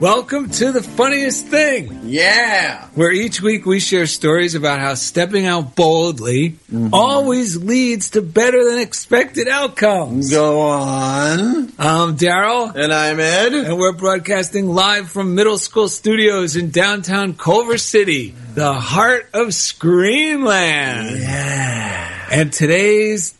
Welcome 0.00 0.50
to 0.50 0.72
the 0.72 0.82
funniest 0.82 1.46
thing. 1.46 2.00
Yeah. 2.04 2.86
Where 2.94 3.10
each 3.10 3.40
week 3.40 3.64
we 3.64 3.80
share 3.80 4.04
stories 4.04 4.54
about 4.54 4.78
how 4.78 4.92
stepping 4.92 5.46
out 5.46 5.74
boldly 5.74 6.50
mm-hmm. 6.70 6.92
always 6.92 7.56
leads 7.56 8.10
to 8.10 8.20
better 8.20 8.62
than 8.62 8.78
expected 8.78 9.48
outcomes. 9.48 10.30
Go 10.30 10.60
on. 10.60 11.72
I'm 11.78 12.14
Daryl. 12.18 12.74
And 12.74 12.92
I'm 12.92 13.18
Ed. 13.18 13.54
And 13.54 13.78
we're 13.78 13.94
broadcasting 13.94 14.68
live 14.68 15.08
from 15.10 15.34
middle 15.34 15.56
school 15.56 15.88
studios 15.88 16.56
in 16.56 16.70
downtown 16.70 17.32
Culver 17.32 17.78
City, 17.78 18.34
the 18.52 18.74
heart 18.74 19.30
of 19.32 19.48
Screenland. 19.48 21.20
Yeah. 21.20 22.28
And 22.30 22.52
today's 22.52 23.34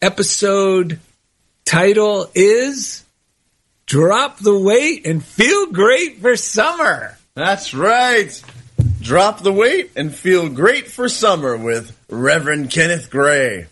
episode 0.00 1.00
title 1.66 2.30
is 2.34 3.01
drop 3.92 4.38
the 4.38 4.58
weight 4.58 5.06
and 5.06 5.22
feel 5.22 5.66
great 5.66 6.16
for 6.22 6.34
summer. 6.34 7.18
That's 7.34 7.74
right. 7.74 8.42
Drop 9.02 9.40
the 9.40 9.52
weight 9.52 9.90
and 9.96 10.14
feel 10.14 10.48
great 10.48 10.88
for 10.88 11.10
summer 11.10 11.58
with 11.58 11.94
Reverend 12.08 12.70
Kenneth 12.70 13.10
Gray. 13.10 13.66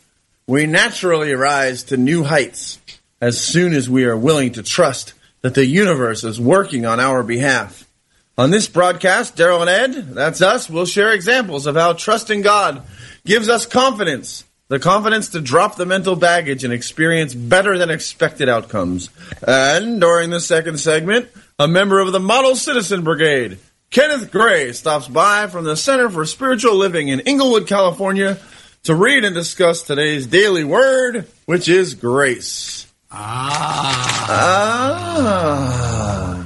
We 0.46 0.66
naturally 0.66 1.32
rise 1.32 1.84
to 1.84 1.96
new 1.96 2.22
heights 2.22 2.78
as 3.22 3.40
soon 3.42 3.72
as 3.72 3.88
we 3.88 4.04
are 4.04 4.16
willing 4.16 4.52
to 4.52 4.62
trust 4.62 5.14
that 5.40 5.54
the 5.54 5.64
universe 5.64 6.22
is 6.22 6.38
working 6.38 6.84
on 6.84 7.00
our 7.00 7.22
behalf. 7.22 7.88
On 8.36 8.50
this 8.50 8.68
broadcast, 8.68 9.38
Daryl 9.38 9.62
and 9.62 9.70
Ed, 9.70 10.14
that's 10.14 10.42
us, 10.42 10.68
will 10.68 10.84
share 10.84 11.14
examples 11.14 11.64
of 11.64 11.76
how 11.76 11.94
trusting 11.94 12.42
God 12.42 12.82
gives 13.24 13.48
us 13.48 13.64
confidence 13.64 14.44
the 14.70 14.78
confidence 14.78 15.30
to 15.30 15.40
drop 15.40 15.74
the 15.74 15.84
mental 15.84 16.14
baggage 16.14 16.62
and 16.62 16.72
experience 16.72 17.34
better 17.34 17.76
than 17.76 17.90
expected 17.90 18.48
outcomes. 18.48 19.10
And 19.42 20.00
during 20.00 20.30
the 20.30 20.38
second 20.38 20.78
segment, 20.78 21.28
a 21.58 21.66
member 21.66 21.98
of 21.98 22.12
the 22.12 22.20
Model 22.20 22.54
Citizen 22.54 23.02
Brigade, 23.02 23.58
Kenneth 23.90 24.30
Gray, 24.30 24.72
stops 24.72 25.08
by 25.08 25.48
from 25.48 25.64
the 25.64 25.76
Center 25.76 26.08
for 26.08 26.24
Spiritual 26.24 26.76
Living 26.76 27.08
in 27.08 27.18
Inglewood, 27.18 27.66
California, 27.66 28.38
to 28.84 28.94
read 28.94 29.24
and 29.24 29.34
discuss 29.34 29.82
today's 29.82 30.28
daily 30.28 30.62
word, 30.62 31.26
which 31.46 31.68
is 31.68 31.94
grace. 31.94 32.86
Ah. 33.10 34.26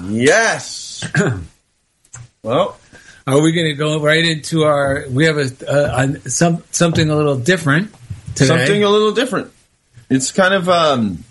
Ah. 0.01 0.07
Yes. 0.09 1.07
well, 2.43 2.79
are 3.27 3.43
we 3.43 3.53
going 3.53 3.67
to 3.67 3.75
go 3.75 4.01
right 4.01 4.25
into 4.25 4.65
our? 4.65 5.05
We 5.11 5.27
have 5.27 5.37
a, 5.37 5.51
a, 5.69 6.07
a 6.07 6.31
some 6.31 6.63
something 6.71 7.11
a 7.11 7.17
little 7.17 7.37
different 7.37 7.93
today. 8.35 8.47
Something 8.47 8.85
a 8.85 8.91
little 8.91 9.13
different. 9.13 9.53
It's 10.11 10.33
kind 10.33 10.55
of 10.55 10.69
um, 10.69 11.25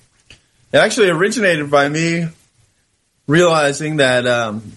it 0.72 0.78
actually 0.78 1.10
originated 1.10 1.70
by 1.70 1.88
me 1.90 2.28
realizing 3.28 3.98
that 3.98 4.26
um, 4.26 4.74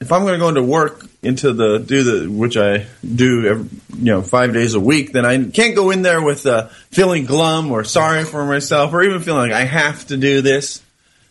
if 0.00 0.10
I'm 0.12 0.22
going 0.22 0.34
to 0.34 0.38
go 0.38 0.48
into 0.48 0.62
work 0.62 1.06
into 1.22 1.52
the 1.52 1.78
do 1.78 2.02
the 2.02 2.30
which 2.30 2.56
I 2.56 2.86
do 3.02 3.46
every, 3.46 3.68
you 3.96 4.04
know 4.12 4.22
five 4.22 4.52
days 4.52 4.74
a 4.74 4.80
week, 4.80 5.12
then 5.12 5.24
I 5.24 5.42
can't 5.44 5.76
go 5.76 5.90
in 5.90 6.02
there 6.02 6.20
with 6.20 6.44
uh, 6.46 6.68
feeling 6.90 7.24
glum 7.24 7.70
or 7.70 7.84
sorry 7.84 8.24
for 8.24 8.44
myself 8.44 8.92
or 8.92 9.02
even 9.02 9.22
feeling 9.22 9.50
like 9.50 9.52
I 9.52 9.64
have 9.64 10.06
to 10.08 10.16
do 10.16 10.40
this. 10.42 10.82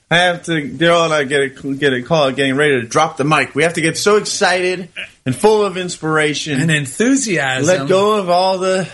I 0.10 0.18
have 0.18 0.44
to, 0.44 0.52
Daryl 0.52 1.06
and 1.06 1.14
I 1.14 1.24
get 1.24 1.40
a, 1.42 1.74
get 1.74 1.94
a 1.94 2.02
call 2.02 2.32
getting 2.34 2.58
ready 2.58 2.82
to 2.82 2.86
drop 2.86 3.16
the 3.16 3.24
mic. 3.24 3.56
We 3.56 3.64
have 3.64 3.76
to 3.76 3.82
get 3.82 3.98
so 3.98 4.18
excited 4.18 4.90
and 5.26 5.34
full 5.34 5.64
of 5.64 5.78
inspiration 5.78 6.60
and 6.60 6.70
enthusiasm. 6.70 7.66
Let 7.66 7.88
go 7.88 8.20
of 8.20 8.30
all 8.30 8.58
the 8.58 8.92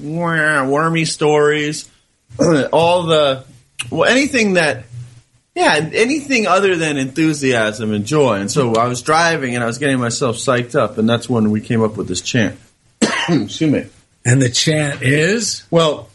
wormy 0.00 1.04
stories, 1.04 1.88
all 2.72 3.04
the 3.04 3.44
well, 3.90 4.08
anything 4.08 4.54
that 4.54 4.84
yeah, 5.54 5.90
anything 5.92 6.46
other 6.46 6.76
than 6.76 6.96
enthusiasm 6.96 7.92
and 7.92 8.04
joy. 8.04 8.34
And 8.34 8.50
so 8.50 8.74
I 8.76 8.86
was 8.86 9.02
driving 9.02 9.56
and 9.56 9.64
I 9.64 9.66
was 9.66 9.78
getting 9.78 9.98
myself 9.98 10.36
psyched 10.36 10.78
up, 10.78 10.98
and 10.98 11.08
that's 11.08 11.28
when 11.28 11.50
we 11.50 11.60
came 11.60 11.82
up 11.82 11.96
with 11.96 12.06
this 12.06 12.20
chant. 12.20 12.58
Excuse 13.02 13.62
me. 13.62 13.86
And 14.24 14.40
the 14.40 14.50
chant 14.50 15.02
is 15.02 15.64
well. 15.70 16.08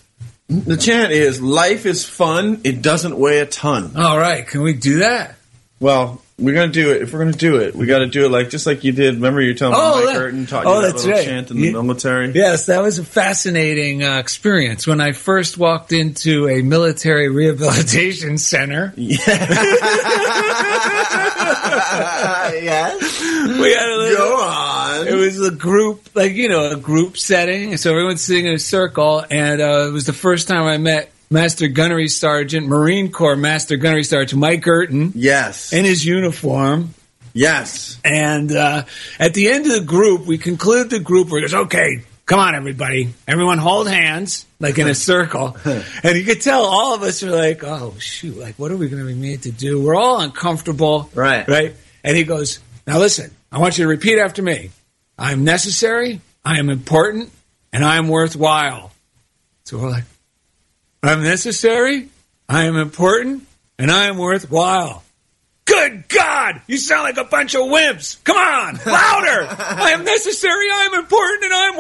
The 0.48 0.78
chant 0.78 1.12
is 1.12 1.42
life 1.42 1.86
is 1.86 2.06
fun. 2.06 2.62
It 2.64 2.82
doesn't 2.82 3.18
weigh 3.18 3.40
a 3.40 3.46
ton. 3.46 3.94
All 3.98 4.18
right, 4.18 4.46
can 4.46 4.62
we 4.62 4.74
do 4.74 5.00
that? 5.00 5.36
Well, 5.80 6.22
we're 6.40 6.56
gonna 6.56 6.72
do 6.72 6.92
it. 6.92 7.04
If 7.04 7.14
we're 7.14 7.20
gonna 7.20 7.32
do 7.32 7.58
it, 7.58 7.76
we 7.76 7.86
got 7.86 8.00
to 8.00 8.08
do 8.08 8.26
it 8.26 8.30
like 8.30 8.50
just 8.50 8.66
like 8.66 8.84
you 8.84 8.92
did. 8.92 9.16
Remember 9.16 9.40
you 9.40 9.54
telling 9.54 9.76
oh, 9.78 10.00
me 10.00 10.40
Mike 10.40 10.50
taught 10.50 10.66
oh, 10.66 10.78
you 10.78 10.88
that 10.88 10.96
little 10.96 11.12
right. 11.12 11.26
chant 11.26 11.52
in 11.52 11.58
the 11.58 11.68
you, 11.68 11.72
military. 11.74 12.32
Yes, 12.32 12.66
that 12.66 12.82
was 12.82 12.98
a 12.98 13.06
fascinating 13.06 14.04
uh, 14.04 14.18
experience 14.18 14.88
when 14.88 15.00
I 15.00 15.12
first 15.12 15.60
walked 15.60 15.92
into 15.92 16.50
a 16.50 16.64
military 16.64 17.30
rehabilitation 17.30 18.38
center. 18.38 18.94
Yeah. 21.94 22.52
yes. 22.54 23.22
We 23.22 23.74
had 23.74 23.88
a 23.88 23.98
little, 23.98 24.18
Go 24.18 24.42
on. 24.42 25.08
It 25.08 25.16
was 25.16 25.46
a 25.46 25.52
group, 25.52 26.10
like 26.16 26.34
you 26.34 26.50
know, 26.50 26.72
a 26.72 26.76
group 26.76 27.18
setting. 27.18 27.78
So 27.78 27.92
everyone's 27.92 28.22
sitting 28.22 28.46
in 28.48 28.56
a 28.56 28.60
circle, 28.60 29.24
and 29.30 29.62
uh, 29.62 29.88
it 29.88 29.92
was 29.92 30.06
the 30.06 30.14
first 30.14 30.48
time 30.48 30.64
I 30.64 30.78
met 30.78 31.13
Master 31.34 31.68
Gunnery 31.68 32.08
Sergeant, 32.08 32.68
Marine 32.68 33.12
Corps 33.12 33.36
Master 33.36 33.76
Gunnery 33.76 34.04
Sergeant 34.04 34.40
Mike 34.40 34.62
Girton. 34.62 35.12
Yes. 35.16 35.74
In 35.74 35.84
his 35.84 36.06
uniform. 36.06 36.94
Yes. 37.34 38.00
And 38.06 38.52
uh, 38.52 38.86
at 39.20 39.34
the 39.34 39.50
end 39.50 39.66
of 39.66 39.72
the 39.72 39.82
group, 39.82 40.28
we 40.28 40.38
conclude 40.38 40.92
the 40.92 41.00
group 41.00 41.32
where 41.32 41.42
he 41.42 41.48
goes, 41.48 41.56
okay, 41.66 42.04
come 42.28 42.40
on, 42.40 42.54
everybody. 42.54 43.16
Everyone 43.28 43.58
hold 43.58 43.88
hands, 43.88 44.46
like 44.60 44.78
in 44.78 44.88
a 44.88 44.94
circle. 45.12 45.58
and 45.66 46.16
you 46.16 46.24
could 46.24 46.42
tell 46.42 46.66
all 46.66 46.94
of 46.94 47.02
us 47.02 47.24
are 47.24 47.32
like, 47.32 47.64
oh, 47.64 47.96
shoot, 47.98 48.38
like, 48.38 48.60
what 48.60 48.72
are 48.72 48.78
we 48.78 48.88
going 48.88 49.02
to 49.02 49.08
be 49.08 49.20
made 49.20 49.42
to 49.44 49.52
do? 49.52 49.82
We're 49.82 49.96
all 49.96 50.22
uncomfortable. 50.22 51.10
Right. 51.16 51.48
Right. 51.48 51.76
And 52.04 52.16
he 52.16 52.26
goes, 52.26 52.60
now 52.86 53.00
listen, 53.00 53.32
I 53.52 53.58
want 53.58 53.80
you 53.80 53.86
to 53.86 53.90
repeat 53.90 54.20
after 54.20 54.44
me. 54.44 54.70
I 55.18 55.32
am 55.32 55.44
necessary, 55.44 56.22
I 56.46 56.60
am 56.60 56.70
important, 56.70 57.32
and 57.72 57.84
I 57.84 57.98
am 57.98 58.08
worthwhile. 58.08 58.92
So 59.64 59.80
we're 59.80 59.90
like, 59.90 60.04
I'm 61.04 61.22
necessary, 61.22 62.08
I 62.48 62.64
am 62.64 62.78
important, 62.78 63.46
and 63.78 63.92
I 63.92 64.06
am 64.06 64.18
worthwhile. 64.18 65.04
Good 65.66 66.10
God! 66.10 66.62
You 66.68 66.78
sound 66.78 67.04
like 67.04 67.18
a 67.18 67.24
bunch 67.24 67.56
of 67.56 67.62
wimps. 67.62 68.22
Come 68.26 68.36
on, 68.36 68.76
louder! 68.86 69.48
I 69.50 69.92
am 69.92 70.04
necessary. 70.04 70.66
I 70.70 70.90
am 70.92 71.00
important, 71.00 71.44
and 71.46 71.54
I 71.54 71.66
am 71.68 71.78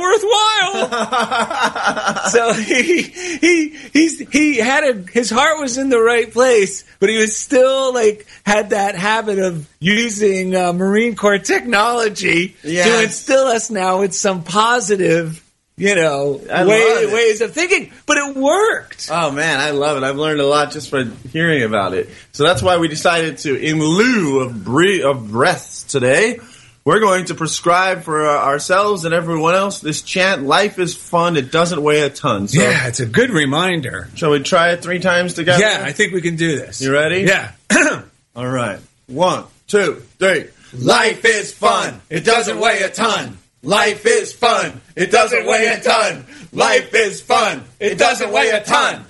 worthwhile. 2.23 2.29
so 2.29 2.53
he 2.53 3.01
he 3.01 3.69
he's 3.91 4.19
he 4.29 4.57
had 4.57 4.85
a 4.85 5.03
his 5.11 5.29
heart 5.29 5.59
was 5.59 5.77
in 5.77 5.89
the 5.89 5.99
right 5.99 6.31
place, 6.31 6.85
but 6.99 7.09
he 7.09 7.17
was 7.17 7.37
still 7.37 7.93
like 7.93 8.25
had 8.45 8.69
that 8.69 8.95
habit 8.95 9.39
of 9.39 9.69
using 9.79 10.55
uh, 10.55 10.71
Marine 10.71 11.15
Corps 11.15 11.39
technology 11.39 12.55
to 12.61 13.03
instill 13.03 13.47
us 13.47 13.69
now 13.69 13.99
with 13.99 14.15
some 14.15 14.43
positive, 14.43 15.42
you 15.75 15.95
know, 15.95 16.39
I 16.51 16.65
way, 16.65 17.05
ways 17.11 17.41
of 17.41 17.53
thinking. 17.53 17.91
But 18.05 18.17
it 18.17 18.35
worked. 18.35 19.09
Oh 19.11 19.31
man, 19.31 19.59
I 19.59 19.71
love 19.71 19.97
it. 19.97 20.03
I've 20.03 20.17
learned 20.17 20.39
a 20.39 20.45
lot 20.47 20.71
just 20.71 20.89
from 20.89 21.15
hearing 21.31 21.63
about 21.63 21.93
it. 21.93 22.09
So 22.31 22.43
that's 22.43 22.61
why 22.61 22.77
we 22.77 22.87
decided 22.87 23.39
to, 23.39 23.55
in 23.55 23.79
lieu 23.79 24.41
of 24.41 24.63
bre- 24.63 25.05
of 25.05 25.31
breaths 25.31 25.83
today, 25.83 26.39
we're 26.85 26.99
going 26.99 27.25
to 27.25 27.35
prescribe 27.35 28.03
for 28.03 28.25
uh, 28.25 28.45
ourselves 28.45 29.05
and 29.05 29.13
everyone 29.13 29.55
else 29.55 29.79
this 29.79 30.01
chant: 30.01 30.43
"Life 30.43 30.77
is 30.79 30.95
fun. 30.95 31.37
It 31.37 31.51
doesn't 31.51 31.81
weigh 31.81 32.01
a 32.01 32.09
ton." 32.09 32.47
So, 32.47 32.61
yeah, 32.61 32.87
it's 32.87 32.99
a 32.99 33.05
good 33.05 33.31
reminder. 33.31 34.09
shall 34.15 34.31
we 34.31 34.39
try 34.43 34.71
it 34.73 34.83
three 34.83 34.99
times 34.99 35.33
together? 35.33 35.63
Yeah, 35.63 35.81
I 35.83 35.91
think 35.91 36.13
we 36.13 36.21
can 36.21 36.35
do 36.35 36.57
this. 36.57 36.81
You 36.81 36.93
ready? 36.93 37.21
Yeah. 37.21 37.51
All 38.35 38.47
right. 38.47 38.79
One, 39.07 39.45
two, 39.67 40.03
three. 40.19 40.49
Life 40.77 41.23
is 41.25 41.53
fun. 41.53 42.01
It 42.09 42.25
doesn't 42.25 42.59
weigh 42.59 42.81
a 42.81 42.89
ton. 42.89 43.37
Life 43.63 44.05
is 44.05 44.33
fun. 44.33 44.81
It 44.95 45.09
doesn't 45.09 45.45
weigh 45.45 45.67
a 45.67 45.79
ton. 45.81 46.25
Life 46.51 46.93
is 46.93 47.21
fun. 47.21 47.63
It 47.79 47.97
doesn't 47.97 48.31
weigh 48.31 48.49
a 48.49 48.61
ton. 48.61 49.05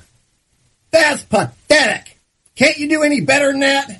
That's 0.92 1.24
pathetic. 1.24 2.20
Can't 2.56 2.78
you 2.78 2.88
do 2.88 3.02
any 3.02 3.22
better 3.22 3.52
than 3.52 3.62
that? 3.62 4.00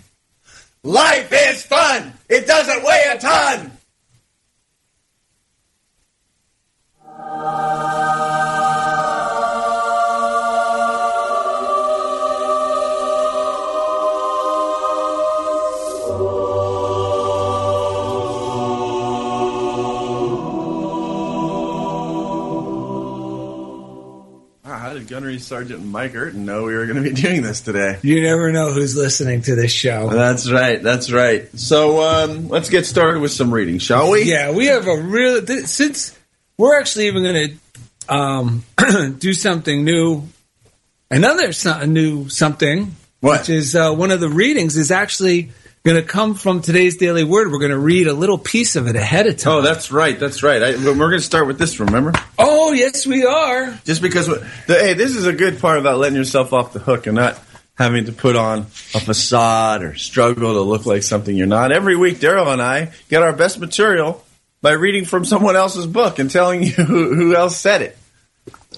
Life 0.84 1.34
is 1.34 1.66
fun. 1.66 2.14
It 2.30 2.46
doesn't 2.46 2.84
weigh 2.84 3.04
a 3.10 3.18
ton. 3.18 3.72
Gunnery 25.14 25.38
Sergeant 25.38 25.86
Mike 25.86 26.16
Urton 26.16 26.44
know 26.44 26.64
we 26.64 26.74
were 26.74 26.88
going 26.88 27.04
to 27.04 27.08
be 27.08 27.14
doing 27.22 27.44
this 27.44 27.62
today? 27.62 28.00
You 28.02 28.24
never 28.24 28.52
know 28.52 28.74
who's 28.74 28.96
listening 28.98 29.44
to 29.44 29.54
this 29.54 29.72
show. 29.72 30.10
That's 30.10 30.50
right. 30.50 30.82
That's 30.82 31.12
right. 31.12 31.48
So 31.56 32.02
um, 32.02 32.48
let's 32.50 32.68
get 32.72 32.88
started 32.88 33.20
with 33.20 33.32
some 33.32 33.54
reading, 33.54 33.78
shall 33.78 34.10
we? 34.10 34.24
Yeah, 34.24 34.50
we 34.50 34.66
have 34.66 34.88
a 34.88 34.98
real 34.98 35.40
th- 35.46 35.66
since 35.66 36.18
we're 36.58 36.80
actually 36.80 37.10
even 37.10 37.22
going 37.22 37.60
to 38.08 38.12
um, 38.12 38.64
do 39.20 39.34
something 39.36 39.84
new. 39.84 40.24
Another 41.12 41.54
so- 41.54 41.86
new 41.86 42.28
something, 42.30 42.96
What? 43.20 43.42
which 43.42 43.50
is 43.52 43.76
uh, 43.76 43.94
one 43.94 44.10
of 44.10 44.20
the 44.20 44.30
readings, 44.30 44.78
is 44.78 44.90
actually 44.90 45.52
going 45.84 46.02
to 46.02 46.08
come 46.08 46.34
from 46.34 46.62
today's 46.62 46.96
daily 46.96 47.26
word. 47.26 47.52
We're 47.52 47.60
going 47.60 47.72
to 47.72 47.78
read 47.78 48.08
a 48.08 48.14
little 48.14 48.38
piece 48.38 48.78
of 48.78 48.88
it 48.88 48.96
ahead 48.96 49.28
of 49.28 49.34
oh, 49.34 49.38
time. 49.38 49.54
Oh, 49.56 49.62
that's 49.62 49.92
right. 49.92 50.18
That's 50.18 50.42
right. 50.42 50.64
I, 50.64 50.72
we're 50.78 50.96
going 50.96 51.12
to 51.14 51.20
start 51.22 51.46
with 51.46 51.60
this. 51.60 51.80
Remember, 51.80 52.14
oh 52.40 52.72
yes, 52.72 53.06
we 53.06 53.26
are. 53.26 53.78
just 53.84 54.02
because 54.02 54.28
the, 54.28 54.40
hey, 54.68 54.94
this 54.94 55.16
is 55.16 55.26
a 55.26 55.34
good 55.34 55.60
part 55.60 55.80
about 55.80 55.98
letting 55.98 56.16
yourself 56.16 56.54
off 56.54 56.72
the 56.72 56.80
hook 56.80 57.06
and 57.08 57.16
not 57.16 57.38
having 57.76 58.06
to 58.06 58.14
put 58.14 58.36
on 58.38 58.60
a 58.60 59.00
facade 59.00 59.84
or 59.84 59.96
struggle 59.96 60.54
to 60.54 60.62
look 60.62 60.86
like 60.86 61.04
something 61.04 61.36
you're 61.36 61.48
not. 61.48 61.72
Every 61.72 61.98
week, 61.98 62.20
Daryl 62.20 62.48
and 62.54 62.62
I 62.62 62.92
get 63.10 63.22
our 63.24 63.34
best 63.34 63.60
material 63.60 64.24
by 64.62 64.72
reading 64.72 65.04
from 65.04 65.26
someone 65.26 65.58
else's 65.58 65.88
book 65.88 66.18
and 66.20 66.32
telling 66.32 66.64
you 66.64 66.72
who, 66.72 67.14
who 67.14 67.36
else 67.36 67.58
said 67.58 67.82
it. 67.82 67.98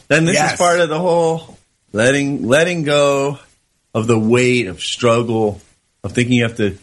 And 0.10 0.28
this 0.28 0.36
Yes. 0.36 0.54
is 0.54 0.58
part 0.58 0.80
of 0.80 0.90
the 0.90 1.00
whole 1.00 1.58
letting 1.94 2.48
letting 2.48 2.84
go 2.84 3.38
of 3.94 4.08
the 4.08 4.18
weight 4.18 4.68
of 4.68 4.82
struggle 4.82 5.62
of 6.04 6.12
thinking 6.14 6.34
you 6.34 6.44
have 6.44 6.58
to 6.58 6.78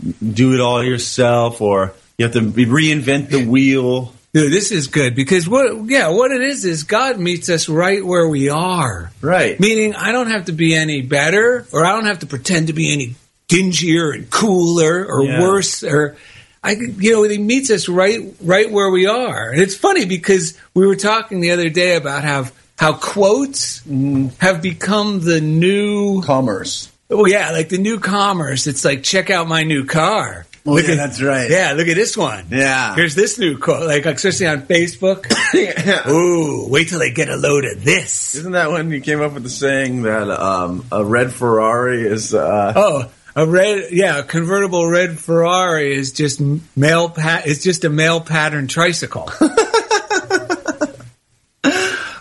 do 0.00 0.54
it 0.54 0.60
all 0.60 0.82
yourself 0.82 1.60
or 1.60 1.94
you 2.18 2.24
have 2.24 2.34
to 2.34 2.40
reinvent 2.40 3.30
the 3.30 3.46
wheel. 3.46 4.12
Dude, 4.32 4.52
this 4.52 4.70
is 4.70 4.86
good 4.86 5.16
because 5.16 5.48
what? 5.48 5.88
Yeah, 5.90 6.08
what 6.08 6.30
it 6.30 6.42
is 6.42 6.64
is 6.64 6.84
God 6.84 7.18
meets 7.18 7.48
us 7.48 7.68
right 7.68 8.04
where 8.04 8.28
we 8.28 8.48
are. 8.48 9.10
Right. 9.20 9.58
Meaning, 9.58 9.96
I 9.96 10.12
don't 10.12 10.30
have 10.30 10.44
to 10.44 10.52
be 10.52 10.74
any 10.74 11.02
better, 11.02 11.66
or 11.72 11.84
I 11.84 11.92
don't 11.92 12.06
have 12.06 12.20
to 12.20 12.26
pretend 12.26 12.68
to 12.68 12.72
be 12.72 12.92
any 12.92 13.14
dingier 13.48 14.14
and 14.14 14.30
cooler 14.30 15.04
or 15.04 15.24
Yeah. 15.24 15.40
worse, 15.40 15.82
or 15.82 16.16
I, 16.62 16.72
you 16.72 17.12
know, 17.12 17.22
he 17.24 17.38
meets 17.38 17.70
us 17.70 17.88
right, 17.88 18.20
right 18.42 18.70
where 18.70 18.90
we 18.90 19.06
are. 19.06 19.50
And 19.50 19.60
it's 19.60 19.74
funny 19.76 20.04
because 20.04 20.56
we 20.74 20.86
were 20.86 20.96
talking 20.96 21.40
the 21.40 21.50
other 21.50 21.70
day 21.70 21.96
about 21.96 22.22
how 22.22 22.46
how 22.78 22.94
quotes 22.94 23.80
mm-hmm. 23.80 24.28
have 24.38 24.62
become 24.62 25.20
the 25.20 25.40
new, 25.40 26.22
Commerce. 26.22 26.89
Oh 27.10 27.26
yeah, 27.26 27.50
like 27.50 27.68
the 27.68 27.78
new 27.78 27.98
commerce. 28.00 28.66
It's 28.66 28.84
like 28.84 29.02
check 29.02 29.30
out 29.30 29.48
my 29.48 29.64
new 29.64 29.84
car. 29.84 30.46
Oh, 30.66 30.76
yeah, 30.76 30.94
that's 30.94 31.22
right. 31.22 31.50
Yeah, 31.50 31.72
look 31.72 31.88
at 31.88 31.96
this 31.96 32.16
one. 32.18 32.44
Yeah. 32.50 32.94
Here's 32.94 33.14
this 33.14 33.38
new 33.38 33.56
quote, 33.56 33.86
like 33.86 34.04
especially 34.04 34.46
on 34.46 34.62
Facebook. 34.62 35.26
Ooh, 36.08 36.68
wait 36.70 36.88
till 36.88 36.98
they 36.98 37.10
get 37.12 37.30
a 37.30 37.36
load 37.36 37.64
of 37.64 37.82
this. 37.82 38.34
Isn't 38.34 38.52
that 38.52 38.70
when 38.70 38.90
you 38.90 39.00
came 39.00 39.22
up 39.22 39.32
with 39.32 39.42
the 39.42 39.48
saying 39.50 40.02
that 40.02 40.28
um, 40.28 40.84
a 40.92 41.02
red 41.02 41.32
Ferrari 41.32 42.02
is? 42.06 42.34
Uh, 42.34 42.74
Oh, 42.76 43.10
a 43.34 43.46
red, 43.46 43.90
yeah, 43.90 44.18
a 44.18 44.22
convertible 44.22 44.86
red 44.86 45.18
Ferrari 45.18 45.94
is 45.94 46.12
just 46.12 46.42
male 46.76 47.08
pat. 47.08 47.46
It's 47.46 47.62
just 47.62 47.84
a 47.84 47.90
male 47.90 48.20
pattern 48.20 48.68
tricycle. 48.68 49.30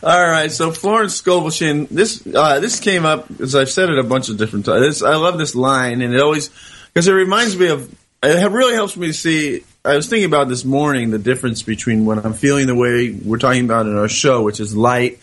All 0.02 0.26
right, 0.26 0.50
so 0.50 0.72
Florence 0.72 1.16
Scovel 1.16 1.50
Shinn, 1.50 1.86
this 1.92 2.26
uh, 2.26 2.62
this 2.62 2.80
came 2.80 3.04
up 3.04 3.30
as 3.42 3.54
I've 3.54 3.70
said 3.70 3.90
it 3.90 4.00
a 4.00 4.04
bunch 4.04 4.30
of 4.30 4.38
different 4.38 4.66
times. 4.66 5.04
I 5.04 5.16
love 5.16 5.38
this 5.38 5.56
line, 5.56 6.02
and 6.02 6.14
it 6.14 6.22
always 6.22 6.50
because 6.88 7.08
it 7.08 7.14
reminds 7.14 7.58
me 7.58 7.68
of. 7.68 7.94
It 8.22 8.52
really 8.52 8.74
helps 8.74 8.96
me 8.98 9.12
see. 9.12 9.64
I 9.84 9.96
was 9.96 10.08
thinking 10.08 10.26
about 10.26 10.48
this 10.50 10.64
morning 10.64 11.10
the 11.10 11.20
difference 11.20 11.64
between 11.64 12.06
when 12.06 12.20
I'm 12.20 12.34
feeling 12.34 12.68
the 12.68 12.76
way 12.76 13.12
we're 13.12 13.38
talking 13.38 13.64
about 13.66 13.88
in 13.88 13.98
our 13.98 14.10
show, 14.10 14.42
which 14.44 14.60
is 14.60 14.76
light 14.76 15.20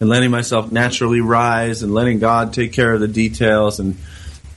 and 0.00 0.08
letting 0.08 0.30
myself 0.30 0.72
naturally 0.72 1.20
rise 1.20 1.82
and 1.82 1.92
letting 1.94 2.18
God 2.18 2.52
take 2.52 2.72
care 2.72 2.92
of 2.92 3.00
the 3.00 3.08
details, 3.08 3.80
and 3.80 3.96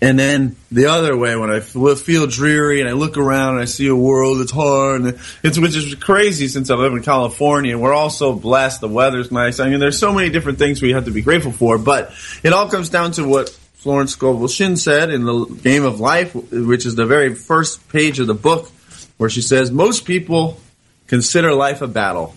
and 0.04 0.20
then 0.20 0.58
the 0.70 0.88
other 0.88 1.16
way 1.16 1.34
when 1.38 1.50
I 1.50 1.62
feel 1.62 2.28
dreary 2.28 2.82
and 2.82 2.90
I 2.90 2.92
look 2.92 3.18
around 3.18 3.54
and 3.54 3.62
I 3.62 3.66
see 3.66 3.88
a 3.88 3.96
world 3.96 4.42
that's 4.42 4.52
hard 4.52 5.02
and 5.02 5.20
it's 5.44 5.58
which 5.58 5.78
is 5.78 5.96
crazy 5.96 6.50
since 6.50 6.70
I 6.70 6.76
live 6.76 6.92
in 6.92 7.04
California 7.04 7.72
and 7.72 7.82
we're 7.82 7.94
all 7.94 8.10
so 8.10 8.34
blessed. 8.34 8.82
The 8.82 8.90
weather's 8.90 9.32
nice. 9.32 9.62
I 9.62 9.70
mean, 9.70 9.80
there's 9.80 9.98
so 9.98 10.12
many 10.12 10.30
different 10.30 10.60
things 10.60 10.82
we 10.82 10.92
have 10.92 11.06
to 11.06 11.12
be 11.12 11.22
grateful 11.22 11.54
for, 11.54 11.78
but 11.78 12.12
it 12.44 12.52
all 12.52 12.70
comes 12.70 12.90
down 12.90 13.14
to 13.14 13.26
what 13.26 13.50
Florence 13.76 14.12
Scovel 14.12 14.50
Shinn 14.50 14.76
said 14.76 15.10
in 15.10 15.24
the 15.24 15.46
Game 15.46 15.86
of 15.86 16.02
Life, 16.02 16.36
which 16.36 16.86
is 16.86 16.96
the 16.96 17.06
very 17.06 17.34
first 17.34 17.88
page 17.88 18.20
of 18.20 18.28
the 18.28 18.34
book, 18.34 18.70
where 19.16 19.30
she 19.30 19.42
says 19.42 19.72
most 19.72 20.04
people 20.04 20.60
consider 21.08 21.54
life 21.54 21.82
a 21.82 21.88
battle, 21.88 22.36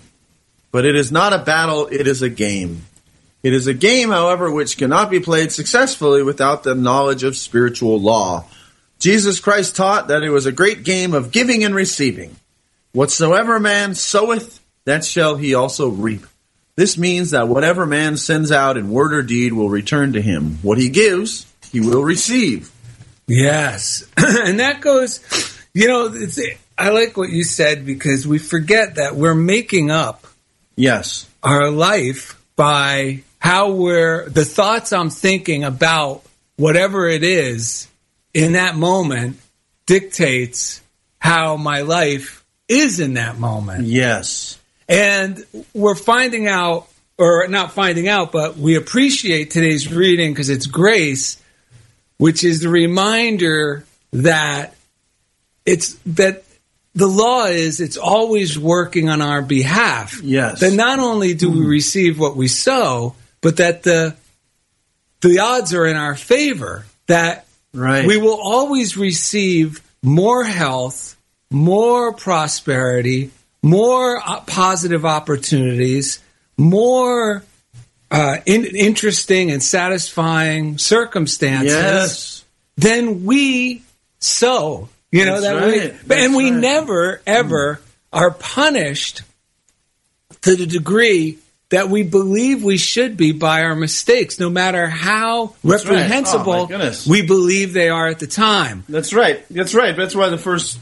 but 0.71 0.85
it 0.85 0.95
is 0.95 1.11
not 1.11 1.33
a 1.33 1.39
battle. 1.39 1.89
It 1.89 2.07
is 2.07 2.23
a 2.23 2.31
game. 2.31 2.83
It 3.43 3.53
is 3.53 3.67
a 3.67 3.75
game, 3.75 4.11
however, 4.11 4.51
which 4.51 4.77
cannot 4.77 5.11
be 5.11 5.21
played 5.21 5.53
successfully 5.53 6.23
without 6.23 6.63
the 6.63 6.75
knowledge 6.75 7.23
of 7.23 7.37
spiritual 7.37 8.01
law. 8.01 8.45
Jesus 8.99 9.41
Christ 9.41 9.77
taught 9.77 10.09
that 10.09 10.23
it 10.23 10.31
was 10.31 10.47
a 10.47 10.53
great 10.53 10.83
game 10.83 11.15
of 11.15 11.31
giving 11.31 11.63
and 11.65 11.75
receiving. 11.75 12.35
Whatsoever 12.93 13.61
man 13.61 13.95
soweth, 13.95 14.61
that 14.85 15.05
shall 15.05 15.37
he 15.37 15.55
also 15.55 15.89
reap. 15.89 16.25
This 16.77 16.97
means 16.99 17.31
that 17.31 17.49
whatever 17.49 17.87
man 17.87 18.17
sends 18.17 18.51
out 18.51 18.77
in 18.77 18.91
word 18.91 19.13
or 19.13 19.23
deed 19.23 19.53
will 19.53 19.69
return 19.71 20.15
to 20.15 20.21
him. 20.23 20.59
What 20.63 20.79
he 20.79 20.89
gives, 20.89 21.47
he 21.73 21.81
will 21.81 22.03
receive. 22.03 22.71
yes, 23.27 24.05
and 24.17 24.61
that 24.61 24.81
goes. 24.81 25.21
You 25.75 25.89
know, 25.89 26.11
it's, 26.13 26.41
I 26.79 26.89
like 26.91 27.17
what 27.17 27.29
you 27.31 27.45
said 27.45 27.85
because 27.85 28.27
we 28.27 28.39
forget 28.39 28.95
that 28.97 29.15
we're 29.15 29.35
making 29.35 29.91
up 29.91 30.27
Yes. 30.75 31.29
our 31.43 31.71
life 31.71 32.41
by 32.57 33.23
how 33.39 33.71
we're 33.73 34.29
the 34.29 34.45
thoughts 34.45 34.93
I'm 34.93 35.11
thinking 35.11 35.63
about 35.63 36.23
whatever 36.57 37.07
it 37.07 37.23
is 37.23 37.87
in 38.35 38.53
that 38.53 38.75
moment 38.75 39.39
dictates 39.85 40.81
how 41.19 41.57
my 41.57 41.83
life 41.83 42.45
is 42.69 42.99
in 42.99 43.15
that 43.15 43.39
moment. 43.39 43.85
Yes. 43.85 44.59
And 44.89 45.45
we're 45.75 45.95
finding 45.95 46.49
out, 46.49 46.89
or 47.19 47.47
not 47.49 47.73
finding 47.73 48.09
out, 48.09 48.33
but 48.33 48.57
we 48.57 48.77
appreciate 48.77 49.51
today's 49.51 49.93
reading 49.93 50.33
because 50.33 50.49
it's 50.49 50.67
grace, 50.67 51.43
which 52.19 52.45
is 52.45 52.61
the 52.61 52.69
reminder 52.69 53.85
that 54.13 54.75
it's 55.65 55.95
that 56.07 56.45
the 56.97 57.07
law 57.07 57.45
is 57.45 57.81
it's 57.81 57.99
always 57.99 58.59
working 58.59 59.09
on 59.11 59.21
our 59.23 59.43
behalf. 59.43 60.21
Yes. 60.23 60.61
That 60.61 60.73
not 60.73 60.99
only 60.99 61.35
do 61.35 61.51
we 61.51 61.61
receive 61.65 62.19
what 62.19 62.37
we 62.37 62.49
sow, 62.49 63.15
but 63.43 63.59
that 63.59 63.83
the 63.85 64.17
the 65.21 65.39
odds 65.41 65.73
are 65.75 65.87
in 65.87 65.97
our 65.97 66.15
favor 66.17 66.85
that 67.07 67.45
Right. 67.75 68.07
we 68.07 68.17
will 68.17 68.41
always 68.41 68.97
receive 68.97 69.83
more 70.03 70.43
health, 70.45 71.15
more 71.51 72.15
prosperity, 72.15 73.31
more 73.63 74.17
uh, 74.27 74.41
positive 74.41 75.05
opportunities, 75.05 76.21
more 76.57 77.45
uh, 78.11 78.39
in, 78.47 78.65
interesting 78.65 79.51
and 79.51 79.63
satisfying 79.63 80.79
circumstances 80.79 81.73
Yes. 81.75 82.45
then 82.77 83.25
we 83.27 83.83
sow. 84.21 84.89
You 85.13 85.25
know 85.25 85.41
That's 85.41 85.45
that 85.45 85.55
right. 85.55 85.73
we, 85.73 85.89
That's 86.07 86.23
and 86.23 86.37
we 86.37 86.51
right. 86.51 86.61
never 86.61 87.23
ever 87.27 87.77
mm. 87.77 87.81
are 88.13 88.31
punished 88.33 89.23
to 90.43 90.57
the 90.57 90.67
degree 90.67 91.39
that 91.71 91.89
we 91.89 92.03
believe 92.03 92.63
we 92.63 92.77
should 92.77 93.17
be 93.17 93.33
by 93.33 93.63
our 93.63 93.75
mistakes, 93.75 94.39
no 94.39 94.49
matter 94.49 94.87
how 94.87 95.55
That's 95.65 95.85
right. 95.85 95.93
Oh, 95.93 95.97
reprehensible 95.97 96.69
we 97.09 97.23
believe 97.23 97.73
they 97.73 97.89
are 97.89 98.07
at 98.07 98.21
the 98.21 98.27
time. 98.27 98.85
That's 98.89 99.13
right. 99.13 99.45
That's 99.51 99.75
right. 99.75 99.97
That's 99.97 100.15
why 100.15 100.29
the 100.29 100.39
first. 100.39 100.79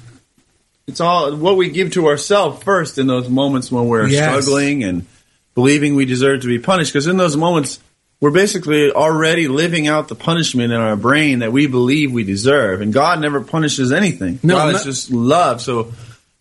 It's 0.87 1.00
all 1.00 1.35
what 1.35 1.57
we 1.57 1.71
give 1.71 1.93
to 1.93 2.09
ourselves 2.09 2.62
first 2.62 2.99
in 2.99 3.07
those 3.07 3.28
moments 3.28 3.73
when 3.73 3.88
we're 3.88 4.07
Yes. 4.07 4.45
struggling 4.45 4.85
and 4.85 5.07
believing 5.54 5.95
we 5.95 6.04
deserve 6.04 6.43
to 6.43 6.47
be 6.47 6.59
punished. 6.59 6.93
Because 6.93 7.07
in 7.07 7.16
those 7.16 7.37
moments, 7.37 7.78
we're 8.21 8.30
basically 8.30 8.90
already 8.90 9.49
living 9.49 9.87
out 9.87 10.09
the 10.09 10.14
punishment 10.14 10.73
in 10.73 10.80
our 10.80 10.97
brain 10.97 11.40
that 11.40 11.52
we 11.52 11.66
believe 11.66 12.12
we 12.12 12.25
deserve. 12.25 12.80
And 12.80 12.92
God 12.92 13.21
never 13.21 13.42
punishes 13.42 13.92
anything. 13.92 14.38
No, 14.42 14.54
God 14.54 14.73
no- 14.73 14.78
is 14.78 14.85
just 14.85 15.11
love. 15.11 15.61
So 15.61 15.92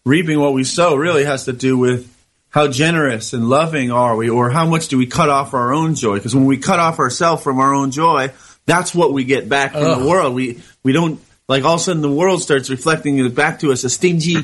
reaping 0.06 0.40
what 0.40 0.54
we 0.54 0.64
sow 0.64 0.96
really 0.96 1.26
has 1.26 1.46
to 1.46 1.54
do 1.54 1.78
with 1.78 2.10
how 2.50 2.68
generous 2.68 3.34
and 3.34 3.50
loving 3.50 3.92
are 3.92 4.16
we, 4.16 4.30
or 4.30 4.52
how 4.52 4.68
much 4.68 4.88
do 4.88 4.98
we 4.98 5.08
cut 5.08 5.30
off 5.30 5.56
our 5.56 5.74
own 5.74 5.96
joy? 5.96 6.16
Because 6.16 6.36
when 6.36 6.46
we 6.46 6.58
cut 6.58 6.80
off 6.80 7.00
ourselves 7.00 7.42
from 7.44 7.60
our 7.60 7.74
own 7.74 7.90
joy, 7.90 8.32
that's 8.68 8.94
what 8.94 9.12
we 9.12 9.24
get 9.24 9.50
back 9.50 9.72
from 9.72 9.84
Ugh. 9.84 10.00
the 10.00 10.08
world. 10.08 10.36
We 10.36 10.62
we 10.84 10.94
don't 10.94 11.20
like 11.50 11.64
all 11.64 11.76
of 11.76 11.82
a 11.82 11.84
sudden 11.84 12.02
the 12.02 12.12
world 12.12 12.42
starts 12.42 12.70
reflecting 12.70 13.18
it 13.18 13.36
back 13.36 13.60
to 13.60 13.72
us 13.72 13.84
a 13.84 13.90
stingy, 13.90 14.36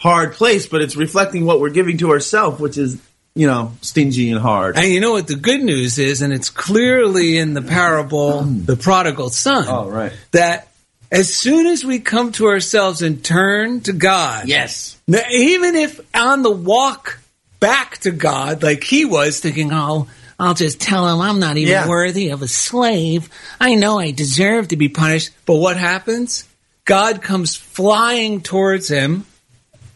hard 0.00 0.32
place, 0.32 0.66
but 0.66 0.80
it's 0.80 0.96
reflecting 0.96 1.44
what 1.44 1.60
we're 1.60 1.70
giving 1.70 1.98
to 1.98 2.10
ourselves, 2.10 2.58
which 2.58 2.78
is 2.78 3.00
you 3.38 3.46
know 3.46 3.72
stingy 3.80 4.30
and 4.30 4.40
hard. 4.40 4.76
And 4.76 4.88
you 4.88 5.00
know 5.00 5.12
what 5.12 5.28
the 5.28 5.36
good 5.36 5.62
news 5.62 5.98
is, 5.98 6.22
and 6.22 6.32
it's 6.32 6.50
clearly 6.50 7.38
in 7.38 7.54
the 7.54 7.62
parable, 7.62 8.42
mm. 8.42 8.66
the 8.66 8.76
prodigal 8.76 9.30
son, 9.30 9.64
Oh, 9.68 9.88
right. 9.88 10.12
that 10.32 10.68
as 11.12 11.32
soon 11.32 11.66
as 11.66 11.84
we 11.84 12.00
come 12.00 12.32
to 12.32 12.46
ourselves 12.48 13.00
and 13.00 13.24
turn 13.24 13.80
to 13.82 13.92
God, 13.92 14.48
Yes. 14.48 14.96
Now, 15.06 15.22
even 15.30 15.74
if 15.76 16.00
on 16.14 16.42
the 16.42 16.50
walk 16.50 17.20
back 17.60 17.98
to 17.98 18.10
God, 18.10 18.62
like 18.62 18.82
he 18.84 19.04
was 19.04 19.40
thinking, 19.40 19.70
oh, 19.72 20.08
I'll 20.38 20.54
just 20.54 20.80
tell 20.80 21.08
him 21.08 21.20
I'm 21.20 21.40
not 21.40 21.56
even 21.56 21.72
Yeah. 21.72 21.88
worthy 21.88 22.28
of 22.30 22.42
a 22.42 22.48
slave. 22.48 23.28
I 23.60 23.74
know 23.76 23.98
I 23.98 24.10
deserve 24.10 24.68
to 24.68 24.76
be 24.76 24.88
punished. 24.88 25.30
But 25.46 25.56
what 25.56 25.76
happens? 25.76 26.44
God 26.84 27.22
comes 27.22 27.56
flying 27.56 28.40
towards 28.42 28.88
him. 28.88 29.24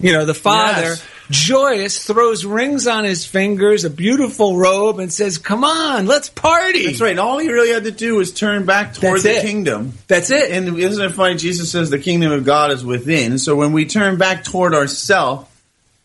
You 0.01 0.13
know, 0.13 0.25
the 0.25 0.35
father, 0.35 0.83
Yes. 0.97 1.03
Joyous, 1.31 2.05
throws 2.07 2.45
rings 2.45 2.87
on 2.87 3.05
his 3.05 3.25
fingers, 3.25 3.85
a 3.85 3.91
beautiful 3.91 4.57
robe, 4.57 4.99
and 4.99 5.13
says, 5.13 5.39
Come 5.39 5.65
on, 5.65 6.07
let's 6.07 6.29
party. 6.29 6.87
That's 6.87 7.01
right. 7.01 7.19
All 7.19 7.39
he 7.39 7.49
really 7.51 7.73
had 7.73 7.85
to 7.85 7.91
do 7.91 8.17
was 8.17 8.33
turn 8.33 8.67
back 8.67 8.95
toward 8.95 9.15
That's 9.15 9.23
the 9.25 9.37
it. 9.39 9.43
kingdom. 9.43 9.93
That's 10.09 10.31
it. 10.31 10.51
And 10.51 10.79
isn't 10.79 11.05
it 11.05 11.11
funny? 11.13 11.37
Jesus 11.37 11.71
says 11.71 11.91
the 11.91 11.99
kingdom 11.99 12.33
of 12.33 12.45
God 12.45 12.71
is 12.71 12.85
within. 12.85 13.39
So 13.39 13.57
when 13.57 13.73
we 13.73 13.87
turn 13.87 14.19
back 14.19 14.45
toward 14.45 14.75
ourself 14.75 15.49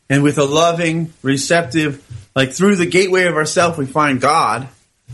and 0.10 0.24
with 0.24 0.38
a 0.38 0.46
loving, 0.46 1.14
receptive, 1.22 2.04
like 2.36 2.54
through 2.54 2.76
the 2.78 2.86
gateway 2.86 3.26
of 3.26 3.36
ourself, 3.36 3.78
we 3.78 3.86
find 3.86 4.22
God. 4.22 4.68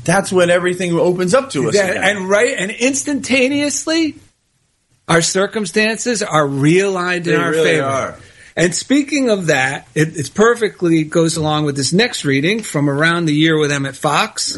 That's 0.04 0.32
when 0.32 0.50
everything 0.50 0.94
opens 0.94 1.34
up 1.34 1.52
to 1.52 1.70
us. 1.70 1.76
That- 1.76 1.98
and 1.98 2.28
right 2.30 2.56
and 2.58 2.72
instantaneously 2.72 4.16
our 5.08 5.22
circumstances 5.22 6.24
are 6.24 6.46
realigned 6.48 7.28
in 7.28 7.40
our 7.40 7.52
really 7.52 7.72
favor 7.72 7.86
are. 7.86 8.18
And 8.56 8.76
speaking 8.76 9.30
of 9.30 9.48
that 9.48 9.88
it, 9.96 10.32
perfectly 10.34 11.04
goes 11.04 11.38
along 11.38 11.66
with 11.66 11.76
this 11.76 11.94
next 11.94 12.26
reading 12.26 12.62
from 12.62 12.90
around 12.90 13.26
the 13.26 13.34
year 13.34 13.58
with 13.58 13.72
emmet 13.72 13.96
fox 13.96 14.58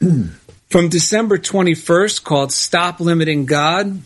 from 0.70 0.88
december 0.88 1.38
21st 1.38 2.24
called 2.24 2.52
stop 2.52 2.98
limiting 3.00 3.46
god 3.46 4.02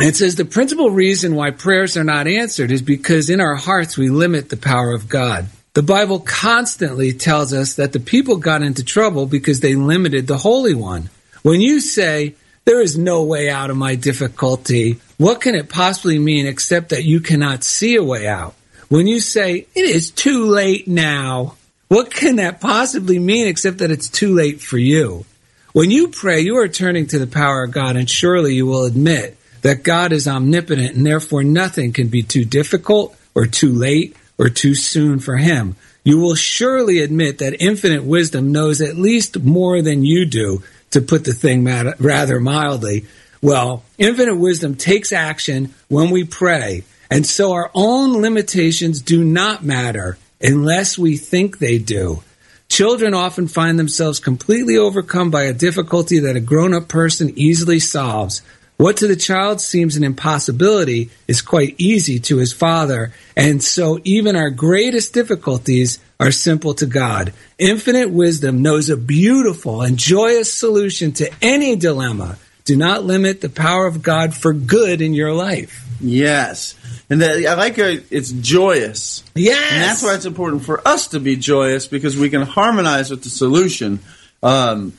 it 0.00 0.16
says 0.16 0.36
the 0.36 0.46
principal 0.46 0.90
reason 0.90 1.34
why 1.34 1.50
prayers 1.50 1.96
are 1.98 2.04
not 2.04 2.26
answered 2.26 2.70
is 2.70 2.80
because 2.80 3.28
in 3.28 3.38
our 3.38 3.54
hearts 3.54 3.98
we 3.98 4.08
limit 4.08 4.48
the 4.48 4.56
power 4.56 4.92
of 4.92 5.10
God. 5.10 5.46
The 5.74 5.82
Bible 5.82 6.20
constantly 6.20 7.12
tells 7.12 7.52
us 7.52 7.74
that 7.74 7.92
the 7.92 8.00
people 8.00 8.36
got 8.36 8.62
into 8.62 8.82
trouble 8.82 9.26
because 9.26 9.60
they 9.60 9.74
limited 9.74 10.26
the 10.26 10.38
Holy 10.38 10.74
One. 10.74 11.10
When 11.42 11.60
you 11.60 11.80
say, 11.80 12.34
There 12.64 12.80
is 12.80 12.96
no 12.96 13.24
way 13.24 13.50
out 13.50 13.68
of 13.70 13.76
my 13.76 13.94
difficulty, 13.94 15.00
what 15.20 15.42
can 15.42 15.54
it 15.54 15.68
possibly 15.68 16.18
mean 16.18 16.46
except 16.46 16.88
that 16.88 17.04
you 17.04 17.20
cannot 17.20 17.62
see 17.62 17.94
a 17.96 18.02
way 18.02 18.26
out? 18.26 18.54
When 18.88 19.06
you 19.06 19.20
say, 19.20 19.66
It 19.74 19.84
is 19.84 20.10
too 20.10 20.46
late 20.46 20.88
now, 20.88 21.56
what 21.88 22.10
can 22.10 22.36
that 22.36 22.62
possibly 22.62 23.18
mean 23.18 23.46
except 23.46 23.78
that 23.78 23.90
it's 23.90 24.08
too 24.08 24.34
late 24.34 24.62
for 24.62 24.78
you? 24.78 25.26
When 25.74 25.90
you 25.90 26.08
pray, 26.08 26.40
you 26.40 26.56
are 26.56 26.68
turning 26.68 27.06
to 27.08 27.18
the 27.18 27.26
power 27.26 27.64
of 27.64 27.70
God, 27.70 27.96
and 27.96 28.08
surely 28.08 28.54
you 28.54 28.64
will 28.64 28.86
admit 28.86 29.36
that 29.60 29.82
God 29.82 30.12
is 30.12 30.26
omnipotent 30.26 30.96
and 30.96 31.04
therefore 31.04 31.44
nothing 31.44 31.92
can 31.92 32.08
be 32.08 32.22
too 32.22 32.46
difficult 32.46 33.14
or 33.34 33.44
too 33.44 33.74
late 33.74 34.16
or 34.38 34.48
too 34.48 34.74
soon 34.74 35.18
for 35.18 35.36
him. 35.36 35.76
You 36.02 36.18
will 36.18 36.34
surely 36.34 37.00
admit 37.00 37.40
that 37.40 37.60
infinite 37.60 38.04
wisdom 38.04 38.52
knows 38.52 38.80
at 38.80 38.96
least 38.96 39.38
more 39.38 39.82
than 39.82 40.02
you 40.02 40.24
do, 40.24 40.62
to 40.92 41.00
put 41.00 41.24
the 41.24 41.32
thing 41.32 41.64
rather 41.64 42.40
mildly. 42.40 43.06
Well, 43.42 43.84
infinite 43.96 44.36
wisdom 44.36 44.74
takes 44.74 45.12
action 45.12 45.74
when 45.88 46.10
we 46.10 46.24
pray, 46.24 46.84
and 47.10 47.26
so 47.26 47.52
our 47.52 47.70
own 47.74 48.20
limitations 48.20 49.00
do 49.00 49.24
not 49.24 49.64
matter 49.64 50.18
unless 50.42 50.98
we 50.98 51.16
think 51.16 51.58
they 51.58 51.78
do. 51.78 52.22
Children 52.68 53.14
often 53.14 53.48
find 53.48 53.78
themselves 53.78 54.20
completely 54.20 54.76
overcome 54.76 55.30
by 55.30 55.44
a 55.44 55.54
difficulty 55.54 56.20
that 56.20 56.36
a 56.36 56.40
grown 56.40 56.74
up 56.74 56.86
person 56.86 57.32
easily 57.34 57.80
solves. 57.80 58.42
What 58.76 58.98
to 58.98 59.08
the 59.08 59.16
child 59.16 59.60
seems 59.60 59.96
an 59.96 60.04
impossibility 60.04 61.10
is 61.26 61.42
quite 61.42 61.74
easy 61.78 62.18
to 62.20 62.36
his 62.36 62.52
father, 62.52 63.12
and 63.36 63.62
so 63.62 64.00
even 64.04 64.36
our 64.36 64.50
greatest 64.50 65.12
difficulties 65.12 65.98
are 66.18 66.30
simple 66.30 66.74
to 66.74 66.86
God. 66.86 67.32
Infinite 67.58 68.10
wisdom 68.10 68.62
knows 68.62 68.88
a 68.88 68.96
beautiful 68.96 69.82
and 69.82 69.98
joyous 69.98 70.52
solution 70.52 71.12
to 71.12 71.30
any 71.42 71.74
dilemma. 71.76 72.38
Do 72.64 72.76
not 72.76 73.04
limit 73.04 73.40
the 73.40 73.48
power 73.48 73.86
of 73.86 74.02
God 74.02 74.34
for 74.34 74.52
good 74.52 75.00
in 75.00 75.14
your 75.14 75.32
life. 75.32 75.84
Yes. 76.00 76.74
And 77.10 77.20
that, 77.22 77.44
I 77.44 77.54
like 77.54 77.78
it. 77.78 78.04
It's 78.10 78.30
joyous. 78.30 79.24
Yes. 79.34 79.72
And 79.72 79.82
that's 79.82 80.02
why 80.02 80.14
it's 80.14 80.24
important 80.26 80.64
for 80.64 80.86
us 80.86 81.08
to 81.08 81.20
be 81.20 81.36
joyous 81.36 81.86
because 81.88 82.16
we 82.16 82.30
can 82.30 82.42
harmonize 82.42 83.10
with 83.10 83.22
the 83.22 83.30
solution. 83.30 83.98
Um, 84.42 84.92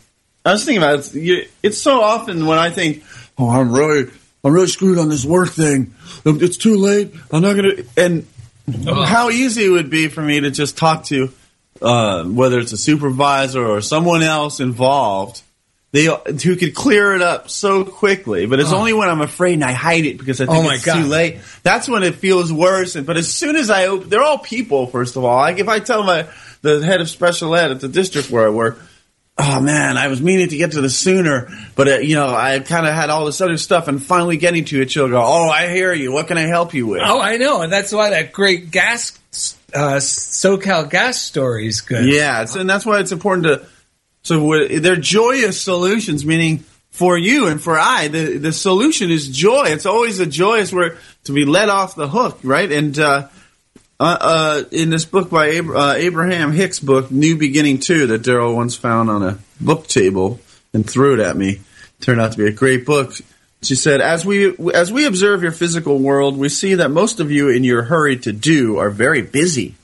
I 0.46 0.52
was 0.54 0.66
thinking 0.66 0.84
about 0.84 1.00
it. 1.00 1.16
You- 1.16 1.46
It's 1.64 1.78
so 1.78 2.02
often 2.02 2.46
when 2.46 2.58
I 2.58 2.70
think, 2.72 3.04
"Oh, 3.38 3.50
I'm 3.50 3.72
really, 3.72 4.12
I'm 4.44 4.52
really 4.54 4.68
screwed 4.68 4.98
on 4.98 5.10
this 5.10 5.24
work 5.24 5.50
thing. 5.50 5.94
It's 6.26 6.58
too 6.58 6.76
late. 6.78 7.14
I'm 7.32 7.42
not 7.42 7.56
gonna." 7.56 7.74
And 7.96 8.26
how 8.86 9.30
easy 9.30 9.66
it 9.66 9.70
would 9.70 9.90
be 9.90 10.08
for 10.08 10.22
me 10.22 10.40
to 10.42 10.52
just 10.52 10.78
talk 10.78 11.06
to, 11.06 11.30
uh, 11.82 12.24
whether 12.26 12.60
it's 12.60 12.72
a 12.74 12.78
supervisor 12.78 13.66
or 13.66 13.82
someone 13.82 14.24
else 14.24 14.60
involved, 14.60 15.42
they 15.94 16.06
who 16.06 16.56
could 16.56 16.74
clear 16.74 17.14
it 17.16 17.22
up 17.22 17.50
so 17.50 17.84
quickly. 17.84 18.46
But 18.46 18.60
it's 18.60 18.72
Oh. 18.72 18.78
only 18.78 18.94
when 18.94 19.10
I'm 19.10 19.22
afraid 19.22 19.54
and 19.56 19.64
I 19.64 19.74
hide 19.74 20.06
it 20.06 20.18
because 20.18 20.40
I 20.40 20.46
think 20.46 20.66
Oh, 20.66 20.70
it's 20.70 20.86
God. 20.86 21.02
too 21.02 21.08
late. 21.08 21.38
That's 21.64 21.90
when 21.90 22.04
it 22.04 22.16
feels 22.16 22.52
worse. 22.52 22.96
But 22.96 23.18
as 23.18 23.32
soon 23.32 23.56
as 23.56 23.70
I 23.70 23.88
open, 23.88 24.10
they're 24.10 24.24
all 24.24 24.38
people. 24.38 24.88
First 24.88 25.16
of 25.18 25.24
all, 25.26 25.38
like 25.38 25.60
if 25.60 25.68
I 25.68 25.80
tell 25.80 26.04
my 26.04 26.26
the 26.62 26.80
head 26.86 27.02
of 27.02 27.10
special 27.10 27.56
ed 27.56 27.72
at 27.72 27.82
the 27.82 27.88
district 27.90 28.30
where 28.32 28.46
I 28.46 28.50
work, 28.50 28.80
oh 29.38 29.60
man, 29.60 29.98
I 29.98 30.08
was 30.08 30.22
meaning 30.22 30.48
to 30.50 30.56
get 30.58 30.74
to 30.74 30.82
this 30.82 30.96
sooner, 30.98 31.50
but 31.76 31.88
uh, 31.88 31.98
you 31.98 32.16
know 32.16 32.28
I 32.34 32.60
kind 32.60 32.86
of 32.88 32.94
had 32.94 33.10
all 33.10 33.26
this 33.26 33.42
other 33.42 33.58
stuff, 33.58 33.88
and 33.88 34.02
finally 34.02 34.38
getting 34.38 34.64
to 34.66 34.82
it, 34.82 34.92
she'll 34.92 35.10
go, 35.10 35.22
"Oh, 35.22 35.50
I 35.50 35.68
hear 35.70 35.92
you. 35.94 36.12
What 36.14 36.28
can 36.28 36.38
I 36.38 36.42
help 36.48 36.74
you 36.74 36.86
with?" 36.88 37.02
Oh, 37.04 37.20
I 37.20 37.38
know, 37.38 37.62
and 37.64 37.74
that's 37.74 37.92
why 37.92 38.12
that 38.12 38.32
great 38.32 38.70
gas, 38.72 39.18
uh, 39.74 39.96
SoCal 40.00 40.90
gas 40.90 41.20
story 41.20 41.68
is 41.68 41.82
good. 41.82 42.06
Yeah, 42.06 42.46
and 42.56 42.70
that's 42.70 42.86
why 42.86 43.00
it's 43.00 43.12
important 43.12 43.46
to. 43.46 43.62
So 44.24 44.68
they're 44.68 44.96
joyous 44.96 45.62
solutions, 45.62 46.26
meaning 46.26 46.64
for 46.92 47.18
you 47.18 47.48
and 47.48 47.62
for 47.62 47.80
I, 47.80 48.08
the 48.08 48.38
the 48.38 48.54
solution 48.54 49.10
is 49.10 49.30
joy. 49.30 49.66
It's 49.68 49.86
always 49.86 50.20
a 50.20 50.26
joyous 50.26 50.72
where 50.72 50.98
to 51.24 51.32
be 51.32 51.46
let 51.46 51.70
off 51.70 51.96
the 51.96 52.08
hook, 52.08 52.40
right? 52.44 52.72
And 52.72 52.98
uh, 53.00 53.30
uh, 54.00 54.18
uh, 54.22 54.64
in 54.72 54.90
this 54.90 55.06
book 55.06 55.30
by 55.30 55.56
Ab- 55.56 55.70
uh, 55.70 55.94
Abraham 55.98 56.52
Hicks' 56.52 56.80
book, 56.80 57.10
New 57.12 57.38
Beginning 57.38 57.80
Two, 57.80 58.08
that 58.08 58.22
Daryl 58.22 58.56
once 58.56 58.76
found 58.76 59.10
on 59.10 59.24
a 59.24 59.40
book 59.60 59.88
table 59.88 60.40
and 60.74 60.88
threw 60.88 61.14
it 61.14 61.20
at 61.20 61.38
me, 61.38 61.62
turned 62.02 62.22
out 62.22 62.34
to 62.34 62.38
be 62.38 62.48
a 62.48 62.52
great 62.52 62.86
book. 62.86 63.14
She 63.64 63.76
said, 63.76 64.02
"As 64.02 64.26
we 64.26 64.56
as 64.74 64.92
we 64.92 65.06
observe 65.06 65.44
your 65.44 65.52
physical 65.52 65.98
world, 65.98 66.38
we 66.38 66.50
see 66.50 66.76
that 66.76 66.90
most 66.92 67.20
of 67.20 67.32
you, 67.32 67.50
in 67.50 67.64
your 67.64 67.84
hurry 67.84 68.18
to 68.18 68.34
do, 68.34 68.78
are 68.78 68.90
very 68.90 69.22
busy. 69.22 69.76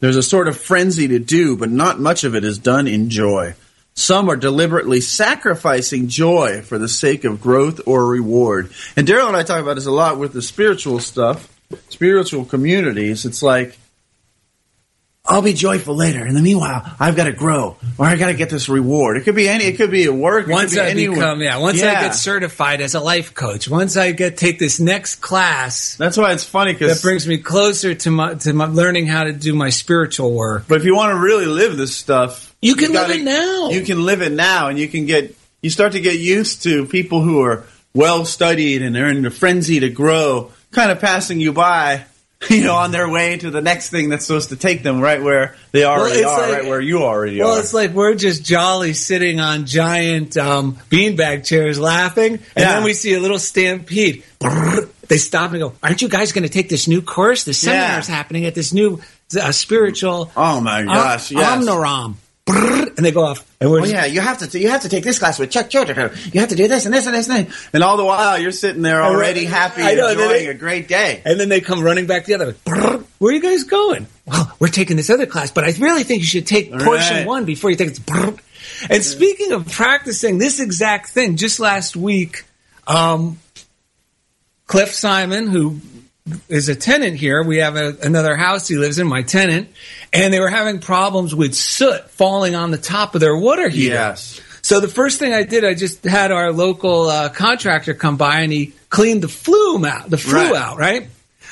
There's 0.00 0.16
a 0.16 0.22
sort 0.22 0.48
of 0.48 0.56
frenzy 0.56 1.08
to 1.08 1.18
do, 1.18 1.56
but 1.56 1.70
not 1.70 2.00
much 2.00 2.24
of 2.24 2.34
it 2.34 2.44
is 2.44 2.58
done 2.58 2.88
in 2.88 3.08
joy. 3.08 3.54
Some 3.94 4.30
are 4.30 4.36
deliberately 4.36 5.00
sacrificing 5.00 6.08
joy 6.08 6.62
for 6.62 6.78
the 6.78 6.88
sake 6.88 7.24
of 7.24 7.40
growth 7.40 7.80
or 7.86 8.06
reward. 8.06 8.72
And 8.96 9.06
Daryl 9.06 9.28
and 9.28 9.36
I 9.36 9.42
talk 9.42 9.60
about 9.60 9.74
this 9.74 9.86
a 9.86 9.90
lot 9.90 10.18
with 10.18 10.32
the 10.32 10.42
spiritual 10.42 10.98
stuff, 10.98 11.54
spiritual 11.90 12.44
communities. 12.44 13.26
It's 13.26 13.42
like, 13.42 13.78
I'll 15.24 15.42
be 15.42 15.52
joyful 15.52 15.94
later. 15.94 16.26
In 16.26 16.34
the 16.34 16.42
meanwhile, 16.42 16.84
I've 16.98 17.14
got 17.14 17.24
to 17.24 17.32
grow, 17.32 17.76
or 17.96 18.06
I 18.06 18.16
got 18.16 18.26
to 18.26 18.34
get 18.34 18.50
this 18.50 18.68
reward. 18.68 19.16
It 19.16 19.20
could 19.20 19.36
be 19.36 19.48
any. 19.48 19.64
It 19.66 19.76
could 19.76 19.90
be 19.90 20.04
at 20.04 20.12
work. 20.12 20.48
it 20.48 20.52
Once 20.52 20.74
could 20.74 20.96
be 20.96 21.06
I 21.06 21.10
become, 21.10 21.40
yeah, 21.40 21.58
once 21.58 21.80
I 21.80 22.00
get 22.00 22.16
certified 22.16 22.80
as 22.80 22.96
a 22.96 23.00
life 23.00 23.32
coach, 23.32 23.68
once 23.68 23.96
I 23.96 24.10
get 24.10 24.36
take 24.36 24.58
this 24.58 24.80
next 24.80 25.16
class, 25.16 25.94
That's 25.94 26.16
why 26.16 26.32
it's 26.32 26.42
funny 26.44 26.72
because 26.72 27.00
that 27.00 27.06
brings 27.06 27.28
me 27.28 27.38
closer 27.38 27.94
to 27.94 28.10
my 28.10 28.34
to 28.34 28.52
my 28.52 28.66
learning 28.66 29.06
how 29.06 29.22
to 29.22 29.32
do 29.32 29.54
my 29.54 29.68
spiritual 29.68 30.32
work. 30.32 30.64
But 30.66 30.80
if 30.80 30.84
you 30.84 30.96
want 30.96 31.12
to 31.12 31.20
really 31.20 31.46
live 31.46 31.76
this 31.76 31.94
stuff, 31.94 32.51
You 32.62 32.74
can 32.76 32.92
live 32.92 33.08
gotta- 33.08 33.14
it 33.14 33.22
now. 33.22 33.70
You 33.70 33.82
can 33.82 34.04
live 34.04 34.22
it 34.22 34.32
now, 34.32 34.68
and 34.68 34.78
you 34.78 34.88
can 34.88 35.04
get. 35.06 35.34
You 35.62 35.68
start 35.70 35.92
to 35.92 36.00
get 36.00 36.18
used 36.18 36.62
to 36.62 36.86
people 36.86 37.20
who 37.22 37.42
are 37.42 37.64
well 37.94 38.24
studied 38.24 38.82
and 38.82 38.94
they're 38.96 39.08
in 39.08 39.24
a 39.26 39.30
frenzy 39.30 39.80
to 39.80 39.90
grow, 39.90 40.50
kind 40.70 40.90
of 40.90 40.98
passing 41.00 41.40
you 41.40 41.52
by. 41.52 42.04
You 42.50 42.64
know, 42.64 42.74
on 42.74 42.90
their 42.90 43.08
way 43.08 43.36
to 43.36 43.52
the 43.52 43.60
next 43.60 43.90
thing 43.90 44.08
that's 44.08 44.26
supposed 44.26 44.48
to 44.48 44.56
take 44.56 44.82
them 44.82 45.00
right 45.00 45.22
where 45.22 45.54
they 45.70 45.84
already 45.84 46.18
it's 46.18 46.26
are, 46.28 46.40
like- 46.40 46.52
right 46.52 46.66
where 46.66 46.80
you 46.80 47.04
already 47.04 47.38
Well, 47.38 47.50
are. 47.50 47.52
Well, 47.52 47.60
it's 47.60 47.72
like 47.72 47.92
we're 47.92 48.14
just 48.16 48.44
jolly 48.44 48.94
sitting 48.94 49.38
on 49.38 49.64
giant 49.64 50.36
um, 50.36 50.74
beanbag 50.90 51.44
chairs 51.46 51.78
laughing, 51.78 52.32
and 52.34 52.42
Yeah. 52.56 52.72
then 52.74 52.82
we 52.82 52.94
see 52.94 53.14
a 53.14 53.20
little 53.20 53.38
stampede. 53.38 54.24
They 55.06 55.18
stop 55.18 55.52
and 55.52 55.60
go, 55.60 55.74
"Aren't 55.84 56.02
you 56.02 56.08
guys 56.08 56.32
going 56.32 56.42
to 56.42 56.48
take 56.48 56.68
this 56.68 56.88
new 56.88 57.00
course? 57.00 57.44
The 57.44 57.54
seminar's 57.54 58.08
happening 58.08 58.44
at 58.46 58.56
this 58.56 58.72
new 58.72 59.00
uh, 59.40 59.52
spiritual 59.52 60.32
oh 60.36 60.60
my 60.60 60.82
gosh! 60.82 61.30
Om- 61.30 61.38
yes. 61.38 61.64
Omniram." 61.64 62.14
And 62.46 63.06
they 63.06 63.12
go 63.12 63.24
off, 63.24 63.48
and 63.60 63.70
we're 63.70 63.82
Oh 63.82 63.84
yeah, 63.84 64.04
you 64.04 64.20
have 64.20 64.38
to 64.38 64.58
you 64.58 64.68
have 64.68 64.82
to 64.82 64.88
take 64.88 65.04
this 65.04 65.18
class 65.18 65.38
with 65.38 65.50
Chuck. 65.50 65.72
You 65.72 65.80
have 66.40 66.48
to 66.48 66.54
do 66.56 66.68
this 66.68 66.84
and 66.84 66.92
this 66.94 67.06
and 67.06 67.14
this 67.14 67.28
and 67.28 67.46
this. 67.46 67.68
And 67.72 67.82
all 67.82 67.96
the 67.96 68.04
while 68.04 68.38
you're 68.38 68.50
sitting 68.52 68.82
there 68.82 69.00
already 69.02 69.44
happy, 69.44 69.82
I 69.82 69.94
know, 69.94 70.08
enjoying 70.10 70.28
they- 70.28 70.46
a 70.48 70.54
great 70.54 70.88
day. 70.88 71.22
And 71.24 71.38
then 71.40 71.48
they 71.48 71.60
come 71.60 71.82
running 71.82 72.06
back 72.06 72.26
the 72.26 72.34
other 72.34 72.46
way. 72.48 72.54
Where 73.18 73.30
are 73.30 73.34
you 73.34 73.40
guys 73.40 73.64
going? 73.64 74.06
Well, 74.26 74.52
we're 74.58 74.68
taking 74.68 74.96
this 74.96 75.08
other 75.08 75.26
class, 75.26 75.52
but 75.52 75.64
I 75.64 75.72
really 75.78 76.02
think 76.02 76.20
you 76.20 76.26
should 76.26 76.46
take 76.46 76.70
portion 76.72 77.18
Right. 77.18 77.26
one 77.26 77.44
before 77.44 77.70
you 77.70 77.76
take 77.76 77.90
it. 77.90 78.00
And 78.90 79.04
speaking 79.04 79.52
of 79.52 79.70
practicing 79.70 80.38
this 80.38 80.58
exact 80.58 81.10
thing, 81.10 81.36
just 81.36 81.60
last 81.60 81.94
week, 81.96 82.44
um, 82.88 83.38
Cliff 84.66 84.92
Simon, 84.92 85.46
who 85.46 85.80
is 86.48 86.68
a 86.68 86.74
tenant 86.76 87.16
here, 87.16 87.42
we 87.42 87.58
have 87.58 87.76
a, 87.76 87.96
another 88.02 88.36
house 88.36 88.68
he 88.68 88.76
lives 88.76 88.98
in, 88.98 89.06
my 89.08 89.22
tenant, 89.22 89.68
and 90.12 90.32
they 90.32 90.38
were 90.40 90.48
having 90.48 90.78
problems 90.78 91.34
with 91.34 91.54
soot 91.54 92.08
falling 92.10 92.54
on 92.54 92.70
the 92.70 92.78
top 92.78 93.14
of 93.14 93.20
their 93.20 93.36
water 93.36 93.68
heater. 93.68 93.94
Yes. 93.94 94.40
So 94.62 94.78
the 94.78 94.86
first 94.88 95.18
thing 95.18 95.32
I 95.32 95.42
did, 95.42 95.64
I 95.64 95.74
just 95.74 96.04
had 96.04 96.30
our 96.30 96.52
local 96.52 97.08
uh, 97.08 97.28
contractor 97.30 97.94
come 97.94 98.16
by 98.16 98.40
and 98.42 98.52
he 98.52 98.72
cleaned 98.90 99.22
the 99.22 99.28
flume 99.28 99.84
out, 99.84 100.08
the 100.08 100.18
flue 100.18 100.52
Right. 100.52 100.54
out, 100.54 100.78
right? 100.78 101.08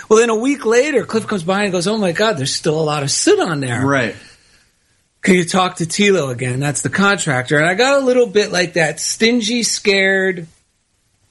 Well, 0.08 0.20
then 0.20 0.30
a 0.30 0.36
week 0.36 0.64
later, 0.64 1.04
Cliff 1.04 1.26
comes 1.26 1.42
by 1.42 1.64
and 1.64 1.72
goes, 1.72 1.86
"Oh 1.86 1.96
my 1.98 2.12
God, 2.12 2.36
there's 2.36 2.54
still 2.54 2.80
a 2.80 2.82
lot 2.82 3.02
of 3.02 3.10
soot 3.10 3.38
on 3.40 3.60
there. 3.60 3.84
Right. 3.84 4.14
Can 5.22 5.34
you 5.34 5.44
talk 5.44 5.76
to 5.76 5.84
Tilo 5.84 6.30
again? 6.30 6.58
That's 6.60 6.82
the 6.82 6.88
contractor." 6.88 7.58
And 7.58 7.66
I 7.66 7.74
got 7.74 8.00
a 8.00 8.04
little 8.04 8.26
bit 8.26 8.50
like 8.50 8.72
that, 8.74 8.98
stingy, 8.98 9.62
scared. 9.62 10.46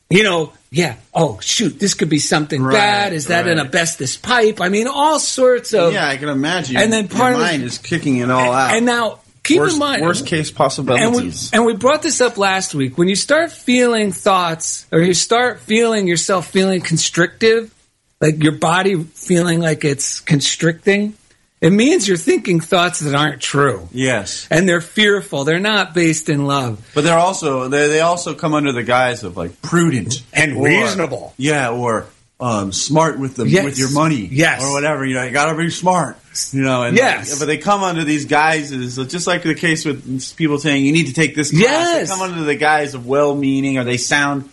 You 0.09 0.23
know, 0.23 0.53
yeah. 0.71 0.95
Oh 1.13 1.39
shoot, 1.39 1.79
this 1.79 1.93
could 1.93 2.09
be 2.09 2.19
something 2.19 2.63
Right, 2.63 2.73
bad. 2.73 3.13
Is 3.13 3.27
that 3.27 3.47
an 3.47 3.59
asbestos 3.59 4.17
pipe? 4.17 4.59
I 4.61 4.69
mean, 4.69 4.87
all 4.87 5.19
sorts 5.19 5.73
of. 5.73 5.93
yeah, 5.93 6.07
I 6.07 6.17
can 6.17 6.29
imagine. 6.29 6.77
And 6.77 6.91
then 6.91 7.07
part 7.07 7.33
of 7.33 7.39
your 7.39 7.45
the- 7.47 7.51
mind 7.53 7.63
is 7.63 7.77
kicking 7.77 8.17
it 8.17 8.29
all 8.31 8.51
out. 8.51 8.75
And 8.75 8.85
now, 8.87 9.19
keep 9.43 9.59
worst, 9.59 9.73
in 9.75 9.79
mind, 9.79 10.01
worst 10.01 10.25
case 10.25 10.49
and 10.49 10.55
we, 10.55 10.57
possibilities. 10.57 11.51
and 11.53 11.65
we 11.65 11.75
brought 11.75 12.01
this 12.01 12.21
up 12.21 12.37
last 12.37 12.73
week. 12.73 12.97
When 12.97 13.07
you 13.07 13.15
start 13.15 13.51
feeling 13.51 14.11
thoughts, 14.11 14.87
or 14.91 14.99
you 14.99 15.13
start 15.13 15.59
feeling 15.59 16.07
yourself 16.07 16.47
feeling 16.49 16.81
constrictive, 16.81 17.73
like 18.19 18.41
your 18.43 18.53
body 18.53 19.03
feeling 19.03 19.59
like 19.61 19.85
it's 19.85 20.19
constricting, 20.21 21.13
it 21.61 21.71
means 21.71 22.07
you're 22.07 22.15
thinking 22.17 22.59
thoughts 22.61 22.99
that 23.01 23.13
aren't 23.15 23.41
true. 23.41 23.87
yes, 23.91 24.47
And 24.49 24.67
they're 24.67 24.79
fearful. 24.81 25.43
They're 25.43 25.59
not 25.59 25.93
based 25.93 26.29
in 26.29 26.45
love. 26.45 26.79
but 26.95 27.03
they're 27.03 27.17
also 27.19 27.67
they, 27.67 27.87
they 27.87 27.99
also 28.01 28.33
come 28.33 28.53
under 28.53 28.71
the 28.71 28.83
guise 28.83 29.23
of 29.23 29.35
like 29.37 29.61
prudent 29.61 30.23
And 30.33 30.57
or- 30.57 30.65
reasonable. 30.67 31.33
Yeah, 31.37 31.71
or 31.71 32.05
um, 32.41 32.71
smart 32.71 33.19
with 33.19 33.35
the 33.35 33.45
Yes. 33.45 33.65
with 33.65 33.77
your 33.77 33.91
money. 33.91 34.25
Yes. 34.31 34.63
or 34.63 34.71
whatever. 34.71 35.05
You 35.05 35.15
know, 35.15 35.23
you 35.25 35.31
got 35.31 35.51
to 35.51 35.57
be 35.57 35.69
smart. 35.69 36.17
You 36.53 36.61
know, 36.61 36.83
and 36.83 36.95
Yes. 36.95 37.31
like, 37.31 37.39
but 37.39 37.45
they 37.47 37.57
come 37.57 37.83
under 37.83 38.05
these 38.05 38.23
guises, 38.25 38.95
just 39.11 39.27
like 39.27 39.43
the 39.43 39.55
case 39.55 39.83
with 39.83 40.35
people 40.37 40.57
saying 40.57 40.85
you 40.85 40.93
need 40.93 41.07
to 41.07 41.13
take 41.13 41.35
this 41.35 41.51
class. 41.51 41.63
Yes. 41.63 42.07
They 42.09 42.15
come 42.15 42.21
under 42.31 42.43
the 42.45 42.55
guise 42.55 42.93
of 42.93 43.05
well-meaning, 43.05 43.77
or 43.77 43.83
they 43.83 43.97
sound 43.97 44.49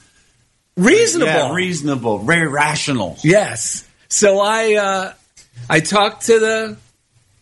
Reasonable. 0.77 1.33
yeah, 1.33 1.53
reasonable, 1.55 2.19
very 2.19 2.49
rational. 2.49 3.17
Yes. 3.23 3.87
So 4.09 4.41
I 4.41 4.75
uh, 4.75 5.13
I 5.71 5.81
talked 5.81 6.27
to 6.27 6.39
the 6.41 6.77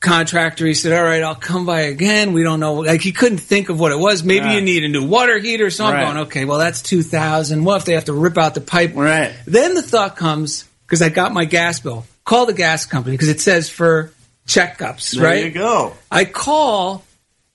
contractor. 0.05 0.67
He 0.67 0.75
said, 0.75 0.93
"All 0.93 1.03
right, 1.03 1.23
I'll 1.23 1.35
come 1.35 1.67
by 1.67 1.81
again." 1.83 2.33
We 2.33 2.43
don't 2.45 2.61
know. 2.61 2.75
Like 2.75 3.01
he 3.01 3.11
couldn't 3.13 3.39
think 3.39 3.69
of 3.71 3.81
what 3.81 3.91
it 3.91 3.99
was. 3.99 4.23
Maybe 4.23 4.45
Right. 4.47 4.55
you 4.57 4.61
need 4.61 4.85
a 4.85 4.89
new 4.89 5.05
water 5.05 5.39
heater. 5.39 5.71
So 5.71 5.85
I'm 5.87 5.95
Right. 5.95 6.05
going, 6.05 6.17
okay, 6.27 6.45
well 6.45 6.59
that's 6.59 6.83
two 6.83 7.03
thousand. 7.03 7.65
What 7.65 7.79
if 7.79 7.85
they 7.87 7.95
have 7.95 8.05
to 8.05 8.13
rip 8.13 8.39
out 8.39 8.55
the 8.55 8.61
pipe? 8.61 8.93
Right. 8.95 9.33
Then 9.47 9.75
the 9.75 9.83
thought 9.83 10.17
comes 10.17 10.65
because 10.87 11.03
I 11.03 11.09
got 11.09 11.33
my 11.33 11.45
gas 11.47 11.81
bill. 11.81 12.05
Call 12.25 12.47
the 12.47 12.53
gas 12.53 12.87
company 12.87 13.15
because 13.17 13.29
it 13.29 13.41
says 13.41 13.69
for 13.69 14.13
checkups. 14.47 15.13
There 15.13 15.25
right. 15.25 15.35
There 15.37 15.45
you 15.47 15.51
go. 15.51 15.95
I 16.11 16.25
call. 16.25 17.03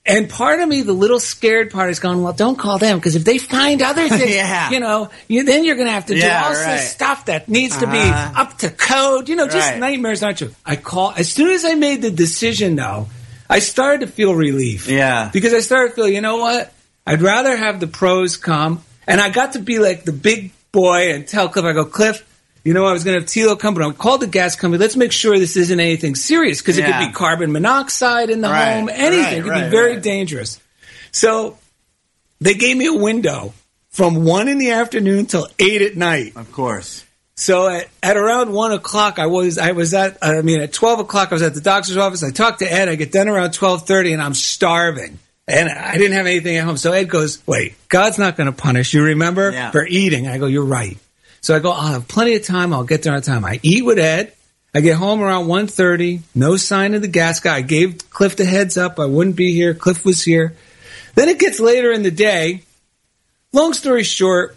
And 0.10 0.30
part 0.30 0.60
of 0.60 0.68
me, 0.68 0.82
the 0.82 0.92
little 0.94 1.20
scared 1.20 1.70
part, 1.72 1.90
is 1.92 2.00
going, 2.00 2.22
well, 2.24 2.34
don't 2.34 2.58
call 2.58 2.80
them 2.80 2.98
because 2.98 3.16
if 3.16 3.24
they 3.24 3.38
find 3.38 3.82
other 3.82 4.10
things, 4.10 4.30
Yeah. 4.36 4.70
you 4.72 4.80
know, 4.80 5.10
you, 5.28 5.44
then 5.44 5.64
you're 5.64 5.76
going 5.76 5.88
to 5.88 5.94
have 5.94 6.08
to 6.08 6.16
Yeah, 6.18 6.40
do 6.42 6.46
all 6.48 6.52
right. 6.54 6.78
this 6.78 6.92
stuff 6.92 7.26
that 7.26 7.48
needs 7.48 7.78
to 7.78 7.86
be 7.88 7.98
Uh-huh. 8.00 8.42
up 8.42 8.58
to 8.60 8.70
code. 8.72 9.30
You 9.30 9.36
know, 9.36 9.46
just 9.48 9.70
Right. 9.70 9.80
nightmares, 9.80 10.24
aren't 10.24 10.42
you? 10.42 10.54
I 10.66 10.76
call 10.76 11.14
as 11.16 11.32
soon 11.32 11.52
as 11.52 11.64
I 11.64 11.76
made 11.76 12.02
the 12.02 12.12
decision, 12.12 12.76
though, 12.76 13.08
I 13.50 13.60
started 13.60 14.02
to 14.06 14.12
feel 14.12 14.34
relief. 14.36 14.88
Yeah. 14.88 15.30
because 15.32 15.54
I 15.54 15.60
started 15.62 15.90
to 15.90 15.96
feel, 15.96 16.10
you 16.10 16.22
know 16.22 16.38
what? 16.38 16.74
I'd 17.08 17.22
rather 17.22 17.56
have 17.56 17.80
the 17.80 17.88
pros 17.88 18.38
come, 18.38 18.84
and 19.08 19.20
I 19.22 19.30
got 19.30 19.54
to 19.54 19.60
be 19.60 19.80
like 19.80 20.04
the 20.06 20.12
big 20.12 20.52
boy 20.72 21.14
and 21.14 21.28
tell 21.28 21.50
Cliff, 21.50 21.66
I 21.66 21.74
go, 21.74 21.86
Cliff. 21.86 22.24
You 22.64 22.74
know, 22.74 22.86
I 22.86 22.92
was 22.94 23.04
going 23.04 23.16
to 23.16 23.22
have 23.22 23.30
Tilo 23.30 23.58
come, 23.60 23.74
but 23.74 23.84
I 23.84 23.92
called 23.92 24.22
the 24.22 24.28
gas 24.28 24.56
company. 24.56 24.80
Let's 24.82 24.96
make 24.98 25.12
sure 25.12 25.40
this 25.40 25.56
isn't 25.56 25.80
anything 25.80 26.16
serious 26.16 26.62
because 26.62 26.78
it 26.78 26.86
could 26.86 27.00
be 27.08 27.12
carbon 27.14 27.52
monoxide 27.52 28.30
in 28.30 28.42
the 28.42 28.50
Right, 28.50 28.80
home. 28.80 28.90
Anything 28.90 29.24
right, 29.24 29.34
it 29.38 29.44
could 29.44 29.50
right, 29.50 29.64
be 29.66 29.70
very 29.70 30.00
dangerous. 30.02 30.60
So 31.12 31.58
they 32.42 32.54
gave 32.54 32.76
me 32.78 32.88
a 32.88 32.94
window 32.94 33.54
from 33.90 34.26
one 34.26 34.48
in 34.48 34.58
the 34.58 34.72
afternoon 34.72 35.26
till 35.26 35.48
eight 35.58 35.82
at 35.82 35.96
night. 35.96 36.34
Of 36.36 36.52
course. 36.52 37.06
So 37.36 37.70
at, 37.70 37.88
at 38.04 38.18
around 38.18 38.52
one 38.52 38.74
o'clock, 38.74 39.18
I 39.18 39.28
was 39.28 39.58
I 39.58 39.72
was 39.72 39.94
at 39.94 40.18
I 40.22 40.42
mean 40.42 40.60
at 40.60 40.74
twelve 40.74 41.00
o'clock 41.00 41.30
I 41.32 41.36
was 41.36 41.42
at 41.42 41.54
the 41.54 41.62
doctor's 41.62 41.96
office. 41.96 42.22
I 42.22 42.32
talked 42.32 42.60
to 42.60 42.72
Ed. 42.72 42.90
I 42.90 42.96
get 42.96 43.14
done 43.14 43.30
around 43.30 43.54
twelve 43.54 43.88
thirty, 43.88 44.12
and 44.12 44.22
I'm 44.22 44.34
starving, 44.34 45.18
and 45.48 45.70
I 45.70 45.98
didn't 45.98 46.18
have 46.18 46.26
anything 46.26 46.58
at 46.58 46.66
home. 46.66 46.76
So 46.76 46.92
Ed 46.92 47.06
goes, 47.06 47.42
"Wait, 47.48 47.76
God's 47.88 48.18
not 48.18 48.36
going 48.36 48.48
to 48.48 48.52
punish 48.52 48.94
you. 48.94 49.04
Remember 49.04 49.52
Yeah. 49.52 49.72
for 49.72 49.86
eating." 49.88 50.28
I 50.28 50.38
go, 50.38 50.48
"You're 50.48 50.66
right." 50.66 50.98
So 51.42 51.56
I 51.56 51.60
go, 51.60 51.72
"I'll 51.72 51.94
have 51.94 52.08
plenty 52.08 52.36
of 52.36 52.44
time. 52.44 52.74
I'll 52.74 52.84
get 52.84 53.04
there 53.04 53.14
on 53.14 53.22
time." 53.22 53.46
I 53.46 53.60
eat 53.64 53.86
with 53.86 54.00
Ed. 54.00 54.34
I 54.74 54.82
get 54.82 54.98
home 54.98 55.22
around 55.22 55.48
1.30, 55.48 56.22
No 56.36 56.56
sign 56.56 56.94
of 56.94 57.02
the 57.02 57.08
gas 57.08 57.40
guy. 57.40 57.56
I 57.56 57.62
gave 57.62 58.08
Cliff 58.12 58.36
the 58.36 58.46
heads 58.46 58.78
up. 58.78 59.00
I 59.00 59.06
wouldn't 59.06 59.36
be 59.36 59.52
here. 59.52 59.74
Cliff 59.74 60.06
was 60.06 60.22
here. 60.22 60.56
Then 61.16 61.28
it 61.28 61.40
gets 61.40 61.60
later 61.60 61.92
in 61.92 62.04
the 62.04 62.12
day. 62.12 62.62
Long 63.52 63.74
story 63.74 64.04
short, 64.04 64.56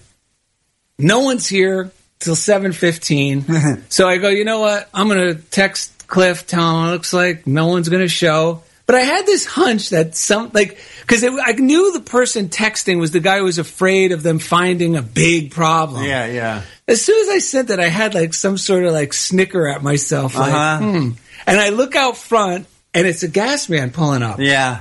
no 0.99 1.21
one's 1.21 1.49
here 1.49 1.91
till 2.19 2.37
7.15 2.37 3.83
so 3.89 4.09
i 4.09 4.17
go 4.17 4.29
you 4.29 4.45
know 4.45 4.61
what 4.61 4.89
i'm 4.95 5.09
going 5.09 5.35
to 5.35 5.43
text 5.51 6.07
cliff 6.07 6.47
tell 6.47 6.79
him 6.79 6.89
it 6.89 6.91
looks 6.93 7.13
like 7.13 7.47
no 7.49 7.67
one's 7.67 7.89
going 7.89 8.03
to 8.03 8.09
show 8.09 8.63
but 8.87 8.95
i 8.95 9.01
had 9.01 9.27
this 9.27 9.45
hunch 9.45 9.91
that 9.91 10.15
some 10.15 10.51
like 10.55 10.79
because 11.01 11.25
i 11.25 11.53
knew 11.53 11.93
the 11.93 12.01
person 12.01 12.49
texting 12.49 13.01
was 13.01 13.11
the 13.11 13.19
guy 13.19 13.39
who 13.39 13.45
was 13.45 13.59
afraid 13.59 14.13
of 14.13 14.23
them 14.23 14.39
finding 14.39 14.95
a 14.95 15.03
big 15.03 15.51
problem 15.51 16.05
Yeah, 16.05 16.27
yeah. 16.27 16.63
As 16.89 17.05
soon 17.05 17.21
as 17.23 17.29
i 17.29 17.39
sent 17.39 17.69
that 17.69 17.81
i 17.81 17.89
had 17.89 18.15
like 18.15 18.35
some 18.35 18.57
sort 18.59 18.85
of 18.85 18.93
like 18.93 19.13
snicker 19.13 19.69
at 19.69 19.83
myself 19.83 20.35
like 20.37 20.53
Uh-huh. 20.53 20.79
hmm 20.79 21.11
and 21.47 21.61
i 21.61 21.69
look 21.71 21.95
out 21.97 22.17
front 22.17 22.67
and 22.95 23.07
it's 23.07 23.23
a 23.23 23.29
gas 23.29 23.69
man 23.69 23.91
pulling 23.91 24.23
up 24.23 24.39
Yeah. 24.41 24.81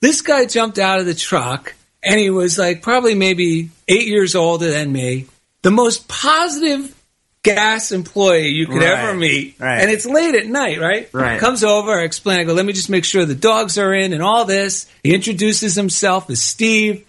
this 0.00 0.20
guy 0.22 0.44
jumped 0.46 0.78
out 0.78 1.00
of 1.00 1.06
the 1.06 1.14
truck 1.14 1.74
and 2.02 2.20
he 2.20 2.30
was 2.30 2.56
like 2.58 2.82
probably 2.82 3.14
maybe 3.14 3.70
eight 3.88 4.06
years 4.06 4.36
older 4.36 4.70
than 4.70 4.92
me. 4.92 5.26
The 5.62 5.72
most 5.72 6.06
positive 6.06 6.94
gas 7.42 7.90
employee 7.90 8.50
you 8.50 8.66
could 8.66 8.76
Right, 8.82 8.86
ever 8.98 9.14
meet. 9.14 9.56
right. 9.58 9.80
And 9.80 9.90
it's 9.90 10.06
late 10.06 10.36
at 10.36 10.46
night, 10.46 10.78
right? 10.80 11.08
Right. 11.12 11.40
Comes 11.40 11.64
over, 11.64 11.98
I 11.98 12.04
explain, 12.04 12.38
I 12.38 12.44
go, 12.44 12.52
let 12.52 12.64
me 12.64 12.72
just 12.72 12.88
make 12.88 13.04
sure 13.04 13.24
the 13.24 13.34
dogs 13.34 13.78
are 13.78 13.92
in 13.92 14.12
and 14.12 14.22
all 14.22 14.44
this. 14.44 14.86
He 15.02 15.12
introduces 15.12 15.74
himself 15.74 16.30
as 16.30 16.40
Steve. 16.40 17.04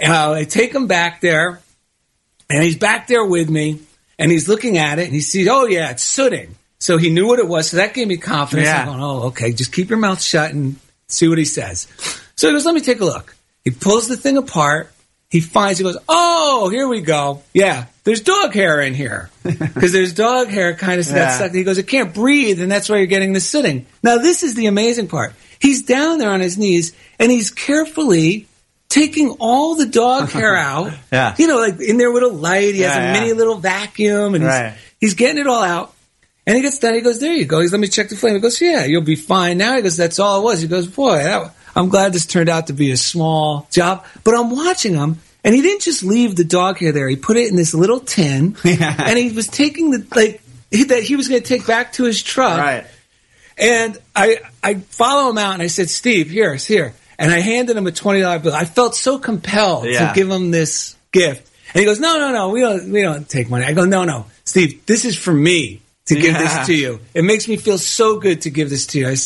Uh, 0.00 0.32
I 0.32 0.44
take 0.44 0.74
him 0.74 0.86
back 0.88 1.22
there. 1.22 1.62
And 2.50 2.62
he's 2.62 2.76
back 2.76 3.06
there 3.06 3.24
with 3.24 3.48
me, 3.48 3.80
and 4.18 4.30
he's 4.30 4.48
looking 4.48 4.78
at 4.78 4.98
it, 4.98 5.04
and 5.06 5.14
he 5.14 5.20
sees, 5.20 5.48
oh 5.48 5.66
yeah, 5.66 5.90
it's 5.90 6.02
sooting. 6.02 6.54
So 6.78 6.98
he 6.98 7.10
knew 7.10 7.26
what 7.26 7.38
it 7.38 7.48
was. 7.48 7.70
So 7.70 7.78
that 7.78 7.94
gave 7.94 8.06
me 8.08 8.16
confidence. 8.18 8.66
Yeah. 8.68 8.80
I'm 8.82 8.86
going, 8.86 9.00
oh, 9.02 9.22
okay, 9.28 9.52
just 9.52 9.72
keep 9.72 9.88
your 9.88 9.98
mouth 9.98 10.20
shut 10.20 10.52
and 10.52 10.76
see 11.08 11.28
what 11.28 11.38
he 11.38 11.44
says. 11.46 11.88
So 12.36 12.48
he 12.48 12.52
goes, 12.52 12.66
let 12.66 12.74
me 12.74 12.80
take 12.82 13.00
a 13.00 13.04
look. 13.04 13.34
He 13.64 13.70
pulls 13.70 14.08
the 14.08 14.16
thing 14.16 14.36
apart. 14.36 14.90
He 15.30 15.40
finds, 15.40 15.78
he 15.78 15.84
goes, 15.84 15.96
oh, 16.08 16.68
here 16.68 16.86
we 16.86 17.00
go. 17.00 17.42
Yeah, 17.54 17.86
there's 18.04 18.20
dog 18.20 18.52
hair 18.54 18.80
in 18.80 18.94
here. 18.94 19.30
Because 19.42 19.92
there's 19.92 20.12
dog 20.12 20.48
hair 20.48 20.74
kind 20.74 21.00
of 21.00 21.06
Yeah. 21.08 21.30
stuck. 21.30 21.52
He 21.52 21.64
goes, 21.64 21.78
it 21.78 21.88
can't 21.88 22.14
breathe, 22.14 22.60
and 22.60 22.70
that's 22.70 22.88
why 22.88 22.98
you're 22.98 23.06
getting 23.06 23.32
the 23.32 23.40
sitting. 23.40 23.86
Now, 24.02 24.18
this 24.18 24.42
is 24.42 24.54
the 24.54 24.66
amazing 24.66 25.08
part. 25.08 25.32
He's 25.58 25.82
down 25.82 26.18
there 26.18 26.30
on 26.30 26.40
his 26.40 26.56
knees, 26.58 26.92
and 27.18 27.32
he's 27.32 27.50
carefully 27.50 28.46
taking 28.94 29.30
all 29.40 29.74
the 29.74 29.86
dog 29.86 30.30
hair 30.36 30.54
out. 30.56 30.92
Yeah. 31.12 31.34
You 31.38 31.46
know, 31.48 31.58
like 31.58 31.80
in 31.80 31.96
there 31.98 32.12
with 32.12 32.22
a 32.22 32.28
light. 32.28 32.74
He 32.74 32.80
has 32.82 32.94
Yeah, 32.94 33.10
a 33.10 33.12
yeah. 33.14 33.20
mini 33.20 33.32
little 33.32 33.56
vacuum, 33.56 34.34
and 34.34 34.44
he's, 34.44 34.48
Right. 34.52 34.74
he's 35.00 35.14
getting 35.14 35.38
it 35.40 35.46
all 35.46 35.62
out. 35.62 35.92
And 36.46 36.54
he 36.56 36.62
gets 36.62 36.78
done. 36.78 36.94
He 36.94 37.00
goes, 37.00 37.20
"There 37.20 37.32
you 37.32 37.46
go." 37.46 37.60
He's, 37.60 37.72
"Let 37.72 37.80
me 37.80 37.88
check 37.88 38.08
the 38.10 38.16
flame." 38.16 38.34
He 38.34 38.40
goes, 38.40 38.60
"Yeah, 38.60 38.84
you'll 38.84 39.00
be 39.02 39.16
fine 39.16 39.56
now." 39.58 39.76
He 39.76 39.82
goes, 39.82 39.96
"That's 39.96 40.18
all 40.18 40.40
it 40.40 40.44
was." 40.44 40.60
He 40.60 40.68
goes, 40.68 40.86
"Boy, 40.86 41.16
that, 41.24 41.54
I'm 41.74 41.88
glad 41.88 42.12
this 42.12 42.26
turned 42.26 42.50
out 42.50 42.66
to 42.66 42.74
be 42.74 42.90
a 42.90 42.96
small 42.98 43.66
job." 43.70 44.04
But 44.24 44.34
I'm 44.34 44.50
watching 44.50 44.94
him, 44.94 45.20
and 45.42 45.54
he 45.54 45.62
didn't 45.62 45.80
just 45.82 46.02
leave 46.04 46.36
the 46.36 46.44
dog 46.44 46.78
hair 46.78 46.92
there. 46.92 47.08
He 47.08 47.16
put 47.16 47.38
it 47.38 47.48
in 47.48 47.56
this 47.56 47.72
little 47.72 48.00
tin, 48.00 48.56
Yeah. 48.64 48.94
and 49.08 49.18
he 49.18 49.30
was 49.32 49.48
taking 49.48 49.90
the 49.90 50.06
like 50.14 50.42
he, 50.70 50.84
that 50.84 51.02
he 51.02 51.16
was 51.16 51.28
going 51.28 51.40
to 51.42 51.48
take 51.48 51.66
back 51.66 51.94
to 51.94 52.04
his 52.04 52.22
truck. 52.22 52.58
Right. 52.58 52.84
And 53.56 53.96
I 54.14 54.40
I 54.62 54.74
follow 54.74 55.30
him 55.30 55.38
out, 55.38 55.54
and 55.54 55.62
I 55.62 55.68
said, 55.68 55.88
"Steve, 55.88 56.28
here, 56.28 56.54
here." 56.56 56.92
And 57.18 57.30
I 57.32 57.40
handed 57.40 57.76
him 57.76 57.86
a 57.86 57.92
twenty 57.92 58.20
dollar 58.20 58.38
bill. 58.38 58.52
I 58.54 58.64
felt 58.64 58.94
so 58.94 59.18
compelled 59.18 59.86
Yeah. 59.86 60.08
to 60.08 60.14
give 60.14 60.30
him 60.30 60.50
this 60.50 60.96
gift. 61.12 61.48
And 61.72 61.80
he 61.80 61.86
goes, 61.86 62.00
"No, 62.00 62.18
no, 62.18 62.32
no, 62.32 62.48
we 62.50 62.60
don't 62.60 62.90
we 62.92 63.02
don't 63.02 63.28
take 63.28 63.48
money." 63.50 63.64
I 63.64 63.72
go, 63.72 63.84
"No, 63.84 64.04
no, 64.04 64.26
Steve, 64.44 64.84
this 64.86 65.04
is 65.04 65.16
for 65.16 65.32
me 65.32 65.80
to 66.06 66.14
give 66.14 66.32
Yeah. 66.34 66.56
this 66.58 66.66
to 66.66 66.74
you. 66.74 67.00
It 67.14 67.24
makes 67.24 67.48
me 67.48 67.56
feel 67.56 67.78
so 67.78 68.18
good 68.18 68.42
to 68.42 68.50
give 68.50 68.70
this 68.70 68.86
to 68.88 68.98
you." 68.98 69.08
I 69.08 69.16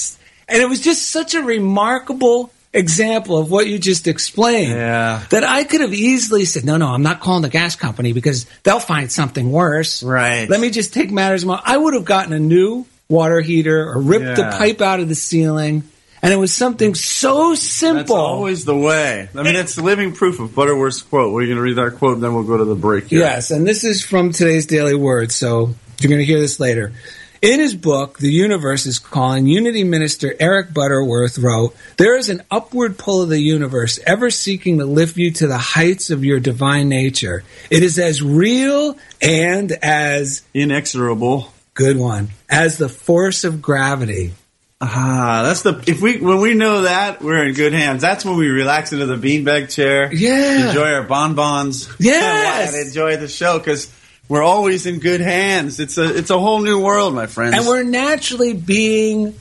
and 0.51 0.62
it 0.62 0.68
was 0.68 0.81
just 0.81 1.09
such 1.11 1.35
a 1.35 1.42
remarkable 1.42 2.51
example 2.74 3.38
of 3.38 3.51
what 3.51 3.66
you 3.66 3.79
just 3.79 4.07
explained 4.07 4.72
Yeah. 4.72 5.20
that 5.31 5.42
I 5.44 5.64
could 5.64 5.81
have 5.81 5.94
easily 5.94 6.44
said, 6.44 6.64
"No, 6.64 6.77
no, 6.77 6.88
I'm 6.88 7.03
not 7.03 7.20
calling 7.20 7.42
the 7.42 7.48
gas 7.48 7.77
company 7.77 8.12
because 8.12 8.44
they'll 8.62 8.79
find 8.81 9.11
something 9.11 9.51
worse." 9.51 10.03
Right. 10.03 10.48
Let 10.48 10.61
me 10.61 10.70
just 10.70 10.92
take 10.92 11.11
matters. 11.11 11.44
I 11.64 11.77
would 11.77 11.94
have 11.94 12.05
gotten 12.05 12.33
a 12.35 12.38
new 12.38 12.85
water 13.09 13.40
heater 13.40 13.88
or 13.90 14.01
ripped 14.01 14.37
the 14.37 14.44
pipe 14.59 14.83
out 14.83 15.01
of 15.01 15.09
the 15.09 15.14
ceiling, 15.14 15.83
and 16.22 16.33
it 16.33 16.37
was 16.37 16.52
something 16.52 16.94
so 16.94 17.50
That's 17.50 17.62
simple. 17.62 18.16
always 18.16 18.64
the 18.64 18.76
way. 18.76 19.28
I 19.35 19.42
mean, 19.42 19.57
it's 19.57 19.78
living 19.78 20.12
proof 20.12 20.40
of 20.40 20.54
Butterworth's 20.54 21.02
quote. 21.02 21.33
We're 21.33 21.46
going 21.46 21.57
to 21.57 21.62
read 21.62 21.76
that 21.76 21.96
quote, 21.98 22.14
and 22.14 22.22
then 22.22 22.35
we'll 22.35 22.44
go 22.44 22.57
to 22.57 22.64
the 22.64 22.74
break 22.74 23.07
here. 23.09 23.20
Yes, 23.20 23.50
and 23.50 23.66
this 23.66 23.85
is 23.85 24.02
from 24.04 24.33
today's 24.33 24.66
Daily 24.66 24.94
Word, 24.94 25.31
so 25.33 25.74
you're 26.00 26.09
going 26.09 26.20
to 26.20 26.24
hear 26.24 26.40
this 26.40 26.59
later. 26.61 26.92
In 27.40 27.61
his 27.61 27.76
book, 27.76 28.18
The 28.18 28.33
Universe 28.33 28.85
is 28.87 28.98
Calling, 28.98 29.46
Unity 29.46 29.85
Minister 29.85 30.35
Eric 30.40 30.74
Butterworth 30.74 31.38
wrote, 31.38 31.72
There 31.96 32.16
is 32.16 32.28
an 32.31 32.42
upward 32.50 32.98
pull 32.98 33.22
of 33.22 33.28
the 33.28 33.38
universe, 33.38 34.00
ever 34.04 34.28
seeking 34.31 34.78
to 34.78 34.85
lift 34.85 35.16
you 35.16 35.31
to 35.35 35.46
the 35.46 35.57
heights 35.57 36.11
of 36.11 36.24
your 36.24 36.40
divine 36.40 36.88
nature. 36.88 37.44
It 37.70 37.85
is 37.85 37.96
as 38.00 38.20
real 38.22 38.96
and 39.22 39.70
as 39.70 40.42
Inexorable. 40.52 41.52
good 41.74 41.96
one 41.96 42.31
as 42.50 42.76
the 42.76 42.88
force 42.88 43.44
of 43.44 43.62
gravity. 43.62 44.33
Ah, 44.80 45.42
that's 45.44 45.62
the 45.62 45.82
if 45.88 46.00
we 46.00 46.18
when 46.20 46.40
we 46.40 46.54
know 46.54 46.82
that 46.82 47.20
we're 47.20 47.44
in 47.46 47.54
good 47.54 47.72
hands. 47.72 48.00
That's 48.00 48.24
when 48.24 48.36
we 48.36 48.48
relax 48.48 48.92
into 48.92 49.06
the 49.06 49.16
beanbag 49.16 49.70
chair. 49.74 50.12
Yeah. 50.12 50.68
enjoy 50.68 50.92
our 50.92 51.02
bonbons. 51.02 51.88
Yes. 51.98 52.74
and 52.74 52.86
enjoy 52.86 53.16
the 53.16 53.26
show 53.26 53.58
because 53.58 53.92
we're 54.28 54.42
always 54.42 54.86
in 54.86 55.00
good 55.00 55.20
hands. 55.20 55.80
It's 55.80 55.98
a 55.98 56.16
it's 56.16 56.30
a 56.30 56.38
whole 56.38 56.60
new 56.60 56.80
world, 56.80 57.12
my 57.12 57.26
friends. 57.26 57.56
and 57.56 57.66
we're 57.66 57.82
naturally 57.82 58.52
being 58.52 59.34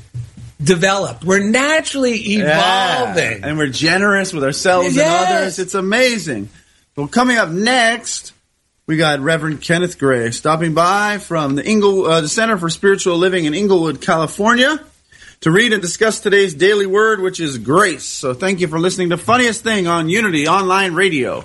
developed. 0.63 1.23
We're 1.23 1.43
naturally 1.47 2.17
Yeah. 2.19 3.04
evolving. 3.04 3.43
and 3.43 3.60
we're 3.60 3.67
generous 3.67 4.34
with 4.34 4.43
ourselves 4.43 4.95
Yes. 4.95 5.06
and 5.30 5.38
others. 5.38 5.60
It's 5.60 5.76
amazing. 5.76 6.50
Well, 6.95 7.08
coming 7.08 7.38
up 7.38 7.50
next, 7.50 8.34
we 8.88 8.97
got 8.97 9.19
Reverend 9.19 9.62
Kenneth 9.62 10.00
Gray 10.00 10.32
stopping 10.32 10.73
by 10.73 11.19
from 11.19 11.54
the 11.54 11.63
Ingle, 11.63 12.08
uh, 12.08 12.21
the 12.21 12.28
Center 12.30 12.58
for 12.58 12.69
Spiritual 12.71 13.19
Living 13.19 13.45
in 13.45 13.54
Inglewood, 13.54 14.02
California, 14.02 14.80
to 15.41 15.52
read 15.52 15.73
and 15.73 15.82
discuss 15.82 16.19
today's 16.19 16.54
daily 16.54 16.86
word, 16.86 17.21
which 17.21 17.39
is 17.39 17.58
grace. 17.58 18.06
So, 18.06 18.34
thank 18.34 18.60
you 18.60 18.67
for 18.67 18.80
listening 18.80 19.10
to 19.10 19.17
Funniest 19.17 19.63
Thing 19.63 19.88
on 19.88 20.10
Unity 20.10 20.47
Online 20.47 20.93
Radio. 20.93 21.43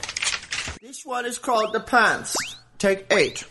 This 0.81 1.05
one 1.05 1.27
is 1.27 1.39
called 1.39 1.73
The 1.73 1.81
Pants. 1.81 2.37
Take 2.79 3.07
eight. 3.13 3.45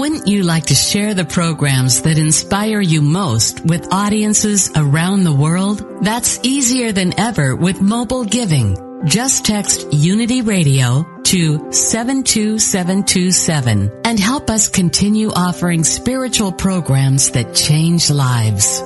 Wouldn't 0.00 0.28
you 0.28 0.44
like 0.44 0.66
to 0.66 0.74
share 0.74 1.12
the 1.12 1.26
programs 1.26 2.02
that 2.02 2.18
inspire 2.18 2.80
you 2.80 3.02
most 3.02 3.64
with 3.66 3.92
audiences 3.92 4.70
around 4.74 5.24
the 5.24 5.34
world? 5.34 5.84
That's 6.02 6.40
easier 6.42 6.92
than 6.92 7.18
ever 7.20 7.54
with 7.54 7.82
mobile 7.82 8.24
giving. 8.24 8.78
Just 9.04 9.44
text 9.44 9.92
Unity 9.92 10.40
Radio 10.40 11.19
to 11.30 11.70
72727 11.70 14.02
and 14.04 14.18
help 14.18 14.50
us 14.50 14.68
continue 14.68 15.30
offering 15.30 15.84
spiritual 15.84 16.50
programs 16.50 17.30
that 17.30 17.54
change 17.54 18.10
lives. 18.10 18.82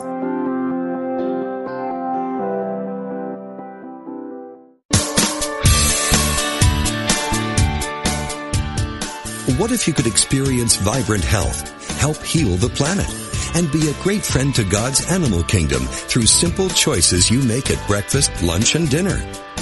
What 9.59 9.73
if 9.73 9.89
you 9.89 9.95
could 9.95 10.07
experience 10.07 10.77
vibrant 10.77 11.25
health, 11.25 11.99
help 11.99 12.19
heal 12.19 12.57
the 12.57 12.69
planet, 12.69 13.09
and 13.55 13.73
be 13.73 13.89
a 13.89 13.95
great 14.03 14.23
friend 14.23 14.55
to 14.57 14.65
God's 14.65 15.11
animal 15.11 15.43
kingdom 15.45 15.87
through 15.87 16.27
simple 16.27 16.69
choices 16.69 17.31
you 17.31 17.41
make 17.41 17.71
at 17.71 17.87
breakfast, 17.87 18.43
lunch, 18.43 18.75
and 18.75 18.91
dinner? 18.91 19.19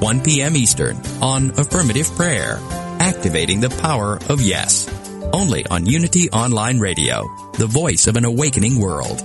1 0.00 0.20
p.m. 0.22 0.56
Eastern 0.56 0.96
on 1.22 1.50
Affirmative 1.58 2.10
Prayer, 2.12 2.58
Activating 3.00 3.60
the 3.60 3.70
Power 3.70 4.18
of 4.28 4.40
Yes. 4.40 4.88
Only 5.32 5.66
on 5.66 5.86
Unity 5.86 6.30
Online 6.30 6.78
Radio, 6.78 7.24
the 7.58 7.66
voice 7.66 8.06
of 8.06 8.16
an 8.16 8.24
awakening 8.24 8.78
world. 8.78 9.20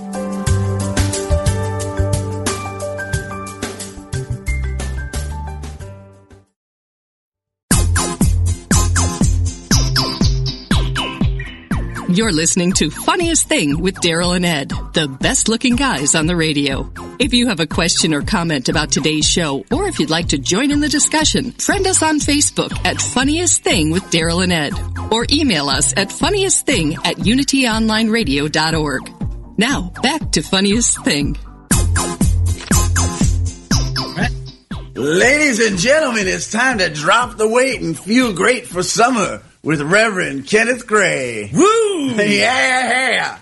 You're 12.12 12.32
listening 12.32 12.72
to 12.72 12.90
Funniest 12.90 13.48
Thing 13.48 13.80
with 13.80 13.94
Daryl 13.96 14.34
and 14.34 14.44
Ed, 14.44 14.72
the 14.94 15.06
best 15.06 15.48
looking 15.48 15.76
guys 15.76 16.14
on 16.16 16.26
the 16.26 16.34
radio. 16.34 17.09
If 17.20 17.34
you 17.34 17.48
have 17.48 17.60
a 17.60 17.66
question 17.66 18.14
or 18.14 18.22
comment 18.22 18.70
about 18.70 18.90
today's 18.90 19.28
show, 19.28 19.62
or 19.70 19.86
if 19.86 20.00
you'd 20.00 20.08
like 20.08 20.28
to 20.28 20.38
join 20.38 20.70
in 20.70 20.80
the 20.80 20.88
discussion, 20.88 21.52
friend 21.52 21.86
us 21.86 22.02
on 22.02 22.18
Facebook 22.18 22.72
at 22.86 22.98
Funniest 22.98 23.62
Thing 23.62 23.90
with 23.90 24.04
Daryl 24.04 24.42
and 24.42 24.50
Ed, 24.50 24.72
or 25.12 25.26
email 25.30 25.68
us 25.68 25.92
at 25.98 26.08
funniestthing 26.08 26.96
at 27.04 27.18
unityonlineradio.org. 27.18 29.58
Now, 29.58 29.92
back 30.02 30.32
to 30.32 30.40
Funniest 30.40 31.04
Thing. 31.04 31.36
Ladies 34.94 35.60
and 35.60 35.78
gentlemen, 35.78 36.26
it's 36.26 36.50
time 36.50 36.78
to 36.78 36.88
drop 36.88 37.36
the 37.36 37.48
weight 37.48 37.82
and 37.82 37.98
feel 37.98 38.32
great 38.32 38.66
for 38.66 38.82
summer 38.82 39.42
with 39.62 39.82
Reverend 39.82 40.46
Kenneth 40.46 40.86
Gray. 40.86 41.50
Woo! 41.52 42.12
Yeah, 42.12 43.10
yeah. 43.10 43.38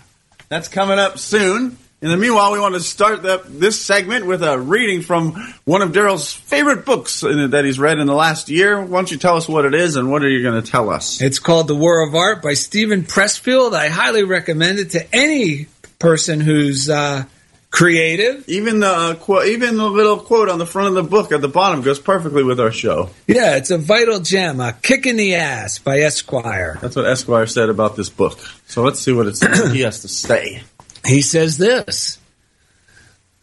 That's 0.48 0.66
coming 0.66 0.98
up 0.98 1.20
soon. 1.20 1.78
In 2.00 2.10
the 2.10 2.16
meanwhile, 2.16 2.52
we 2.52 2.60
want 2.60 2.76
to 2.76 2.80
start 2.80 3.22
the, 3.22 3.42
this 3.44 3.80
segment 3.80 4.24
with 4.24 4.44
a 4.44 4.56
reading 4.56 5.02
from 5.02 5.32
one 5.64 5.82
of 5.82 5.90
Daryl's 5.90 6.32
favorite 6.32 6.86
books 6.86 7.24
in, 7.24 7.50
that 7.50 7.64
he's 7.64 7.80
read 7.80 7.98
in 7.98 8.06
the 8.06 8.14
last 8.14 8.48
year. 8.48 8.80
Why 8.80 8.98
don't 8.98 9.10
you 9.10 9.16
tell 9.16 9.36
us 9.36 9.48
what 9.48 9.64
it 9.64 9.74
is 9.74 9.96
and 9.96 10.08
what 10.08 10.22
are 10.22 10.28
you 10.28 10.40
going 10.40 10.62
to 10.62 10.70
tell 10.70 10.90
us? 10.90 11.20
It's 11.20 11.40
called 11.40 11.66
The 11.66 11.74
War 11.74 12.06
of 12.06 12.14
Art 12.14 12.40
by 12.40 12.54
Steven 12.54 13.02
Pressfield. 13.02 13.74
I 13.74 13.88
highly 13.88 14.22
recommend 14.22 14.78
it 14.78 14.90
to 14.90 15.04
any 15.12 15.66
person 15.98 16.38
who's 16.38 16.88
uh, 16.88 17.24
creative. 17.72 18.48
Even 18.48 18.78
the 18.78 18.86
uh, 18.86 19.14
quote, 19.16 19.46
even 19.48 19.76
the 19.76 19.90
little 19.90 20.18
quote 20.18 20.48
on 20.48 20.60
the 20.60 20.66
front 20.66 20.86
of 20.88 20.94
the 20.94 21.02
book 21.02 21.32
at 21.32 21.40
the 21.40 21.48
bottom 21.48 21.82
goes 21.82 21.98
perfectly 21.98 22.44
with 22.44 22.60
our 22.60 22.70
show. 22.70 23.10
Yeah, 23.26 23.56
it's 23.56 23.72
a 23.72 23.78
vital 23.78 24.20
gem, 24.20 24.60
a 24.60 24.72
kick 24.72 25.06
in 25.06 25.16
the 25.16 25.34
ass 25.34 25.80
by 25.80 25.98
Esquire. 25.98 26.78
That's 26.80 26.94
what 26.94 27.06
Esquire 27.06 27.46
said 27.46 27.70
about 27.70 27.96
this 27.96 28.08
book. 28.08 28.38
So 28.68 28.84
let's 28.84 29.00
see 29.00 29.10
what 29.10 29.26
it's, 29.26 29.40
he 29.72 29.80
has 29.80 30.02
to 30.02 30.08
say. 30.08 30.62
He 31.08 31.22
says 31.22 31.56
this. 31.56 32.18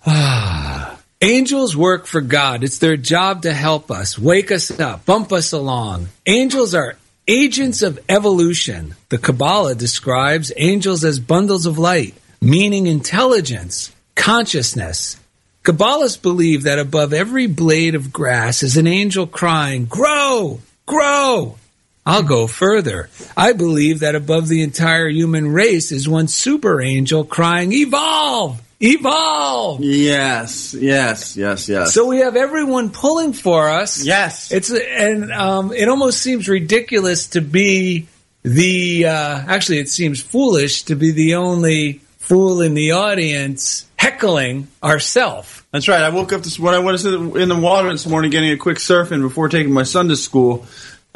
Ah, 0.06 1.00
Angels 1.22 1.76
work 1.76 2.06
for 2.06 2.22
God. 2.22 2.64
It's 2.64 2.78
their 2.78 2.98
job 2.98 3.44
to 3.44 3.54
help 3.54 3.90
us, 3.90 4.20
wake 4.20 4.52
us 4.52 4.70
up, 4.80 5.06
bump 5.06 5.32
us 5.32 5.54
along. 5.54 6.10
Angels 6.28 6.76
are 6.76 6.98
agents 7.28 7.82
of 7.82 8.00
evolution. 8.08 8.94
The 9.10 9.18
Kabbalah 9.18 9.74
describes 9.74 10.52
angels 10.56 11.04
as 11.04 11.20
bundles 11.20 11.66
of 11.66 11.80
light, 11.80 12.14
meaning 12.42 12.86
intelligence, 12.86 13.92
consciousness. 14.14 15.18
Kabbalists 15.64 16.22
believe 16.22 16.64
that 16.64 16.78
above 16.78 17.12
every 17.12 17.48
blade 17.48 17.96
of 17.96 18.14
grass 18.14 18.62
is 18.62 18.78
an 18.78 18.86
angel 18.86 19.26
crying, 19.26 19.86
Grow! 19.86 20.60
Grow! 20.86 21.58
I'll 22.06 22.24
go 22.24 22.46
further. 22.46 23.10
I 23.36 23.54
believe 23.54 24.02
that 24.02 24.14
above 24.14 24.48
the 24.48 24.62
entire 24.62 25.10
human 25.10 25.52
race 25.52 25.92
is 25.92 26.08
one 26.08 26.28
super 26.28 26.80
angel 26.80 27.24
crying, 27.24 27.72
Evolve! 27.74 28.62
Evolve! 28.80 29.82
Yes, 29.82 30.76
yes, 30.76 31.36
yes, 31.36 31.68
yes. 31.68 31.94
So 31.94 32.06
we 32.06 32.20
have 32.20 32.36
everyone 32.36 32.92
pulling 32.92 33.34
for 33.34 33.70
us. 33.70 34.06
Yes. 34.06 34.52
It's 34.52 34.72
and 34.72 35.32
um, 35.32 35.74
it 35.74 35.88
almost 35.88 36.22
seems 36.22 36.48
ridiculous 36.48 37.28
to 37.30 37.42
be 37.42 38.08
the 38.44 39.06
uh, 39.06 39.44
actually 39.48 39.80
it 39.80 39.90
seems 39.90 40.22
foolish 40.22 40.84
to 40.84 40.96
be 40.96 41.12
the 41.12 41.36
only 41.36 42.02
fool 42.20 42.62
in 42.62 42.76
the 42.76 42.92
audience 42.92 43.88
heckling 43.98 44.68
ourself. 44.84 45.66
That's 45.72 45.88
right. 45.88 46.02
I 46.02 46.10
woke 46.10 46.32
up 46.34 46.44
this 46.44 46.60
when 46.60 46.74
I 46.74 46.80
was 46.80 47.06
in 47.06 47.50
the 47.50 47.60
water 47.60 47.92
this 47.92 48.06
morning 48.06 48.30
getting 48.30 48.52
a 48.52 48.58
quick 48.58 48.78
surfing 48.78 49.22
before 49.22 49.50
taking 49.50 49.74
my 49.74 49.84
son 49.84 50.10
to 50.10 50.16
school. 50.16 50.66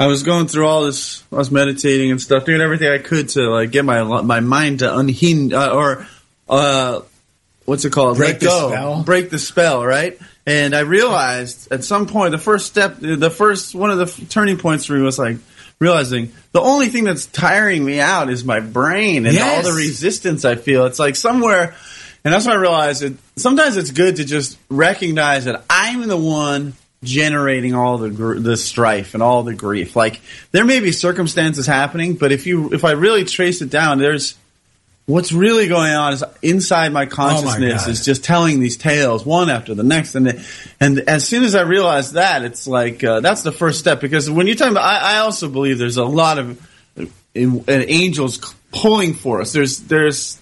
I 0.00 0.06
was 0.06 0.22
going 0.22 0.46
through 0.48 0.66
all 0.66 0.84
this. 0.86 1.22
I 1.30 1.36
was 1.36 1.50
meditating 1.50 2.10
and 2.10 2.20
stuff, 2.20 2.46
doing 2.46 2.60
everything 2.62 2.90
I 2.90 2.98
could 2.98 3.28
to 3.30 3.50
like 3.50 3.70
get 3.70 3.84
my 3.84 4.02
my 4.22 4.40
mind 4.40 4.78
to 4.80 4.96
unhinge 4.96 5.52
uh, 5.52 5.72
or 5.74 6.06
uh, 6.48 7.02
what's 7.66 7.84
it 7.84 7.92
called? 7.92 8.16
Break 8.16 8.32
Let 8.32 8.40
the 8.40 8.46
go, 8.46 8.68
spell. 8.70 9.02
break 9.04 9.30
the 9.30 9.38
spell, 9.38 9.84
right? 9.84 10.18
And 10.46 10.74
I 10.74 10.80
realized 10.80 11.70
at 11.70 11.84
some 11.84 12.06
point, 12.06 12.32
the 12.32 12.38
first 12.38 12.66
step, 12.66 12.96
the 12.98 13.30
first 13.30 13.74
one 13.74 13.90
of 13.90 13.98
the 13.98 14.04
f- 14.04 14.28
turning 14.30 14.56
points 14.56 14.86
for 14.86 14.94
me 14.94 15.02
was 15.02 15.18
like 15.18 15.36
realizing 15.78 16.32
the 16.52 16.60
only 16.62 16.88
thing 16.88 17.04
that's 17.04 17.26
tiring 17.26 17.84
me 17.84 18.00
out 18.00 18.30
is 18.30 18.42
my 18.44 18.60
brain 18.60 19.26
and 19.26 19.34
Yes. 19.34 19.64
all 19.66 19.70
the 19.70 19.76
resistance 19.76 20.44
I 20.46 20.54
feel. 20.56 20.86
It's 20.86 20.98
like 20.98 21.14
somewhere, 21.14 21.74
and 22.24 22.32
that's 22.34 22.46
when 22.46 22.56
I 22.56 22.60
realized 22.60 23.02
that 23.02 23.12
Sometimes 23.36 23.76
it's 23.78 23.90
good 23.90 24.16
to 24.16 24.24
just 24.24 24.58
recognize 24.68 25.44
that 25.46 25.64
I'm 25.70 26.06
the 26.08 26.16
one 26.16 26.72
generating 27.02 27.74
all 27.74 27.98
the 27.98 28.10
gr- 28.10 28.38
the 28.38 28.56
strife 28.56 29.14
and 29.14 29.22
all 29.22 29.42
the 29.42 29.54
grief. 29.54 29.96
Like 29.96 30.20
there 30.52 30.64
may 30.64 30.80
be 30.80 30.92
circumstances 30.92 31.66
happening, 31.66 32.14
but 32.14 32.32
if 32.32 32.46
you 32.46 32.72
if 32.72 32.84
I 32.84 32.92
really 32.92 33.24
trace 33.24 33.62
it 33.62 33.70
down, 33.70 33.98
there's 33.98 34.36
what's 35.10 35.32
really 35.32 35.66
going 35.66 35.92
on 35.92 36.12
is 36.12 36.24
inside 36.40 36.92
my 36.92 37.06
consciousness 37.06 37.84
God. 37.84 37.90
is 37.90 38.04
just 38.04 38.24
telling 38.24 38.60
these 38.60 38.76
tales 38.76 39.26
one 39.26 39.50
after 39.50 39.74
the 39.74 39.82
next 39.82 40.14
and 40.14 40.26
the, 40.26 40.46
and 40.78 41.00
as 41.00 41.26
soon 41.26 41.42
as 41.42 41.54
i 41.54 41.62
realize 41.62 42.12
that 42.12 42.42
it's 42.42 42.66
like 42.66 43.02
uh, 43.02 43.20
that's 43.20 43.42
the 43.42 43.50
first 43.50 43.80
step 43.80 44.00
because 44.00 44.30
when 44.30 44.46
you're 44.46 44.56
talking 44.56 44.72
about 44.72 44.84
i, 44.84 45.16
I 45.16 45.18
also 45.18 45.48
believe 45.48 45.78
there's 45.78 45.96
a 45.96 46.04
lot 46.04 46.38
of 46.38 46.68
uh, 46.96 47.06
in, 47.34 47.60
uh, 47.60 47.72
angels 47.88 48.54
pulling 48.72 49.14
for 49.14 49.40
us 49.40 49.52
there's 49.52 49.80
there's 49.80 50.40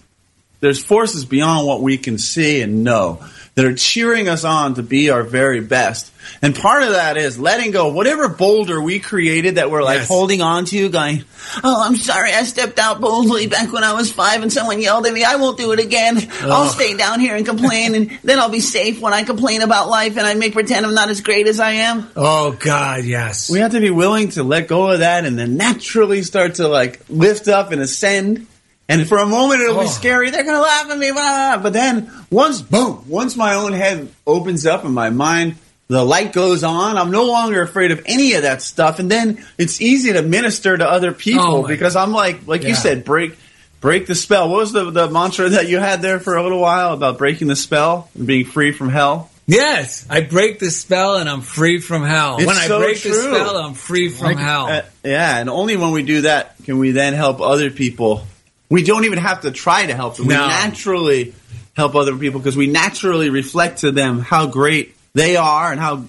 there's 0.60 0.82
forces 0.82 1.24
beyond 1.24 1.66
what 1.66 1.80
we 1.80 1.96
can 1.96 2.18
see 2.18 2.60
and 2.60 2.84
know 2.84 3.24
that 3.58 3.64
are 3.66 3.74
cheering 3.74 4.28
us 4.28 4.44
on 4.44 4.74
to 4.74 4.84
be 4.84 5.10
our 5.10 5.24
very 5.24 5.58
best. 5.58 6.12
And 6.42 6.54
part 6.54 6.84
of 6.84 6.90
that 6.90 7.16
is 7.16 7.40
letting 7.40 7.72
go 7.72 7.88
whatever 7.92 8.28
boulder 8.28 8.80
we 8.80 9.00
created 9.00 9.56
that 9.56 9.68
we're 9.68 9.82
like 9.82 9.98
Yes. 9.98 10.06
holding 10.06 10.40
on 10.42 10.64
to, 10.66 10.88
going, 10.88 11.24
Oh, 11.64 11.82
I'm 11.84 11.96
sorry. 11.96 12.32
I 12.32 12.44
stepped 12.44 12.78
out 12.78 13.00
boldly 13.00 13.48
back 13.48 13.72
when 13.72 13.82
I 13.82 13.94
was 13.94 14.12
five 14.12 14.42
and 14.42 14.52
someone 14.52 14.80
yelled 14.80 15.06
at 15.06 15.12
me. 15.12 15.24
I 15.24 15.34
won't 15.36 15.58
do 15.58 15.72
it 15.72 15.80
again. 15.80 16.18
I'll 16.42 16.68
stay 16.68 16.96
down 16.96 17.18
here 17.18 17.34
and 17.34 17.44
complain 17.44 17.96
and 17.96 18.16
then 18.22 18.38
I'll 18.38 18.48
be 18.48 18.60
safe 18.60 19.00
when 19.00 19.12
I 19.12 19.24
complain 19.24 19.62
about 19.62 19.88
life 19.88 20.16
and 20.16 20.24
I 20.24 20.34
make 20.34 20.52
pretend 20.52 20.86
I'm 20.86 20.94
not 20.94 21.08
as 21.08 21.20
great 21.20 21.48
as 21.48 21.58
I 21.58 21.72
am. 21.72 22.08
Oh 22.14 22.52
God, 22.52 23.02
yes. 23.04 23.50
we 23.50 23.58
have 23.58 23.72
to 23.72 23.80
be 23.80 23.90
willing 23.90 24.28
to 24.30 24.44
let 24.44 24.68
go 24.68 24.88
of 24.92 25.00
that 25.00 25.24
and 25.24 25.36
then 25.36 25.56
naturally 25.56 26.22
start 26.22 26.54
to 26.56 26.68
like 26.68 27.00
lift 27.08 27.48
up 27.48 27.72
and 27.72 27.82
ascend. 27.82 28.46
And 28.88 29.06
for 29.06 29.18
a 29.18 29.26
moment 29.26 29.60
it'll 29.60 29.78
Oh. 29.78 29.82
be 29.82 29.88
scary. 29.88 30.30
They're 30.30 30.44
gonna 30.44 30.60
laugh 30.60 30.90
at 30.90 30.98
me, 30.98 31.10
blah, 31.10 31.20
blah, 31.20 31.56
blah. 31.56 31.62
but 31.62 31.72
then 31.72 32.10
once 32.30 32.60
boom, 32.62 33.04
once 33.06 33.36
my 33.36 33.54
own 33.54 33.72
head 33.72 34.08
opens 34.26 34.64
up 34.66 34.84
and 34.84 34.94
my 34.94 35.10
mind, 35.10 35.56
the 35.88 36.04
light 36.04 36.32
goes 36.32 36.64
on. 36.64 36.96
I'm 36.98 37.10
no 37.10 37.24
longer 37.24 37.62
afraid 37.62 37.90
of 37.90 38.02
any 38.06 38.34
of 38.34 38.42
that 38.42 38.62
stuff, 38.62 38.98
and 38.98 39.10
then 39.10 39.44
it's 39.58 39.80
easy 39.80 40.12
to 40.14 40.22
minister 40.22 40.76
to 40.76 40.86
other 40.86 41.12
people 41.12 41.64
Oh, 41.64 41.66
because 41.66 41.96
I'm 41.96 42.12
like, 42.12 42.46
like 42.46 42.62
you 42.64 42.74
said, 42.74 43.04
break. 43.04 43.36
Break 43.80 44.06
the 44.08 44.16
spell. 44.16 44.48
What 44.48 44.58
was 44.58 44.72
the, 44.72 44.90
the 44.90 45.08
mantra 45.08 45.50
that 45.50 45.68
you 45.68 45.78
had 45.78 46.02
there 46.02 46.18
for 46.18 46.36
a 46.36 46.42
little 46.42 46.58
while 46.58 46.92
about 46.94 47.16
breaking 47.16 47.46
the 47.46 47.54
spell 47.54 48.10
and 48.16 48.26
being 48.26 48.44
free 48.44 48.72
from 48.72 48.88
hell? 48.88 49.30
Yes, 49.46 50.04
I 50.10 50.20
break 50.22 50.58
the 50.58 50.68
spell 50.72 51.14
and 51.18 51.28
I'm 51.30 51.42
free 51.42 51.78
from 51.78 52.02
hell. 52.04 52.38
It's 52.38 52.46
when 52.46 52.56
I 52.56 52.66
so 52.66 52.80
break 52.80 53.00
the 53.00 53.12
spell, 53.14 53.56
I'm 53.56 53.74
free 53.74 54.08
from 54.08 54.36
hell. 54.36 54.66
Uh, 54.66 54.82
yeah, 55.04 55.38
and 55.38 55.48
only 55.48 55.76
when 55.76 55.92
we 55.92 56.02
do 56.02 56.22
that 56.22 56.56
can 56.64 56.78
we 56.80 56.90
then 56.90 57.14
help 57.14 57.40
other 57.40 57.70
people. 57.70 58.22
We 58.70 58.82
don't 58.84 59.04
even 59.04 59.18
have 59.18 59.42
to 59.42 59.50
try 59.50 59.86
to 59.86 59.94
help 59.94 60.16
them. 60.16 60.26
We 60.26 60.34
naturally 60.34 61.34
help 61.76 61.94
other 61.94 62.16
people 62.16 62.40
because 62.40 62.56
we 62.56 62.66
naturally 62.66 63.30
reflect 63.30 63.78
to 63.78 63.92
them 63.92 64.18
how 64.20 64.46
great 64.46 64.94
they 65.14 65.36
are 65.36 65.70
and 65.72 65.80
how 65.80 66.04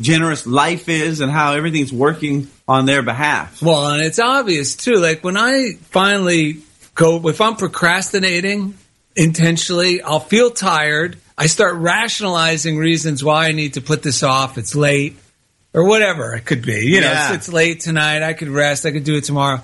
generous 0.00 0.46
life 0.46 0.88
is 0.88 1.20
and 1.20 1.30
how 1.32 1.54
everything's 1.54 1.92
working 1.92 2.48
on 2.68 2.84
their 2.84 3.02
behalf. 3.02 3.62
Well, 3.62 3.88
and 3.88 4.02
it's 4.02 4.18
obvious 4.18 4.76
too. 4.76 4.96
Like 4.96 5.24
when 5.24 5.36
I 5.38 5.72
finally 5.90 6.58
go, 6.94 7.26
if 7.28 7.40
I'm 7.40 7.56
procrastinating 7.56 8.74
intentionally, 9.14 10.02
I'll 10.02 10.20
feel 10.20 10.50
tired. 10.50 11.16
I 11.38 11.46
start 11.46 11.76
rationalizing 11.76 12.76
reasons 12.76 13.24
why 13.24 13.46
I 13.48 13.52
need 13.52 13.74
to 13.74 13.80
put 13.80 14.02
this 14.02 14.22
off. 14.22 14.58
It's 14.58 14.74
late 14.74 15.16
or 15.72 15.84
whatever 15.84 16.34
it 16.34 16.44
could 16.44 16.62
be. 16.64 16.86
You 16.86 17.00
know, 17.00 17.10
Yeah. 17.12 17.28
it's, 17.34 17.46
it's 17.46 17.52
late 17.52 17.80
tonight. 17.80 18.22
I 18.22 18.32
could 18.34 18.48
rest. 18.48 18.84
I 18.86 18.90
could 18.92 19.04
do 19.04 19.16
it 19.16 19.24
tomorrow. 19.24 19.62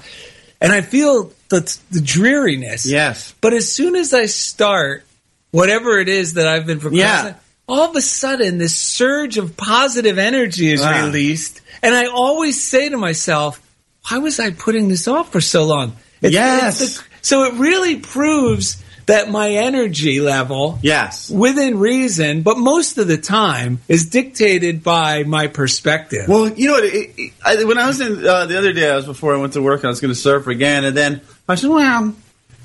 And 0.60 0.72
I 0.72 0.80
feel 0.80 1.32
the, 1.52 1.78
the 1.90 2.00
dreariness. 2.00 2.86
Yes. 2.86 3.34
But 3.40 3.52
as 3.52 3.70
soon 3.72 3.94
as 3.94 4.12
I 4.14 4.26
start 4.26 5.04
whatever 5.50 5.98
it 6.00 6.08
is 6.08 6.34
that 6.34 6.46
I've 6.46 6.66
been 6.66 6.80
procrastinating, 6.80 7.38
all 7.68 7.90
of 7.90 7.94
a 7.96 8.00
sudden 8.00 8.58
this 8.58 8.74
surge 8.76 9.36
of 9.38 9.56
positive 9.56 10.18
energy 10.18 10.72
is 10.72 10.82
Ah. 10.82 11.04
released. 11.04 11.60
And 11.82 11.94
I 11.94 12.06
always 12.06 12.62
say 12.62 12.88
to 12.88 12.96
myself, 12.96 13.60
why 14.08 14.18
was 14.18 14.40
I 14.40 14.50
putting 14.50 14.88
this 14.88 15.06
off 15.06 15.30
for 15.30 15.40
so 15.40 15.64
long? 15.64 15.94
Yes. 16.22 16.78
the- 16.78 17.02
so 17.20 17.44
it 17.44 17.54
really 17.54 17.96
proves 17.96 18.76
that 19.06 19.28
my 19.30 19.50
energy 19.50 20.20
level, 20.20 20.78
Yes. 20.80 21.28
within 21.28 21.78
reason, 21.78 22.42
but 22.42 22.56
most 22.56 22.98
of 22.98 23.08
the 23.08 23.16
time, 23.18 23.80
is 23.88 24.06
dictated 24.06 24.82
by 24.84 25.24
my 25.24 25.48
perspective. 25.48 26.28
Well, 26.28 26.48
you 26.48 26.68
know 26.68 26.74
what? 26.74 26.84
It, 26.84 27.10
it, 27.18 27.32
I, 27.44 27.64
when 27.64 27.78
I 27.78 27.88
was 27.88 28.00
in 28.00 28.24
uh, 28.24 28.46
the 28.46 28.56
other 28.56 28.72
day, 28.72 28.88
I 28.90 28.94
was 28.96 29.06
before 29.06 29.34
I 29.34 29.38
went 29.38 29.54
to 29.54 29.62
work. 29.62 29.84
I 29.84 29.88
was 29.88 30.00
going 30.00 30.14
to 30.14 30.18
surf 30.18 30.46
again, 30.46 30.84
and 30.84 30.96
then 30.96 31.20
I 31.52 31.54
said, 31.56 31.70
"Well, 31.70 32.14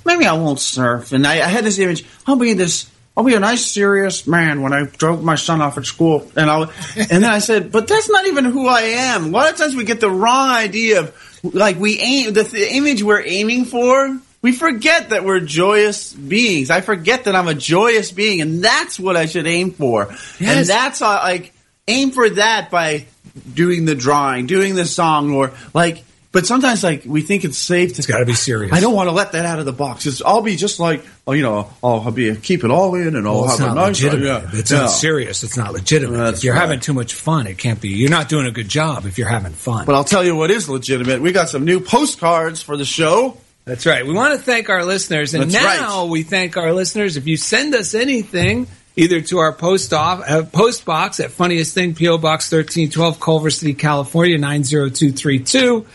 maybe 0.06 0.26
I 0.26 0.34
won't 0.34 0.60
surf." 0.60 1.12
And 1.12 1.26
I, 1.26 1.36
I 1.36 1.48
had 1.48 1.64
this 1.64 1.80
image: 1.80 2.06
I'll 2.26 2.36
be 2.36 2.54
this, 2.54 2.90
I'll 3.16 3.24
be 3.24 3.36
a 3.36 3.40
nice, 3.40 3.66
serious 3.66 4.28
man 4.28 4.62
when 4.62 4.74
I 4.74 4.86
drove 4.86 5.24
my 5.24 5.36
son 5.36 5.62
off 5.62 5.78
at 5.78 5.86
school. 5.86 6.30
And 6.36 6.50
I, 6.50 6.62
and 6.96 7.24
then 7.24 7.26
I 7.26 7.40
said, 7.40 7.72
"But 7.72 7.88
that's 7.88 8.10
not 8.10 8.26
even 8.28 8.46
who 8.46 8.68
I 8.68 8.82
am." 8.82 9.26
A 9.26 9.30
lot 9.30 9.52
of 9.52 9.58
times 9.58 9.76
we 9.76 9.84
get 9.84 10.00
the 10.00 10.12
wrong 10.12 10.50
idea 10.50 11.02
of 11.02 11.44
like 11.44 11.78
we 11.78 12.00
aim 12.00 12.34
the, 12.34 12.44
the 12.44 12.76
image 12.76 13.04
we're 13.04 13.24
aiming 13.24 13.66
for 13.66 14.20
we 14.42 14.52
forget 14.52 15.10
that 15.10 15.24
we're 15.26 15.40
joyous 15.40 16.14
beings. 16.14 16.70
I 16.70 16.82
forget 16.82 17.26
that 17.26 17.36
I'm 17.36 17.48
a 17.48 17.54
joyous 17.54 18.12
being, 18.12 18.42
and 18.42 18.64
that's 18.64 19.00
what 19.00 19.18
I 19.18 19.26
should 19.26 19.48
aim 19.48 19.72
for. 19.72 20.08
And 20.40 20.66
that's 20.66 21.00
how, 21.00 21.16
like 21.16 21.54
aim 21.88 22.12
for 22.12 22.30
that 22.30 22.70
by 22.70 23.08
doing 23.54 23.86
the 23.86 23.96
drawing, 23.96 24.48
doing 24.48 24.76
the 24.76 24.86
song, 24.86 25.34
or 25.34 25.52
like. 25.74 26.04
But 26.34 26.46
sometimes, 26.46 26.84
like 26.84 27.04
we 27.06 27.22
think 27.22 27.46
it's 27.46 27.58
safe 27.58 27.94
to. 27.94 27.98
It's 28.00 28.06
got 28.06 28.20
to 28.20 28.26
be 28.26 28.34
serious. 28.34 28.74
I 28.74 28.80
don't 28.80 28.94
want 28.94 29.08
to 29.08 29.12
let 29.14 29.32
that 29.32 29.46
out 29.46 29.60
of 29.60 29.66
the 29.66 29.72
box. 29.72 30.06
It's, 30.06 30.22
I'll 30.22 30.42
be 30.42 30.56
just 30.58 30.80
like, 30.80 31.04
oh, 31.26 31.32
you 31.32 31.42
know, 31.42 31.70
I'll 31.84 32.12
be 32.12 32.36
keep 32.36 32.64
it 32.64 32.70
all 32.70 32.96
in, 32.96 33.16
and 33.16 33.26
I'll 33.26 33.42
Well, 33.42 33.58
have 33.58 33.72
a 33.72 33.74
nice. 33.76 33.88
legitimate. 34.04 34.26
Yeah, 34.26 34.50
It's 34.54 34.72
yeah. 34.72 34.80
not 34.82 34.88
serious. 34.88 35.44
It's 35.44 35.58
not 35.58 35.72
legitimate. 35.74 36.18
That's 36.18 36.40
if 36.40 36.44
you're 36.44 36.54
right. 36.54 36.60
having 36.62 36.80
too 36.82 36.94
much 36.94 37.14
fun, 37.14 37.48
it 37.48 37.58
can't 37.58 37.80
be. 37.80 37.90
You're 37.90 38.10
not 38.10 38.28
doing 38.30 38.46
a 38.46 38.52
good 38.52 38.68
job 38.70 39.06
if 39.06 39.18
you're 39.18 39.30
having 39.30 39.54
fun. 39.54 39.86
But 39.86 39.96
I'll 39.96 40.04
tell 40.04 40.24
you 40.24 40.36
what 40.36 40.52
is 40.52 40.68
legitimate. 40.70 41.22
We 41.22 41.32
got 41.32 41.50
some 41.50 41.64
new 41.66 41.80
postcards 41.80 42.62
for 42.62 42.76
the 42.78 42.86
show. 42.86 43.38
That's 43.66 43.86
right. 43.86 44.06
We 44.06 44.14
want 44.14 44.34
to 44.34 44.40
thank 44.40 44.70
our 44.70 44.86
listeners, 44.86 45.34
and 45.34 45.50
That's 45.52 45.80
now 45.80 46.06
we 46.06 46.24
thank 46.24 46.56
our 46.56 46.72
listeners. 46.74 47.18
If 47.18 47.26
you 47.28 47.36
send 47.36 47.74
us 47.76 47.96
anything, 47.96 48.68
either 48.98 49.22
to 49.22 49.38
our 49.38 49.54
post 49.54 49.94
off 49.94 50.22
uh, 50.28 50.44
post 50.44 50.84
box 50.84 51.22
at 51.22 51.32
Funniest 51.32 51.74
Thing 51.74 51.96
PO 51.96 52.18
Box 52.18 52.50
thirteen 52.50 52.90
twelve 52.90 53.20
Culver 53.22 53.50
City, 53.50 53.74
California 53.74 54.38
nine 54.38 54.66
zero 54.66 54.90
two 54.90 55.12
three 55.14 55.40
two, 55.40 55.86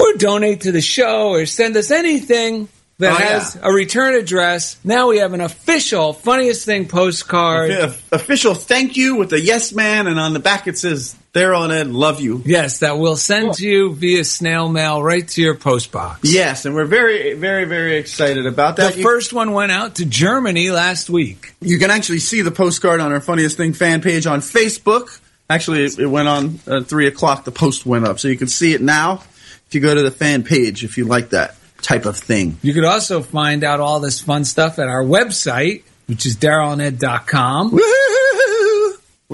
or 0.00 0.12
donate 0.14 0.62
to 0.62 0.72
the 0.72 0.80
show, 0.80 1.30
or 1.30 1.46
send 1.46 1.76
us 1.76 1.90
anything 1.92 2.68
that 2.98 3.12
Oh, 3.12 3.16
has 3.16 3.56
a 3.62 3.70
return 3.72 4.14
address. 4.14 4.76
Now 4.84 5.08
we 5.08 5.18
have 5.18 5.32
an 5.32 5.40
official 5.40 6.12
Funniest 6.12 6.64
Thing 6.64 6.88
postcard. 6.88 7.70
Offi- 7.70 8.02
Official 8.12 8.54
thank 8.54 8.96
you 8.96 9.16
with 9.16 9.32
a 9.32 9.40
yes 9.40 9.72
man, 9.72 10.06
and 10.06 10.18
on 10.18 10.32
the 10.32 10.40
back 10.40 10.66
it 10.66 10.78
says, 10.78 11.14
"Daryl 11.34 11.64
and 11.64 11.72
Ed, 11.72 11.88
love 11.88 12.20
you." 12.20 12.42
Yes, 12.44 12.78
that 12.78 12.96
will 12.96 13.16
send 13.16 13.54
to 13.54 13.66
you 13.66 13.92
via 13.94 14.24
snail 14.24 14.68
mail 14.68 15.02
right 15.02 15.26
to 15.28 15.42
your 15.42 15.54
post 15.56 15.92
box. 15.92 16.20
Yes, 16.22 16.64
and 16.64 16.74
we're 16.74 16.84
very, 16.86 17.34
very, 17.34 17.64
very 17.64 17.96
excited 17.98 18.46
about 18.46 18.76
The 18.76 18.82
that. 18.82 18.96
You- 18.96 19.02
first 19.02 19.32
one 19.32 19.52
went 19.52 19.72
out 19.72 19.96
to 19.96 20.04
Germany 20.04 20.70
last 20.70 21.10
week. 21.10 21.54
You 21.60 21.78
can 21.78 21.90
actually 21.90 22.20
see 22.20 22.40
the 22.42 22.50
postcard 22.52 23.00
on 23.00 23.12
our 23.12 23.20
Funniest 23.20 23.56
Thing 23.56 23.72
fan 23.74 24.00
page 24.00 24.26
on 24.26 24.40
Facebook. 24.40 25.18
Actually, 25.50 25.84
it, 25.84 25.98
it 25.98 26.06
went 26.06 26.26
on 26.28 26.58
at 26.66 26.86
3 26.86 27.06
o'clock. 27.06 27.44
The 27.44 27.50
post 27.52 27.84
went 27.84 28.06
up. 28.06 28.18
So 28.18 28.28
you 28.28 28.36
can 28.38 28.48
see 28.48 28.72
it 28.72 28.80
now 28.80 29.22
if 29.66 29.74
you 29.74 29.80
go 29.80 29.94
to 29.94 30.02
the 30.02 30.10
fan 30.10 30.42
page 30.42 30.84
if 30.84 30.96
you 30.96 31.04
like 31.04 31.30
that 31.30 31.56
type 31.82 32.06
of 32.06 32.16
thing. 32.16 32.56
You 32.62 32.72
could 32.72 32.84
also 32.86 33.20
find 33.22 33.62
out 33.62 33.78
all 33.80 34.00
this 34.00 34.20
fun 34.22 34.44
stuff 34.46 34.78
at 34.78 34.88
our 34.88 35.02
website, 35.04 35.82
which 36.06 36.24
is 36.24 36.36
darylanded.com. 36.36 37.72
Woo! 37.72 37.80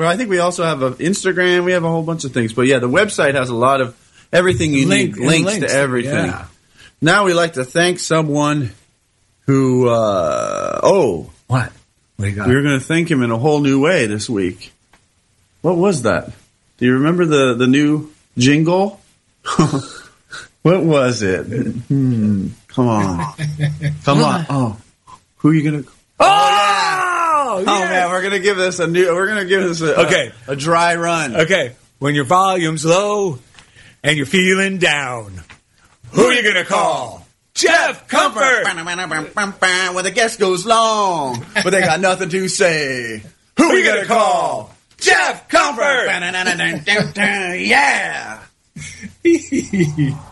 Well, 0.01 0.09
I 0.09 0.17
think 0.17 0.31
we 0.31 0.39
also 0.39 0.65
have 0.65 0.81
an 0.81 0.95
Instagram. 0.95 1.65
We 1.67 1.73
have 1.73 1.85
a 1.85 1.89
whole 1.91 2.03
bunch 2.03 2.25
of 2.25 2.33
things. 2.33 2.55
But 2.55 2.63
yeah, 2.63 2.79
the 2.79 2.89
website 2.89 3.35
has 3.35 3.51
a 3.51 3.55
lot 3.55 3.83
of 3.83 3.95
everything 4.33 4.73
you 4.73 4.89
Link- 4.89 5.17
need, 5.19 5.27
links, 5.27 5.47
links, 5.53 5.73
to 5.75 5.79
everything. 5.79 6.25
yeah. 6.25 6.47
Now 7.03 7.25
we 7.27 7.35
like 7.35 7.53
to 7.55 7.65
thank 7.67 7.99
someone 7.99 8.71
who, 9.45 9.89
uh, 9.91 10.81
oh, 10.83 11.31
What? 11.49 11.71
You 12.19 12.33
got? 12.33 12.49
we 12.49 12.55
were 12.55 12.63
going 12.63 12.79
to 12.81 12.85
thank 12.85 13.11
him 13.11 13.23
in 13.23 13.31
a 13.31 13.37
whole 13.37 13.61
new 13.61 13.79
way 13.79 14.07
this 14.07 14.27
week. 14.27 14.73
What 15.61 15.77
was 15.77 16.01
that? 16.05 16.33
Do 16.79 16.87
you 16.87 16.95
remember 16.95 17.27
the, 17.27 17.55
the 17.57 17.67
new 17.67 18.11
jingle? 18.39 19.03
what 20.63 20.83
was 20.83 21.21
it? 21.21 21.45
Hmm. 21.45 22.49
Come 22.69 22.89
on. 22.89 23.35
Come 24.05 24.23
on. 24.23 24.47
Oh. 24.49 24.77
Who 25.37 25.51
are 25.51 25.55
you 25.55 25.71
going 25.71 25.85
to. 25.85 25.91
Oh, 26.21 26.60
Oh, 27.53 27.59
oh 27.61 27.65
man, 27.65 28.09
we're 28.11 28.23
gonna 28.23 28.39
give 28.39 28.57
this 28.57 28.79
a 28.79 28.87
new. 28.87 29.07
We're 29.15 29.27
gonna 29.29 29.45
give 29.45 29.63
this 29.63 29.81
a, 29.81 30.01
Okay. 30.07 30.33
a, 30.47 30.53
a 30.53 30.57
dry 30.57 30.95
run. 30.97 31.35
Okay, 31.35 31.75
when 31.99 32.15
your 32.15 32.25
volume's 32.25 32.85
low 32.85 33.39
and 34.03 34.17
you're 34.17 34.27
feeling 34.27 34.79
down, 34.79 35.43
who 36.13 36.23
are 36.27 36.33
you 36.33 36.43
going 36.43 36.55
to 36.55 36.65
call? 36.65 37.27
Jeff 37.55 38.09
Comfort! 38.09 38.65
When 38.65 40.05
the 40.05 40.13
guest 40.15 40.39
goes 40.39 40.65
long, 40.65 41.45
but 41.55 41.71
they 41.71 41.81
got 41.81 42.01
nothing 42.01 42.29
to 42.31 42.49
say. 42.49 43.23
Who 43.59 43.65
are 43.65 43.77
you 43.79 43.85
gonna 43.85 44.07
call? 44.07 44.75
Jeff 44.99 45.49
Comfort! 45.49 46.07
Yeah. 47.59 48.43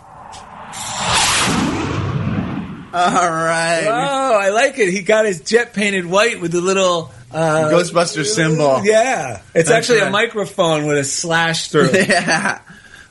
All 2.92 3.30
right. 3.30 3.84
Oh, 3.86 4.38
I 4.38 4.48
like 4.50 4.78
it. 4.78 4.90
He 4.92 5.02
got 5.02 5.26
his 5.26 5.40
jet 5.42 5.74
painted 5.74 6.06
white 6.06 6.40
with 6.40 6.52
the 6.52 6.60
little 6.60 7.12
uh, 7.30 7.68
Ghostbuster 7.70 8.24
symbol. 8.24 8.82
Yeah, 8.84 9.42
it's 9.54 9.68
That's 9.68 9.70
actually 9.70 10.00
right. 10.00 10.08
a 10.08 10.10
microphone 10.10 10.86
with 10.86 10.98
a 10.98 11.04
slash 11.04 11.68
through. 11.68 11.90
it. 11.92 12.08
Yeah. 12.08 12.60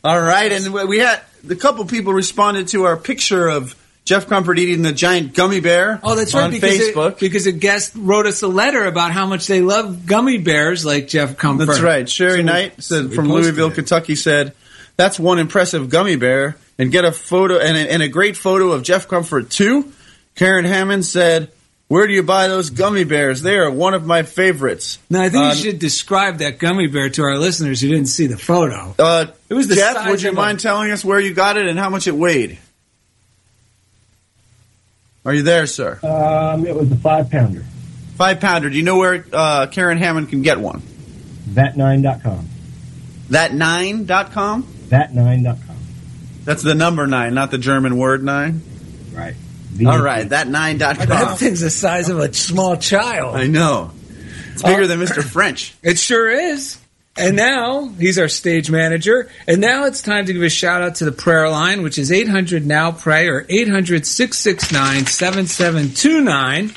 All 0.03 0.19
right, 0.21 0.51
and 0.51 0.73
we 0.73 0.99
had 0.99 1.21
a 1.49 1.55
couple 1.55 1.83
people 1.85 2.13
responded 2.13 2.69
to 2.69 2.85
our 2.85 2.95
picture 2.97 3.47
of 3.49 3.75
Jeff 4.05 4.27
Comfort 4.27 4.57
eating 4.57 4.81
the 4.81 4.93
giant 4.93 5.33
gummy 5.33 5.59
bear. 5.59 5.99
Oh, 6.01 6.15
that's 6.15 6.33
right. 6.33 6.45
on 6.45 6.51
because 6.51 6.79
Facebook. 6.79 7.11
It, 7.13 7.19
because 7.19 7.45
a 7.45 7.51
guest 7.51 7.93
wrote 7.95 8.25
us 8.25 8.41
a 8.41 8.47
letter 8.47 8.85
about 8.85 9.11
how 9.11 9.25
much 9.25 9.47
they 9.47 9.61
love 9.61 10.05
gummy 10.05 10.37
bears 10.37 10.85
like 10.85 11.07
Jeff 11.07 11.37
Comfort. 11.37 11.65
That's 11.65 11.81
right. 11.81 12.07
Sherry 12.09 12.31
So 12.31 12.37
we- 12.37 12.43
Knight 12.43 12.81
said 12.83 13.09
we 13.09 13.15
from 13.15 13.27
Louisville, 13.29 13.67
it. 13.69 13.75
Kentucky 13.75 14.15
said, 14.15 14.53
"That's 14.97 15.17
one 15.19 15.39
impressive 15.39 15.89
gummy 15.89 16.15
bear." 16.17 16.57
And 16.79 16.91
get 16.91 17.05
a 17.05 17.11
photo 17.11 17.57
and 17.57 17.75
a, 17.75 17.91
and 17.91 18.03
a 18.03 18.07
great 18.07 18.37
photo 18.37 18.71
of 18.71 18.83
Jeff 18.83 19.07
Comfort 19.07 19.49
too. 19.49 19.91
Karen 20.35 20.63
Hammond 20.65 21.05
said, 21.05 21.49
"Where 21.87 22.05
do 22.05 22.13
you 22.13 22.21
buy 22.21 22.47
those 22.47 22.69
gummy 22.69 23.03
bears? 23.03 23.41
They 23.41 23.57
are 23.57 23.71
one 23.71 23.95
of 23.95 24.05
my 24.05 24.21
favorites." 24.23 24.99
Now, 25.09 25.21
I 25.23 25.29
think 25.29 25.43
Uh, 25.43 25.47
you 25.49 25.55
should 25.55 25.79
describe 25.79 26.37
that 26.39 26.59
gummy 26.59 26.85
bear 26.87 27.09
to 27.09 27.23
our 27.23 27.37
listeners 27.39 27.81
who 27.81 27.87
didn't 27.87 28.09
see 28.09 28.27
the 28.27 28.37
photo. 28.37 28.93
Uh, 28.99 29.25
It 29.49 29.55
was 29.55 29.67
the 29.67 29.73
Jeff, 29.75 30.07
would 30.07 30.21
you 30.21 30.29
of 30.29 30.35
a- 30.35 30.37
mind 30.37 30.59
telling 30.59 30.91
us 30.91 31.03
where 31.03 31.19
you 31.19 31.33
got 31.33 31.57
it 31.57 31.65
and 31.67 31.79
how 31.79 31.89
much 31.89 32.05
it 32.07 32.15
weighed? 32.15 32.59
Are 35.25 35.33
you 35.33 35.41
there, 35.43 35.65
sir? 35.65 35.99
Um, 36.03 36.65
it 36.65 36.75
was 36.75 36.91
a 36.91 36.95
five 36.95 37.29
pounder. 37.31 37.65
Five 38.17 38.39
pounder. 38.39 38.69
Do 38.69 38.77
you 38.77 38.83
know 38.83 38.97
where 38.97 39.25
uh, 39.33 39.67
Karen 39.67 39.97
Hammond 39.97 40.29
can 40.29 40.41
get 40.41 40.59
one? 40.59 40.81
That9.com. 41.49 42.47
That9.com? 43.29 44.67
That9.com. 44.89 45.77
That's 46.45 46.63
the 46.63 46.75
number 46.75 47.07
nine, 47.07 47.33
not 47.33 47.51
the 47.51 47.57
German 47.57 47.97
word 47.97 48.23
nine. 48.23 48.61
Right. 49.11 49.35
All 49.85 49.99
right, 50.01 50.27
that9.com. 50.27 51.07
That 51.07 51.37
thing's 51.37 51.61
the 51.61 51.69
size 51.69 52.09
of 52.09 52.19
a 52.19 52.33
small 52.33 52.77
child. 52.77 53.35
I 53.35 53.47
know. 53.47 53.91
It's 54.53 54.63
bigger 54.63 54.87
than 54.87 54.99
Mr. 54.99 55.19
Uh, 55.19 55.21
French. 55.23 55.75
It 55.83 55.99
sure 55.99 56.29
is. 56.29 56.79
And 57.15 57.35
now 57.35 57.87
he's 57.87 58.17
our 58.17 58.27
stage 58.27 58.71
manager. 58.71 59.29
And 59.47 59.59
now 59.59 59.85
it's 59.85 60.01
time 60.01 60.25
to 60.27 60.33
give 60.33 60.41
a 60.41 60.49
shout 60.49 60.81
out 60.81 60.95
to 60.95 61.05
the 61.05 61.11
prayer 61.11 61.49
line, 61.49 61.81
which 61.83 61.97
is 61.97 62.11
800 62.11 62.65
now 62.65 62.91
pray 62.91 63.27
or 63.27 63.45
800 63.49 64.05
669 64.05 65.05
7729. 65.05 66.73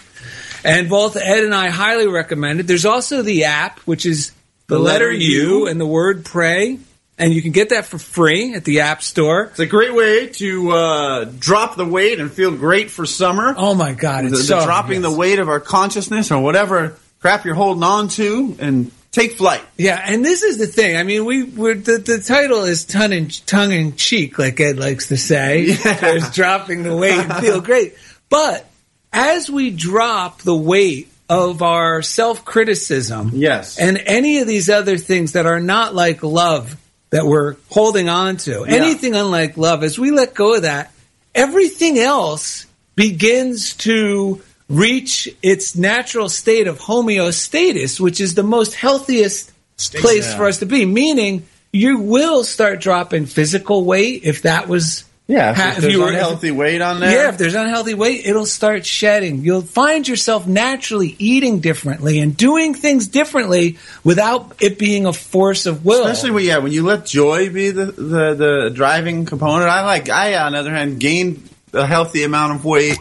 And 0.64 0.88
both 0.88 1.16
Ed 1.16 1.44
and 1.44 1.54
I 1.54 1.70
highly 1.70 2.06
recommend 2.06 2.60
it. 2.60 2.66
There's 2.66 2.84
also 2.86 3.22
the 3.22 3.44
app, 3.44 3.80
which 3.80 4.04
is 4.04 4.30
the, 4.66 4.76
The 4.76 4.78
letter 4.78 5.06
letter 5.06 5.16
U 5.16 5.58
U. 5.60 5.66
and 5.68 5.80
the 5.80 5.86
word 5.86 6.24
pray. 6.24 6.78
And 7.20 7.32
you 7.34 7.42
can 7.42 7.52
get 7.52 7.68
that 7.68 7.84
for 7.84 7.98
free 7.98 8.54
at 8.54 8.64
the 8.64 8.80
App 8.80 9.02
Store. 9.02 9.44
It's 9.44 9.58
a 9.60 9.66
great 9.66 9.94
way 9.94 10.28
to 10.28 10.70
uh, 10.70 11.24
drop 11.38 11.76
the 11.76 11.84
weight 11.84 12.18
and 12.18 12.32
feel 12.32 12.50
great 12.50 12.90
for 12.90 13.06
summer. 13.06 13.54
Oh 13.56 13.74
my 13.74 13.92
God! 13.92 14.24
It's 14.24 14.38
the 14.38 14.44
so 14.44 14.64
dropping 14.64 15.02
yes. 15.02 15.12
the 15.12 15.16
weight 15.16 15.38
of 15.38 15.48
our 15.48 15.60
consciousness 15.60 16.32
or 16.32 16.42
whatever 16.42 16.96
crap 17.20 17.44
you're 17.44 17.54
holding 17.54 17.84
on 17.84 18.08
to 18.08 18.56
and 18.58 18.90
take 19.12 19.32
flight. 19.32 19.62
Yeah, 19.76 20.02
and 20.02 20.24
this 20.24 20.42
is 20.42 20.58
the 20.58 20.66
thing. 20.66 20.96
I 20.96 21.02
mean, 21.02 21.24
we 21.24 21.44
we're, 21.44 21.74
the 21.74 21.98
the 21.98 22.18
title 22.18 22.64
is 22.64 22.84
tongue 22.84 23.12
in 23.12 23.28
tongue 23.28 23.72
in 23.72 23.96
cheek, 23.96 24.38
like 24.38 24.58
Ed 24.58 24.78
likes 24.78 25.08
to 25.08 25.16
say. 25.16 25.62
Yeah. 25.62 25.94
There's 25.94 26.30
dropping 26.30 26.82
the 26.82 26.96
weight 26.96 27.18
and 27.18 27.34
feel 27.34 27.60
great, 27.60 27.94
but 28.28 28.66
as 29.12 29.50
we 29.50 29.70
drop 29.70 30.40
the 30.42 30.56
weight 30.56 31.08
of 31.28 31.62
our 31.62 32.02
self 32.02 32.44
criticism, 32.44 33.30
Yes. 33.34 33.78
and 33.78 33.98
any 34.06 34.38
of 34.38 34.48
these 34.48 34.68
other 34.68 34.96
things 34.96 35.32
that 35.32 35.46
are 35.46 35.60
not 35.60 35.94
like 35.94 36.22
love 36.22 36.76
that 37.10 37.26
we're 37.26 37.56
holding 37.70 38.08
on 38.08 38.36
to, 38.38 38.64
Yeah. 38.68 38.74
anything 38.76 39.14
unlike 39.14 39.56
love, 39.56 39.82
as 39.82 39.98
we 39.98 40.10
let 40.10 40.34
go 40.34 40.54
of 40.54 40.62
that, 40.62 40.92
everything 41.34 41.98
else 41.98 42.66
begins 42.96 43.74
to 43.74 44.40
reach 44.68 45.28
its 45.42 45.74
natural 45.74 46.28
state 46.28 46.68
of 46.68 46.78
homeostasis, 46.78 47.98
which 47.98 48.20
is 48.20 48.34
the 48.34 48.42
most 48.42 48.74
healthiest 48.74 49.50
place 49.94 50.26
Yeah. 50.26 50.36
for 50.36 50.46
us 50.46 50.58
to 50.58 50.66
be. 50.66 50.84
Meaning, 50.84 51.44
you 51.72 51.98
will 51.98 52.44
start 52.44 52.80
dropping 52.80 53.26
physical 53.26 53.84
weight 53.84 54.22
if 54.24 54.42
that 54.42 54.68
was 54.68 55.04
Yeah, 55.30 55.52
if, 55.52 55.56
ha- 55.56 55.68
if 55.76 55.82
there's 55.82 55.92
you 55.92 56.00
were- 56.00 56.08
unhealthy 56.08 56.50
weight 56.50 56.80
on 56.82 56.98
there. 56.98 57.10
yeah, 57.12 57.28
if 57.28 57.38
there's 57.38 57.54
unhealthy 57.54 57.94
weight, 57.94 58.26
it'll 58.26 58.46
start 58.46 58.84
shedding. 58.84 59.42
You'll 59.44 59.62
find 59.62 60.06
yourself 60.08 60.46
naturally 60.48 61.14
eating 61.20 61.60
differently 61.60 62.18
and 62.18 62.36
doing 62.36 62.74
things 62.74 63.06
differently 63.06 63.78
without 64.02 64.56
it 64.60 64.76
being 64.78 65.06
a 65.06 65.12
force 65.12 65.66
of 65.66 65.84
will. 65.84 66.04
Especially 66.04 66.32
when, 66.32 66.44
yeah, 66.44 66.58
when 66.58 66.72
you 66.72 66.82
let 66.84 67.06
joy 67.06 67.48
be 67.48 67.70
the, 67.70 67.86
the, 67.86 68.34
the 68.34 68.70
driving 68.74 69.24
component. 69.24 69.70
I 69.70 69.84
like, 69.84 70.08
I, 70.08 70.34
on 70.36 70.52
the 70.52 70.58
other 70.58 70.72
hand, 70.72 70.98
gained 70.98 71.48
a 71.72 71.86
healthy 71.86 72.24
amount 72.24 72.56
of 72.56 72.64
weight. 72.64 72.98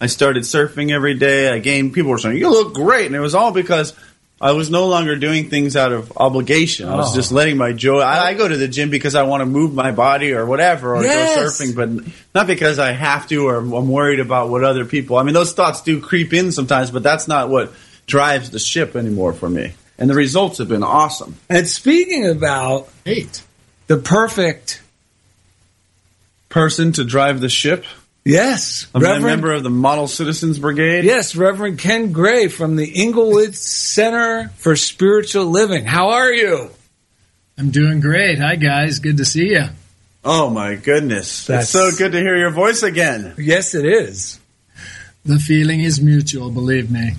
I 0.00 0.06
started 0.06 0.44
surfing 0.44 0.92
every 0.92 1.14
day. 1.14 1.48
I 1.52 1.58
gained, 1.58 1.94
people 1.94 2.10
were 2.12 2.18
saying, 2.18 2.36
you 2.38 2.48
look 2.50 2.74
great. 2.74 3.06
And 3.06 3.16
it 3.16 3.20
was 3.20 3.34
all 3.34 3.50
because 3.52 3.92
I 4.42 4.52
was 4.52 4.70
no 4.70 4.88
longer 4.88 5.14
doing 5.14 5.48
things 5.48 5.76
out 5.76 5.92
of 5.92 6.12
obligation. 6.16 6.88
I 6.88 6.96
was 6.96 7.12
Oh. 7.12 7.14
just 7.14 7.30
letting 7.30 7.56
my 7.56 7.72
joy. 7.72 8.00
I, 8.00 8.26
I 8.30 8.34
go 8.34 8.48
to 8.48 8.56
the 8.56 8.66
gym 8.66 8.90
because 8.90 9.14
I 9.14 9.22
want 9.22 9.40
to 9.42 9.46
move 9.46 9.72
my 9.72 9.92
body 9.92 10.32
or 10.32 10.44
whatever, 10.44 10.96
or 10.96 11.04
Yes. 11.04 11.36
go 11.36 11.64
surfing, 11.64 11.76
but 11.76 12.12
not 12.34 12.48
because 12.48 12.80
I 12.80 12.90
have 12.90 13.28
to 13.28 13.46
or 13.46 13.58
I'm 13.58 13.88
worried 13.88 14.18
about 14.18 14.48
what 14.50 14.64
other 14.64 14.84
people. 14.84 15.16
I 15.16 15.22
mean, 15.22 15.34
those 15.34 15.52
thoughts 15.52 15.80
do 15.82 16.00
creep 16.00 16.32
in 16.34 16.50
sometimes, 16.50 16.90
but 16.90 17.04
that's 17.04 17.28
not 17.28 17.50
what 17.50 17.72
drives 18.06 18.50
the 18.50 18.58
ship 18.58 18.96
anymore 18.96 19.32
for 19.32 19.48
me. 19.48 19.74
And 19.96 20.10
the 20.10 20.14
results 20.14 20.58
have 20.58 20.68
been 20.68 20.82
awesome. 20.82 21.36
And 21.48 21.68
speaking 21.68 22.26
about 22.26 22.88
eight, 23.06 23.42
the 23.86 23.98
perfect 23.98 24.82
person 26.48 26.92
to 26.92 27.04
drive 27.04 27.40
the 27.40 27.48
ship. 27.48 27.84
Yes, 28.24 28.86
I'm 28.94 29.02
a 29.02 29.04
Reverend- 29.04 29.24
member 29.26 29.52
of 29.52 29.62
the 29.64 29.70
Model 29.70 30.06
Citizens 30.06 30.58
Brigade. 30.58 31.04
Yes, 31.04 31.34
Reverend 31.34 31.78
Ken 31.78 32.12
Gray 32.12 32.46
from 32.48 32.76
the 32.76 32.86
Inglewood 32.86 33.56
Center 33.56 34.50
for 34.58 34.76
Spiritual 34.76 35.46
Living. 35.46 35.84
How 35.84 36.10
are 36.10 36.32
you? 36.32 36.70
I'm 37.58 37.70
doing 37.70 38.00
great. 38.00 38.38
Hi, 38.38 38.54
guys. 38.56 39.00
Good 39.00 39.16
to 39.16 39.24
see 39.24 39.48
you. 39.48 39.64
Oh 40.24 40.50
my 40.50 40.76
goodness! 40.76 41.46
That's- 41.46 41.64
It's 41.64 41.72
so 41.72 41.90
good 41.98 42.12
to 42.12 42.18
hear 42.20 42.36
your 42.36 42.50
voice 42.52 42.84
again. 42.84 43.34
Yes, 43.38 43.74
it 43.74 43.84
is. 43.84 44.38
The 45.24 45.40
feeling 45.40 45.80
is 45.80 46.00
mutual, 46.00 46.50
believe 46.50 46.92
me. 46.92 47.14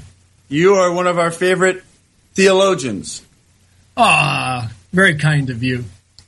You 0.47 0.76
are 0.76 0.91
one 0.91 1.08
of 1.08 1.20
our 1.20 1.32
favorite 1.32 1.84
theologians. 2.34 3.22
Ah, 3.97 4.72
very 4.93 5.16
kind 5.16 5.49
of 5.49 5.64
you. 5.64 5.84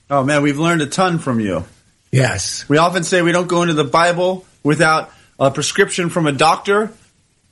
Oh 0.10 0.24
man, 0.26 0.42
we've 0.44 0.60
learned 0.60 0.82
a 0.82 0.86
ton 0.86 1.18
from 1.20 1.40
you. 1.40 1.64
Yes. 2.12 2.68
We 2.68 2.78
often 2.78 3.04
say 3.06 3.22
we 3.22 3.32
don't 3.32 3.48
go 3.48 3.62
into 3.62 3.74
the 3.74 3.84
Bible 3.86 4.46
without 4.66 5.12
a 5.40 5.52
prescription 5.52 6.10
from 6.10 6.28
a 6.28 6.32
doctor 6.34 6.92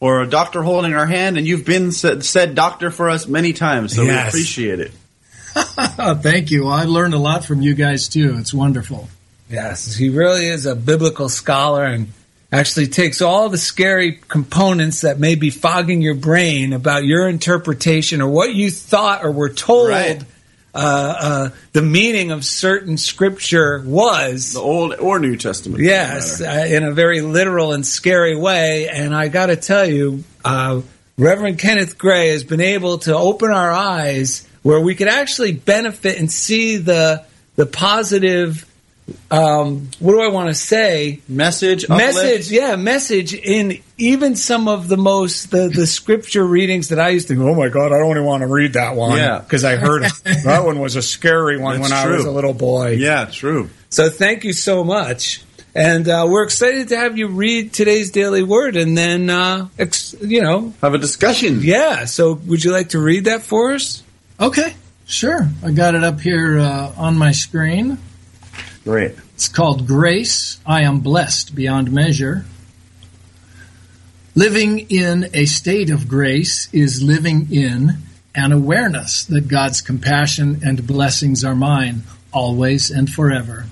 or 0.01 0.21
a 0.21 0.27
doctor 0.27 0.61
holding 0.61 0.93
our 0.93 1.05
hand, 1.05 1.37
and 1.37 1.47
you've 1.47 1.65
been 1.65 1.93
said, 1.93 2.25
said 2.25 2.55
doctor 2.55 2.91
for 2.91 3.09
us 3.09 3.25
many 3.27 3.53
times, 3.53 3.95
so 3.95 4.03
we 4.03 4.09
appreciate 4.09 4.81
it. 4.81 4.91
Thank 5.53 6.51
you. 6.51 6.67
I've 6.67 6.89
learned 6.89 7.13
a 7.13 7.19
lot 7.19 7.45
from 7.45 7.61
you 7.61 7.73
guys 7.73 8.09
too. 8.09 8.35
It's 8.39 8.53
wonderful. 8.53 9.07
Yes, 9.49 9.95
he 9.95 10.09
really 10.09 10.47
is 10.47 10.65
a 10.65 10.75
biblical 10.75 11.29
scholar 11.29 11.85
and 11.85 12.11
actually 12.51 12.87
takes 12.87 13.21
all 13.21 13.49
the 13.49 13.57
scary 13.57 14.19
components 14.27 15.01
that 15.01 15.19
may 15.19 15.35
be 15.35 15.49
fogging 15.49 16.01
your 16.01 16.15
brain 16.15 16.73
about 16.73 17.03
your 17.03 17.27
interpretation 17.27 18.21
or 18.21 18.27
what 18.29 18.53
you 18.53 18.71
thought 18.71 19.23
or 19.23 19.31
were 19.31 19.49
told 19.49 19.89
Right. 19.89 20.23
Uh, 20.73 21.15
uh, 21.19 21.49
the 21.73 21.81
meaning 21.81 22.31
of 22.31 22.43
certain 22.43 22.97
scripture 22.97 23.81
was. 23.85 24.53
The 24.53 24.59
Old 24.59 24.95
or 24.95 25.19
New 25.19 25.37
Testament. 25.37 25.83
Yes, 25.83 26.41
uh, 26.41 26.65
in 26.67 26.83
a 26.83 26.91
very 26.93 27.21
literal 27.21 27.73
and 27.73 27.85
scary 27.85 28.35
way. 28.35 28.89
And 28.89 29.15
I 29.15 29.27
got 29.27 29.47
to 29.47 29.55
tell 29.55 29.85
you, 29.85 30.23
uh, 30.43 30.81
Reverend 31.17 31.59
Kenneth 31.59 31.97
Gray 31.97 32.29
has 32.29 32.43
been 32.43 32.61
able 32.61 32.99
to 32.99 33.15
open 33.15 33.51
our 33.51 33.71
eyes 33.71 34.47
where 34.63 34.79
we 34.79 34.95
could 34.95 35.07
actually 35.07 35.51
benefit 35.51 36.17
and 36.17 36.31
see 36.31 36.77
the 36.77 37.25
the 37.55 37.65
positive. 37.65 38.65
Um, 39.29 39.89
what 39.99 40.13
do 40.13 40.21
I 40.21 40.29
want 40.29 40.49
to 40.49 40.53
say? 40.53 41.21
Message, 41.27 41.89
message, 41.89 42.49
yeah, 42.51 42.75
message 42.75 43.33
in 43.33 43.81
even 43.97 44.35
some 44.35 44.67
of 44.67 44.87
the 44.87 44.97
most 44.97 45.51
the 45.51 45.67
the 45.67 45.85
scripture 45.85 46.45
readings 46.45 46.89
that 46.89 46.99
I 46.99 47.09
used 47.09 47.27
to 47.27 47.35
go. 47.35 47.49
Oh 47.49 47.55
my 47.55 47.69
God, 47.69 47.91
I 47.91 47.97
don't 47.97 48.11
even 48.11 48.25
want 48.25 48.41
to 48.41 48.47
read 48.47 48.73
that 48.73 48.95
one. 48.95 49.17
Yeah. 49.17 49.39
because 49.39 49.65
I 49.65 49.75
heard 49.75 50.03
it. 50.03 50.13
that 50.45 50.63
one 50.63 50.79
was 50.79 50.95
a 50.95 51.01
scary 51.01 51.57
one 51.57 51.81
That's 51.81 51.91
when 51.91 51.99
I 51.99 52.15
was 52.15 52.25
a 52.25 52.31
little 52.31 52.53
boy. 52.53 52.91
Yeah, 52.91 53.25
true. 53.25 53.69
So 53.89 54.09
thank 54.09 54.43
you 54.43 54.53
so 54.53 54.83
much. 54.83 55.43
And 55.75 56.07
uh, 56.07 56.27
we're 56.29 56.43
excited 56.43 56.89
to 56.89 56.97
have 56.97 57.17
you 57.17 57.27
read 57.27 57.73
today's 57.73 58.11
daily 58.11 58.43
word 58.43 58.75
and 58.75 58.95
then, 58.95 59.29
uh, 59.29 59.69
ex- 59.79 60.15
you 60.21 60.41
know, 60.41 60.71
have 60.81 60.93
a 60.93 60.99
discussion. 60.99 61.61
Yeah. 61.63 62.05
So 62.05 62.33
would 62.33 62.63
you 62.63 62.71
like 62.71 62.89
to 62.89 62.99
read 62.99 63.25
that 63.25 63.41
for 63.41 63.73
us? 63.73 64.03
Okay, 64.39 64.75
sure. 65.07 65.47
I 65.63 65.71
got 65.71 65.95
it 65.95 66.03
up 66.03 66.21
here 66.21 66.59
uh, 66.59 66.93
on 66.95 67.17
my 67.17 67.31
screen. 67.31 67.97
Great. 68.83 69.15
It's 69.35 69.47
called 69.47 69.87
Grace. 69.87 70.59
I 70.65 70.81
am 70.81 70.99
blessed 70.99 71.55
beyond 71.55 71.91
measure. 71.91 72.45
Living 74.35 74.87
in 74.89 75.29
a 75.33 75.45
state 75.45 75.89
of 75.89 76.07
grace 76.07 76.67
is 76.73 77.01
living 77.01 77.47
in 77.51 77.97
an 78.35 78.51
awareness 78.51 79.25
that 79.25 79.47
God's 79.47 79.81
compassion 79.81 80.61
and 80.65 80.87
blessings 80.87 81.43
are 81.43 81.55
mine 81.55 82.03
always 82.33 82.89
and 82.89 83.09
forever. 83.09 83.67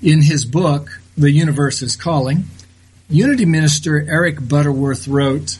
In 0.00 0.22
his 0.22 0.44
book, 0.44 1.00
The 1.18 1.32
Universe 1.32 1.82
is 1.82 1.96
Calling, 1.96 2.44
Unity 3.10 3.44
Minister 3.44 4.06
Eric 4.08 4.48
Butterworth 4.48 5.08
wrote, 5.08 5.58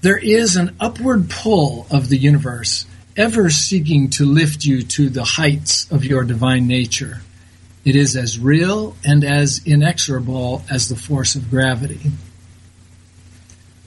There 0.00 0.16
is 0.16 0.54
an 0.54 0.76
upward 0.78 1.28
pull 1.28 1.86
of 1.90 2.08
the 2.08 2.16
universe, 2.16 2.86
ever 3.16 3.50
seeking 3.50 4.08
to 4.10 4.24
lift 4.24 4.64
you 4.64 4.82
to 4.82 5.10
the 5.10 5.24
heights 5.24 5.90
of 5.90 6.04
your 6.04 6.22
divine 6.22 6.68
nature. 6.68 7.22
It 7.86 7.94
is 7.94 8.16
as 8.16 8.36
real 8.36 8.96
and 9.04 9.22
as 9.22 9.62
inexorable 9.64 10.64
as 10.68 10.88
the 10.88 10.96
force 10.96 11.36
of 11.36 11.48
gravity. 11.48 12.00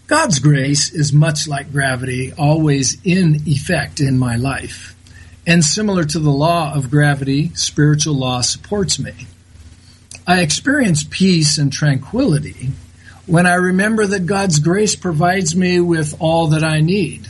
God's 0.08 0.40
grace 0.40 0.90
is 0.94 1.12
much 1.12 1.50
like 1.50 1.74
gravity, 1.74 2.32
always 2.32 2.98
in 3.04 3.42
effect 3.46 4.00
in 4.00 4.18
my 4.18 4.38
life. 4.38 4.96
And 5.46 5.66
similar 5.66 6.06
to 6.06 6.20
the 6.20 6.32
law 6.32 6.74
of 6.74 6.90
gravity, 6.90 7.52
spiritual 7.56 8.16
law 8.16 8.40
supports 8.40 9.00
me. 9.00 9.28
I 10.26 10.44
experience 10.44 11.04
peace 11.04 11.58
and 11.58 11.72
tranquility 11.74 12.70
when 13.26 13.46
I 13.46 13.56
remember 13.56 14.08
that 14.08 14.26
God's 14.26 14.60
grace 14.60 14.96
provides 14.96 15.58
me 15.58 15.82
with 15.82 16.16
all 16.22 16.48
that 16.48 16.64
I 16.64 16.80
need. 16.80 17.28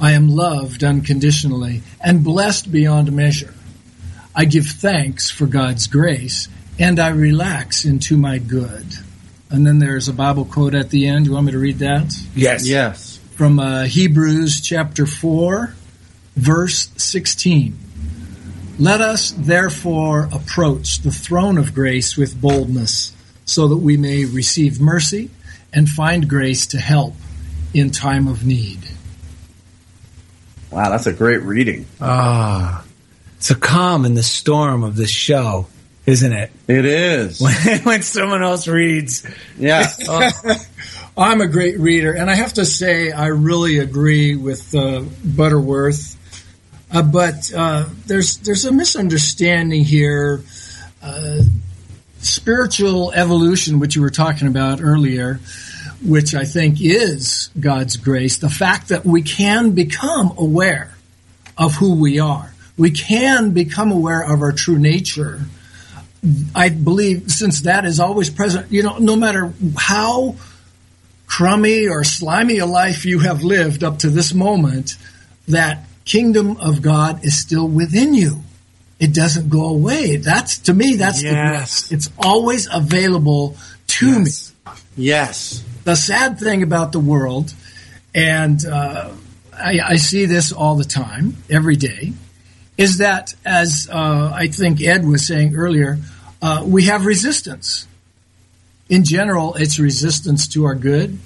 I 0.00 0.12
am 0.12 0.30
loved 0.30 0.82
unconditionally 0.82 1.82
and 2.00 2.24
blessed 2.24 2.72
beyond 2.72 3.12
measure. 3.12 3.52
I 4.38 4.44
give 4.44 4.68
thanks 4.68 5.28
for 5.28 5.46
God's 5.46 5.88
grace 5.88 6.46
and 6.78 7.00
I 7.00 7.08
relax 7.08 7.84
into 7.84 8.16
my 8.16 8.38
good. 8.38 8.86
And 9.50 9.66
then 9.66 9.80
there's 9.80 10.06
a 10.06 10.12
Bible 10.12 10.44
quote 10.44 10.76
at 10.76 10.90
the 10.90 11.08
end. 11.08 11.26
You 11.26 11.32
want 11.32 11.46
me 11.46 11.52
to 11.52 11.58
read 11.58 11.80
that? 11.80 12.14
Yes. 12.36 12.64
Yes. 12.64 13.18
From 13.32 13.58
uh, 13.58 13.86
Hebrews 13.86 14.60
chapter 14.60 15.06
4, 15.06 15.74
verse 16.36 16.88
16. 16.96 17.76
Let 18.78 19.00
us 19.00 19.32
therefore 19.32 20.28
approach 20.32 20.98
the 20.98 21.10
throne 21.10 21.58
of 21.58 21.74
grace 21.74 22.16
with 22.16 22.40
boldness, 22.40 23.16
so 23.44 23.66
that 23.66 23.78
we 23.78 23.96
may 23.96 24.24
receive 24.24 24.80
mercy 24.80 25.30
and 25.72 25.88
find 25.88 26.28
grace 26.28 26.68
to 26.68 26.78
help 26.78 27.14
in 27.74 27.90
time 27.90 28.28
of 28.28 28.46
need. 28.46 28.78
Wow, 30.70 30.90
that's 30.90 31.08
a 31.08 31.12
great 31.12 31.42
reading. 31.42 31.86
Ah, 32.00 32.84
it's 33.38 33.50
a 33.50 33.54
calm 33.54 34.04
in 34.04 34.14
the 34.14 34.22
storm 34.22 34.82
of 34.82 34.96
this 34.96 35.10
show, 35.10 35.66
isn't 36.06 36.32
it? 36.32 36.50
It 36.66 36.84
is. 36.84 37.40
When, 37.40 37.54
when 37.84 38.02
someone 38.02 38.42
else 38.42 38.68
reads. 38.68 39.26
Yeah. 39.56 39.86
I'm 41.16 41.40
a 41.40 41.48
great 41.48 41.78
reader, 41.80 42.12
and 42.12 42.30
I 42.30 42.34
have 42.34 42.54
to 42.54 42.64
say 42.64 43.10
I 43.10 43.26
really 43.28 43.78
agree 43.78 44.36
with 44.36 44.74
uh, 44.74 45.04
Butterworth. 45.24 46.16
Uh, 46.90 47.02
but 47.02 47.52
uh, 47.54 47.86
there's 48.06 48.38
there's 48.38 48.64
a 48.64 48.72
misunderstanding 48.72 49.84
here. 49.84 50.42
Uh, 51.02 51.40
spiritual 52.20 53.12
evolution, 53.12 53.78
which 53.78 53.94
you 53.94 54.02
were 54.02 54.10
talking 54.10 54.48
about 54.48 54.80
earlier, 54.82 55.40
which 56.04 56.34
I 56.34 56.44
think 56.44 56.80
is 56.80 57.50
God's 57.58 57.96
grace, 57.96 58.38
the 58.38 58.50
fact 58.50 58.88
that 58.88 59.04
we 59.04 59.22
can 59.22 59.72
become 59.72 60.34
aware 60.36 60.94
of 61.56 61.74
who 61.74 61.94
we 61.94 62.18
are, 62.18 62.52
we 62.78 62.90
can 62.92 63.50
become 63.50 63.90
aware 63.92 64.22
of 64.22 64.40
our 64.40 64.52
true 64.52 64.78
nature. 64.78 65.40
I 66.54 66.68
believe 66.70 67.30
since 67.30 67.62
that 67.62 67.84
is 67.84 68.00
always 68.00 68.30
present, 68.30 68.72
you 68.72 68.82
know, 68.82 68.98
no 68.98 69.16
matter 69.16 69.52
how 69.76 70.36
crummy 71.26 71.86
or 71.88 72.04
slimy 72.04 72.58
a 72.58 72.66
life 72.66 73.04
you 73.04 73.18
have 73.20 73.42
lived 73.44 73.84
up 73.84 73.98
to 74.00 74.10
this 74.10 74.32
moment, 74.32 74.96
that 75.48 75.84
kingdom 76.04 76.56
of 76.58 76.80
God 76.80 77.24
is 77.24 77.36
still 77.38 77.68
within 77.68 78.14
you. 78.14 78.42
It 78.98 79.14
doesn't 79.14 79.48
go 79.48 79.66
away. 79.66 80.16
That's 80.16 80.58
to 80.60 80.74
me. 80.74 80.96
That's 80.96 81.20
the 81.22 81.28
Yes. 81.28 81.88
grace. 81.88 81.92
It's 81.92 82.10
always 82.18 82.68
available 82.72 83.56
to 83.88 84.20
me. 84.20 84.30
Yes. 84.96 85.62
The 85.84 85.94
sad 85.94 86.38
thing 86.40 86.62
about 86.62 86.90
the 86.92 86.98
world, 86.98 87.54
and 88.14 88.64
uh, 88.66 89.10
I, 89.56 89.78
I 89.84 89.96
see 89.96 90.26
this 90.26 90.52
all 90.52 90.74
the 90.76 90.84
time, 90.84 91.36
every 91.48 91.76
day, 91.76 92.12
is 92.78 92.98
that 92.98 93.34
as 93.44 93.88
uh, 93.92 94.32
I 94.34 94.46
think 94.46 94.80
Ed 94.80 95.04
was 95.04 95.26
saying 95.26 95.54
earlier, 95.56 95.98
uh, 96.40 96.62
we 96.64 96.84
have 96.84 97.04
resistance. 97.04 97.86
In 98.88 99.04
general, 99.04 99.54
it's 99.54 99.78
resistance 99.78 100.48
to 100.48 100.64
our 100.64 100.74
good, 100.74 101.18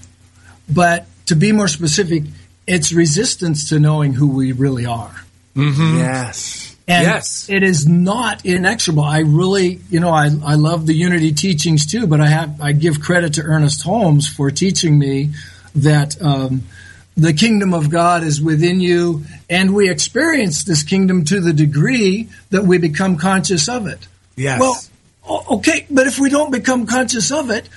but 0.68 1.06
to 1.26 1.36
be 1.36 1.52
more 1.52 1.68
specific, 1.68 2.24
it's 2.66 2.92
resistance 2.92 3.68
to 3.68 3.78
knowing 3.78 4.14
who 4.14 4.28
we 4.34 4.52
really 4.52 4.86
are. 4.86 5.14
Mm-hmm. 5.54 5.98
Yes. 5.98 6.74
And 6.88 7.06
Yes. 7.06 7.46
it 7.48 7.62
is 7.62 7.86
not 7.86 8.44
inexorable. 8.44 9.04
I 9.04 9.20
really, 9.20 9.78
you 9.88 10.00
know, 10.00 10.10
I, 10.10 10.30
I 10.44 10.54
love 10.56 10.86
the 10.86 10.94
unity 10.94 11.32
teachings 11.32 11.86
too, 11.86 12.06
but 12.08 12.20
I 12.20 12.26
have 12.26 12.60
I 12.60 12.72
give 12.72 13.00
credit 13.00 13.34
to 13.34 13.42
Ernest 13.42 13.82
Holmes 13.82 14.28
for 14.28 14.50
teaching 14.50 14.98
me 14.98 15.30
that 15.76 16.20
um, 16.20 16.62
the 17.16 17.32
kingdom 17.32 17.72
of 17.72 17.88
God 17.90 18.24
is 18.24 18.42
within 18.42 18.80
you, 18.80 19.24
and 19.52 19.74
we 19.74 19.90
experience 19.90 20.64
this 20.64 20.82
kingdom 20.82 21.26
to 21.26 21.38
the 21.38 21.52
degree 21.52 22.30
that 22.48 22.64
we 22.64 22.78
become 22.78 23.18
conscious 23.18 23.68
of 23.68 23.86
it. 23.86 24.08
Yes. 24.34 24.58
Well, 24.58 25.44
okay, 25.58 25.86
but 25.90 26.06
if 26.06 26.18
we 26.18 26.30
don't 26.30 26.50
become 26.50 26.86
conscious 26.86 27.30
of 27.30 27.50
it, 27.50 27.68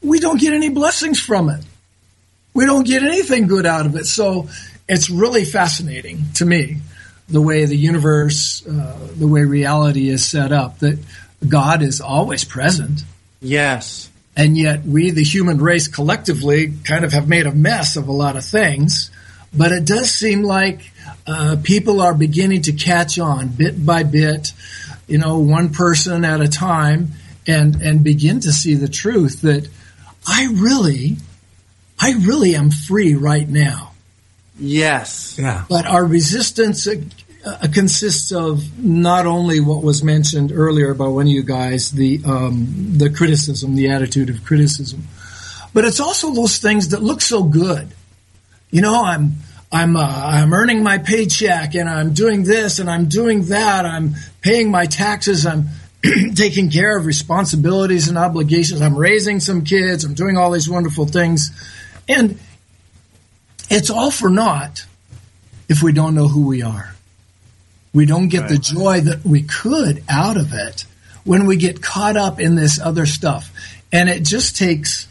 we 0.00 0.20
don't 0.20 0.40
get 0.40 0.52
any 0.52 0.68
blessings 0.68 1.18
from 1.18 1.48
it. 1.48 1.64
We 2.54 2.64
don't 2.64 2.86
get 2.86 3.02
anything 3.02 3.48
good 3.48 3.66
out 3.66 3.86
of 3.86 3.96
it. 3.96 4.06
So 4.06 4.48
it's 4.88 5.10
really 5.10 5.44
fascinating 5.44 6.26
to 6.34 6.46
me 6.46 6.76
the 7.28 7.42
way 7.42 7.64
the 7.64 7.76
universe, 7.76 8.64
uh, 8.64 8.96
the 9.16 9.26
way 9.26 9.42
reality 9.42 10.08
is 10.08 10.24
set 10.24 10.52
up, 10.52 10.78
that 10.78 10.96
God 11.46 11.82
is 11.82 12.00
always 12.00 12.44
present. 12.44 13.00
Yes. 13.40 14.08
And 14.36 14.56
yet 14.56 14.84
we, 14.84 15.10
the 15.10 15.24
human 15.24 15.58
race 15.58 15.88
collectively, 15.88 16.72
kind 16.84 17.04
of 17.04 17.12
have 17.12 17.28
made 17.28 17.46
a 17.46 17.52
mess 17.52 17.96
of 17.96 18.06
a 18.06 18.12
lot 18.12 18.36
of 18.36 18.44
things. 18.44 19.10
But 19.52 19.72
it 19.72 19.84
does 19.84 20.12
seem 20.12 20.44
like 20.44 20.92
uh, 21.26 21.56
people 21.62 22.00
are 22.00 22.14
beginning 22.14 22.62
to 22.62 22.72
catch 22.72 23.18
on 23.18 23.48
bit 23.48 23.84
by 23.84 24.02
bit, 24.02 24.52
you 25.06 25.18
know, 25.18 25.38
one 25.38 25.72
person 25.72 26.24
at 26.24 26.40
a 26.40 26.48
time, 26.48 27.12
and, 27.46 27.80
and 27.82 28.02
begin 28.02 28.40
to 28.40 28.52
see 28.52 28.74
the 28.74 28.88
truth 28.88 29.42
that 29.42 29.68
I 30.26 30.48
really, 30.52 31.16
I 31.98 32.12
really 32.12 32.54
am 32.54 32.70
free 32.70 33.14
right 33.14 33.48
now. 33.48 33.92
Yes. 34.58 35.36
Yeah. 35.38 35.64
But 35.68 35.86
our 35.86 36.04
resistance 36.04 36.86
uh, 36.86 36.96
uh, 37.44 37.68
consists 37.72 38.32
of 38.32 38.82
not 38.82 39.26
only 39.26 39.60
what 39.60 39.82
was 39.82 40.02
mentioned 40.02 40.50
earlier 40.52 40.94
by 40.94 41.06
one 41.06 41.26
of 41.26 41.32
you 41.32 41.42
guys, 41.42 41.92
the 41.92 42.20
um, 42.26 42.98
the 42.98 43.10
criticism, 43.10 43.76
the 43.76 43.90
attitude 43.90 44.30
of 44.30 44.44
criticism, 44.44 45.04
but 45.72 45.84
it's 45.84 46.00
also 46.00 46.32
those 46.32 46.58
things 46.58 46.88
that 46.88 47.02
look 47.02 47.20
so 47.20 47.44
good. 47.44 47.88
You 48.70 48.80
know, 48.80 49.04
I'm 49.04 49.34
I'm 49.72 49.96
uh, 49.96 50.02
I'm 50.02 50.52
earning 50.52 50.82
my 50.82 50.98
paycheck, 50.98 51.74
and 51.74 51.88
I'm 51.88 52.14
doing 52.14 52.44
this, 52.44 52.78
and 52.78 52.88
I'm 52.88 53.06
doing 53.06 53.46
that. 53.46 53.84
I'm 53.84 54.14
paying 54.40 54.70
my 54.70 54.86
taxes. 54.86 55.44
I'm 55.44 55.68
taking 56.34 56.70
care 56.70 56.96
of 56.96 57.06
responsibilities 57.06 58.08
and 58.08 58.16
obligations. 58.16 58.80
I'm 58.80 58.96
raising 58.96 59.40
some 59.40 59.64
kids. 59.64 60.04
I'm 60.04 60.14
doing 60.14 60.36
all 60.36 60.50
these 60.50 60.68
wonderful 60.68 61.06
things, 61.06 61.50
and 62.08 62.38
it's 63.68 63.90
all 63.90 64.10
for 64.10 64.30
naught 64.30 64.86
if 65.68 65.82
we 65.82 65.92
don't 65.92 66.14
know 66.14 66.28
who 66.28 66.46
we 66.46 66.62
are. 66.62 66.94
We 67.92 68.06
don't 68.06 68.28
get 68.28 68.48
the 68.48 68.58
joy 68.58 69.00
that 69.00 69.24
we 69.24 69.42
could 69.42 70.04
out 70.08 70.36
of 70.36 70.52
it 70.52 70.84
when 71.24 71.46
we 71.46 71.56
get 71.56 71.82
caught 71.82 72.16
up 72.16 72.38
in 72.38 72.54
this 72.54 72.78
other 72.78 73.06
stuff. 73.06 73.50
And 73.90 74.08
it 74.08 74.22
just 74.22 74.56
takes, 74.56 75.08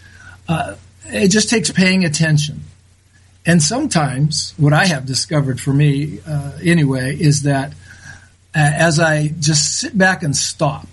uh, 0.48 0.76
it 1.08 1.30
just 1.30 1.50
takes 1.50 1.72
paying 1.72 2.06
attention. 2.06 2.62
And 3.46 3.62
sometimes 3.62 4.54
what 4.58 4.74
I 4.74 4.86
have 4.88 5.06
discovered 5.06 5.62
for 5.62 5.72
me, 5.72 6.20
uh, 6.28 6.54
anyway, 6.64 7.16
is 7.16 7.44
that 7.44 7.74
uh, 7.74 7.74
as 8.56 9.00
I 9.00 9.28
just 9.40 9.80
sit 9.80 9.98
back 9.98 10.24
and 10.24 10.36
stop, 10.36 10.88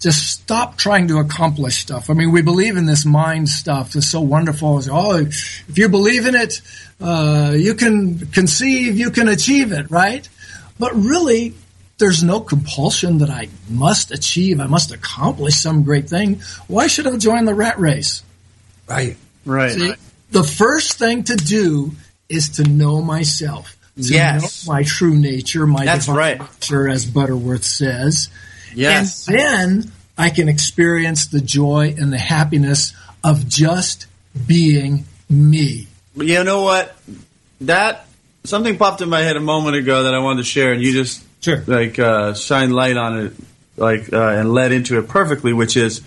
just 0.00 0.30
stop 0.30 0.78
trying 0.78 1.08
to 1.08 1.18
accomplish 1.18 1.78
stuff. 1.78 2.08
I 2.08 2.14
mean, 2.14 2.30
we 2.30 2.40
believe 2.40 2.76
in 2.76 2.86
this 2.86 3.04
mind 3.04 3.48
stuff. 3.48 3.96
It's 3.96 4.08
so 4.08 4.20
wonderful. 4.20 4.78
It's, 4.78 4.88
oh, 4.90 5.16
if 5.16 5.76
you 5.76 5.88
believe 5.88 6.24
in 6.26 6.34
it, 6.36 6.60
uh, 7.00 7.54
you 7.56 7.74
can 7.74 8.26
conceive, 8.28 8.96
you 8.96 9.10
can 9.10 9.28
achieve 9.28 9.72
it, 9.72 9.90
right? 9.90 10.28
But 10.78 10.94
really, 10.94 11.54
there's 11.98 12.22
no 12.22 12.40
compulsion 12.40 13.18
that 13.18 13.28
I 13.28 13.48
must 13.68 14.12
achieve. 14.12 14.60
I 14.60 14.66
must 14.66 14.92
accomplish 14.92 15.56
some 15.56 15.82
great 15.82 16.08
thing. 16.08 16.42
Why 16.68 16.86
should 16.86 17.08
I 17.08 17.16
join 17.16 17.44
the 17.44 17.54
rat 17.54 17.78
race? 17.78 18.22
Right. 18.88 19.16
Right. 19.44 19.72
See, 19.72 19.94
the 20.30 20.42
first 20.44 20.98
thing 20.98 21.24
to 21.24 21.36
do 21.36 21.92
is 22.28 22.48
to 22.50 22.64
know 22.64 23.00
myself. 23.02 23.76
To 23.96 24.02
Yes. 24.02 24.66
know 24.66 24.72
my 24.72 24.82
true 24.84 25.16
nature, 25.16 25.66
my 25.66 25.84
That's 25.84 26.06
divine 26.06 26.18
right. 26.18 26.40
nature, 26.40 26.88
as 26.88 27.04
Butterworth 27.04 27.64
says. 27.64 28.28
Yes. 28.74 29.26
And 29.26 29.38
then 29.38 29.92
I 30.16 30.30
can 30.30 30.48
experience 30.48 31.26
the 31.26 31.40
joy 31.40 31.94
and 31.98 32.12
the 32.12 32.18
happiness 32.18 32.92
of 33.24 33.48
just 33.48 34.06
being 34.46 35.04
me. 35.28 35.88
You 36.16 36.44
know 36.44 36.62
what? 36.62 36.96
That 37.62 38.06
something 38.44 38.76
popped 38.78 39.00
in 39.00 39.08
my 39.08 39.20
head 39.20 39.36
a 39.36 39.40
moment 39.40 39.76
ago 39.76 40.04
that 40.04 40.14
I 40.14 40.18
wanted 40.20 40.42
to 40.42 40.48
share, 40.48 40.72
and 40.72 40.82
you 40.82 40.92
just 40.92 41.24
sure 41.40 41.62
like 41.66 41.98
uh, 41.98 42.34
shine 42.34 42.70
light 42.70 42.96
on 42.96 43.18
it, 43.26 43.32
like 43.76 44.12
uh, 44.12 44.28
and 44.28 44.52
led 44.52 44.70
into 44.72 44.98
it 44.98 45.08
perfectly, 45.08 45.52
which 45.52 45.76
is 45.76 46.02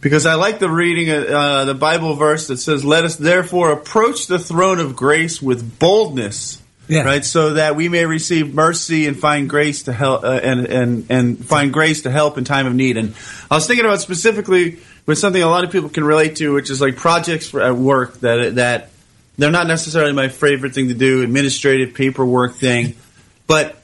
because 0.00 0.26
I 0.26 0.34
like 0.34 0.58
the 0.58 0.70
reading 0.70 1.10
uh, 1.10 1.64
the 1.64 1.74
Bible 1.74 2.14
verse 2.14 2.48
that 2.48 2.58
says, 2.58 2.84
"Let 2.84 3.04
us 3.04 3.16
therefore 3.16 3.72
approach 3.72 4.26
the 4.26 4.38
throne 4.38 4.78
of 4.78 4.96
grace 4.96 5.42
with 5.42 5.78
boldness." 5.78 6.62
Yeah. 6.90 7.02
Right, 7.02 7.22
so 7.22 7.54
that 7.54 7.76
we 7.76 7.90
may 7.90 8.06
receive 8.06 8.54
mercy 8.54 9.06
and 9.06 9.18
find 9.18 9.46
grace 9.46 9.82
to 9.82 9.92
help, 9.92 10.24
uh, 10.24 10.40
and 10.42 10.64
and 10.64 11.06
and 11.10 11.44
find 11.44 11.70
grace 11.70 12.02
to 12.02 12.10
help 12.10 12.38
in 12.38 12.44
time 12.44 12.66
of 12.66 12.74
need. 12.74 12.96
And 12.96 13.14
I 13.50 13.56
was 13.56 13.66
thinking 13.66 13.84
about 13.84 14.00
specifically 14.00 14.78
with 15.04 15.18
something 15.18 15.42
a 15.42 15.48
lot 15.48 15.64
of 15.64 15.70
people 15.70 15.90
can 15.90 16.04
relate 16.04 16.36
to, 16.36 16.54
which 16.54 16.70
is 16.70 16.80
like 16.80 16.96
projects 16.96 17.50
for, 17.50 17.60
at 17.60 17.76
work 17.76 18.20
that 18.20 18.54
that 18.54 18.88
they're 19.36 19.50
not 19.50 19.66
necessarily 19.66 20.14
my 20.14 20.28
favorite 20.28 20.74
thing 20.74 20.88
to 20.88 20.94
do, 20.94 21.22
administrative 21.22 21.92
paperwork 21.92 22.54
thing. 22.54 22.94
But 23.46 23.76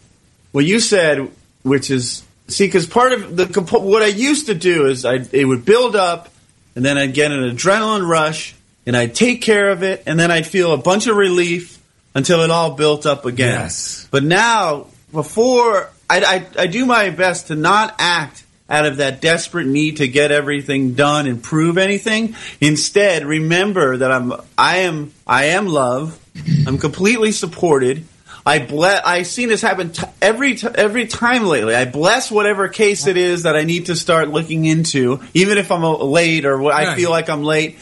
what 0.53 0.65
you 0.65 0.81
said, 0.81 1.31
which 1.63 1.91
is 1.91 2.25
see, 2.49 2.67
because 2.67 2.87
part 2.87 3.13
of 3.13 3.37
the 3.37 3.47
compo- 3.47 3.81
what 3.81 4.03
I 4.03 4.07
used 4.07 4.47
to 4.47 4.55
do 4.55 4.87
is 4.87 5.05
I 5.05 5.25
it 5.33 5.45
would 5.45 5.65
build 5.65 5.97
up, 5.97 6.29
and 6.77 6.85
then 6.85 6.99
I'd 6.99 7.15
get 7.15 7.33
an 7.33 7.41
adrenaline 7.57 8.07
rush, 8.07 8.55
and 8.87 8.97
I'd 8.97 9.15
take 9.15 9.43
care 9.43 9.71
of 9.71 9.83
it, 9.83 10.03
and 10.07 10.19
then 10.19 10.31
I'd 10.31 10.47
feel 10.47 10.73
a 10.73 10.79
bunch 10.79 11.07
of 11.07 11.17
relief 11.17 11.79
until 12.15 12.43
it 12.43 12.51
all 12.51 12.73
built 12.73 13.07
up 13.07 13.27
again. 13.27 13.61
Yes. 13.61 14.09
But 14.11 14.23
now, 14.25 14.87
before 15.13 15.91
I, 16.09 16.47
I, 16.57 16.63
I 16.63 16.67
do 16.67 16.87
my 16.87 17.11
best 17.11 17.49
to 17.49 17.57
not 17.57 17.95
act 17.99 18.45
out 18.69 18.87
of 18.87 18.97
that 18.99 19.21
desperate 19.21 19.67
need 19.67 19.99
to 19.99 20.09
get 20.09 20.33
everything 20.33 20.95
done 20.95 21.27
and 21.27 21.43
prove 21.43 21.77
anything. 21.77 22.35
Instead, 22.61 23.25
remember 23.25 23.99
that 23.99 24.11
I'm 24.11 24.33
I 24.57 24.79
am 24.79 25.13
I 25.27 25.47
am 25.47 25.67
love. 25.67 26.19
I'm 26.67 26.79
completely 26.79 27.33
supported. 27.33 28.05
I 28.47 28.59
bless. 28.59 29.03
I've 29.05 29.27
seen 29.27 29.49
this 29.49 29.63
happen 29.63 29.93
t- 29.93 30.07
every 30.21 30.57
t- 30.57 30.69
every 30.75 31.07
time 31.07 31.45
lately. 31.45 31.75
I 31.75 31.87
bless 31.87 32.31
whatever 32.31 32.69
case 32.69 33.07
it 33.07 33.17
is 33.17 33.45
that 33.45 33.57
I 33.57 33.63
need 33.63 33.87
to 33.87 33.97
start 33.97 34.29
looking 34.29 34.67
into, 34.67 35.21
even 35.33 35.57
if 35.57 35.73
I'm 35.73 35.83
late 35.83 36.45
or 36.45 36.59
what 36.59 36.75
I 36.75 36.95
feel 36.95 37.11
like 37.11 37.31
I'm 37.31 37.43
late 37.43 37.79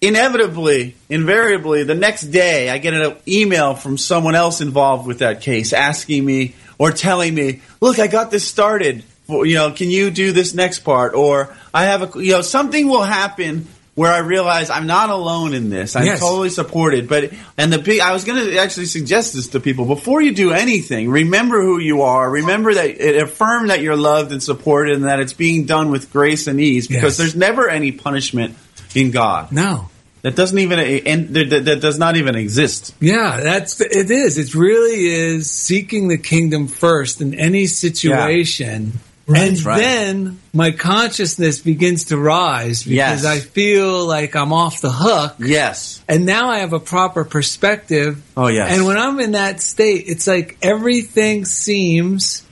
inevitably, 0.00 0.94
invariably, 1.08 1.82
the 1.82 1.94
next 1.94 2.22
day 2.22 2.70
I 2.70 2.78
get 2.78 2.94
an 2.94 3.16
email 3.26 3.74
from 3.74 3.96
someone 3.98 4.34
else 4.34 4.60
involved 4.60 5.06
with 5.06 5.20
that 5.20 5.40
case 5.40 5.72
asking 5.72 6.24
me 6.24 6.54
or 6.78 6.90
telling 6.92 7.34
me, 7.34 7.62
"Look, 7.80 7.98
I 7.98 8.06
got 8.06 8.30
this 8.30 8.46
started. 8.46 9.02
You 9.28 9.54
know, 9.54 9.70
can 9.72 9.90
you 9.90 10.10
do 10.10 10.32
this 10.32 10.54
next 10.54 10.80
part?" 10.80 11.14
Or 11.14 11.56
I 11.72 11.84
have 11.84 12.14
a, 12.14 12.22
you 12.22 12.32
know, 12.32 12.42
something 12.42 12.88
will 12.88 13.02
happen 13.02 13.66
where 13.96 14.12
I 14.12 14.18
realize 14.18 14.70
I'm 14.70 14.86
not 14.86 15.10
alone 15.10 15.54
in 15.54 15.68
this. 15.70 15.96
I'm 15.96 16.04
Yes. 16.04 16.20
totally 16.20 16.50
supported. 16.50 17.08
But 17.08 17.32
and 17.58 17.72
the 17.72 17.78
big, 17.78 17.98
I 18.00 18.12
was 18.12 18.22
going 18.24 18.44
to 18.44 18.58
actually 18.58 18.86
suggest 18.86 19.34
this 19.34 19.48
to 19.48 19.58
people 19.60 19.86
before 19.86 20.20
you 20.22 20.32
do 20.32 20.52
anything. 20.52 21.08
Remember 21.10 21.60
who 21.62 21.80
you 21.80 22.02
are. 22.02 22.30
Remember 22.30 22.72
that 22.74 22.90
it 22.90 23.16
affirm 23.20 23.68
that 23.68 23.80
you're 23.82 23.96
loved 23.96 24.30
and 24.32 24.42
supported, 24.42 24.94
and 24.96 25.04
that 25.06 25.18
it's 25.18 25.32
being 25.32 25.64
done 25.64 25.90
with 25.90 26.12
grace 26.12 26.46
and 26.46 26.60
ease. 26.60 26.86
Because 26.86 27.02
Yes. 27.14 27.16
there's 27.16 27.34
never 27.34 27.68
any 27.68 27.90
punishment 27.90 28.54
in 28.94 29.10
God. 29.10 29.50
No. 29.50 29.88
That 30.22 30.34
doesn't 30.34 30.58
even 30.58 30.78
eh, 30.80 31.00
and 31.06 31.28
that, 31.34 31.78
does 31.80 31.98
not 31.98 32.16
even 32.16 32.34
exist. 32.34 32.92
Yeah, 33.00 33.38
that's 33.40 33.80
it 33.80 34.10
is. 34.10 34.38
It 34.38 34.54
really 34.56 35.06
is 35.06 35.48
seeking 35.50 36.08
the 36.08 36.18
kingdom 36.18 36.66
first 36.68 37.20
in 37.20 37.32
any 37.34 37.66
situation. 37.66 39.00
And 39.28 39.60
Right. 39.64 39.78
then 39.78 40.38
my 40.54 40.70
consciousness 40.70 41.58
begins 41.58 42.04
to 42.04 42.16
rise 42.16 42.86
Yes. 42.86 43.22
because 43.22 43.24
I 43.24 43.40
feel 43.40 44.06
like 44.06 44.36
I'm 44.36 44.52
off 44.52 44.80
the 44.80 44.92
hook. 44.92 45.34
Yes. 45.40 46.00
And 46.08 46.24
now 46.26 46.48
I 46.48 46.58
have 46.58 46.72
a 46.72 46.78
proper 46.78 47.24
perspective. 47.24 48.22
Oh 48.36 48.46
yes. 48.46 48.70
And 48.76 48.86
when 48.86 48.96
I'm 48.98 49.18
in 49.18 49.32
that 49.32 49.60
state, 49.60 50.04
it's 50.06 50.26
like 50.28 50.56
everything 50.62 51.44
seems 51.44 52.42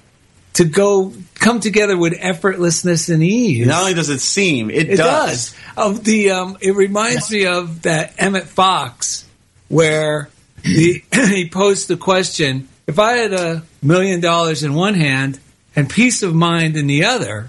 to 0.54 0.64
go 0.64 1.12
come 1.34 1.60
together 1.60 1.96
with 1.96 2.14
effortlessness 2.14 3.12
and 3.12 3.22
ease. 3.22 3.66
not 3.66 3.80
only 3.82 3.94
does 3.94 4.08
it 4.08 4.20
seem, 4.20 4.70
it, 4.70 4.88
It 4.90 4.96
does. 4.96 5.50
does. 5.50 5.54
Of 5.76 6.04
the 6.04 6.30
um, 6.30 6.56
it 6.60 6.74
reminds 6.74 7.30
me 7.30 7.46
of 7.46 7.82
that 7.82 8.14
Emmet 8.18 8.44
Fox 8.48 9.24
where 9.68 10.28
he 10.64 11.04
he 11.14 11.48
posed 11.48 11.86
the 11.88 11.96
question: 11.96 12.68
If 12.88 12.98
I 12.98 13.12
had 13.14 13.32
a 13.32 13.62
million 13.82 14.20
dollars 14.20 14.62
in 14.64 14.74
one 14.74 14.94
hand 14.94 15.38
and 15.76 15.88
peace 15.88 16.22
of 16.22 16.34
mind 16.34 16.76
in 16.76 16.86
the 16.86 17.04
other, 17.04 17.48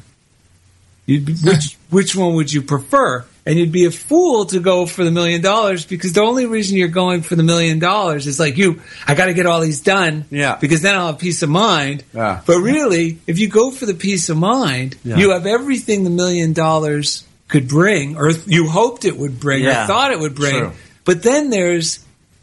you'd 1.05 1.25
be, 1.25 1.33
which 1.33 1.77
which 1.89 2.15
one 2.15 2.35
would 2.35 2.51
you 2.51 2.61
prefer? 2.61 3.25
And 3.47 3.59
you'd 3.59 3.71
be 3.71 3.85
a 3.85 3.91
fool 3.91 4.45
to 4.47 4.59
go 4.59 4.87
for 4.87 5.03
the 5.03 5.11
million 5.11 5.39
dollars 5.39 5.85
because 5.85 6.13
the 6.13 6.21
only 6.23 6.47
reason 6.47 6.77
you're 6.77 6.87
going 6.87 7.21
for 7.21 7.35
the 7.35 7.43
million 7.43 7.77
dollars 7.77 8.25
is 8.25 8.39
like 8.39 8.57
you, 8.57 8.81
I 9.05 9.13
got 9.13 9.27
to 9.27 9.35
get 9.35 9.45
all 9.45 9.61
these 9.61 9.81
done. 9.81 10.25
Yeah. 10.31 10.57
Because 10.59 10.81
then 10.81 10.95
I'll 10.95 11.07
have 11.07 11.19
peace 11.19 11.43
of 11.43 11.49
mind. 11.51 12.03
Yeah. 12.11 12.41
But 12.43 12.57
really, 12.57 13.19
if 13.27 13.37
you 13.37 13.47
go 13.47 13.69
for 13.69 13.85
the 13.85 13.93
peace 13.93 14.29
of 14.29 14.37
mind, 14.37 14.95
Yeah. 15.03 15.17
you 15.17 15.29
have 15.29 15.45
everything 15.45 16.03
the 16.03 16.09
million 16.09 16.53
dollars 16.53 17.23
could 17.47 17.67
bring, 17.67 18.17
or 18.17 18.31
you 18.47 18.67
hoped 18.67 19.05
it 19.05 19.15
would 19.15 19.39
bring, 19.39 19.63
Yeah. 19.63 19.83
or 19.83 19.87
thought 19.87 20.11
it 20.11 20.19
would 20.19 20.33
bring. 20.33 20.57
True. 20.57 20.71
But 21.03 21.21
then 21.21 21.51
there's 21.51 21.99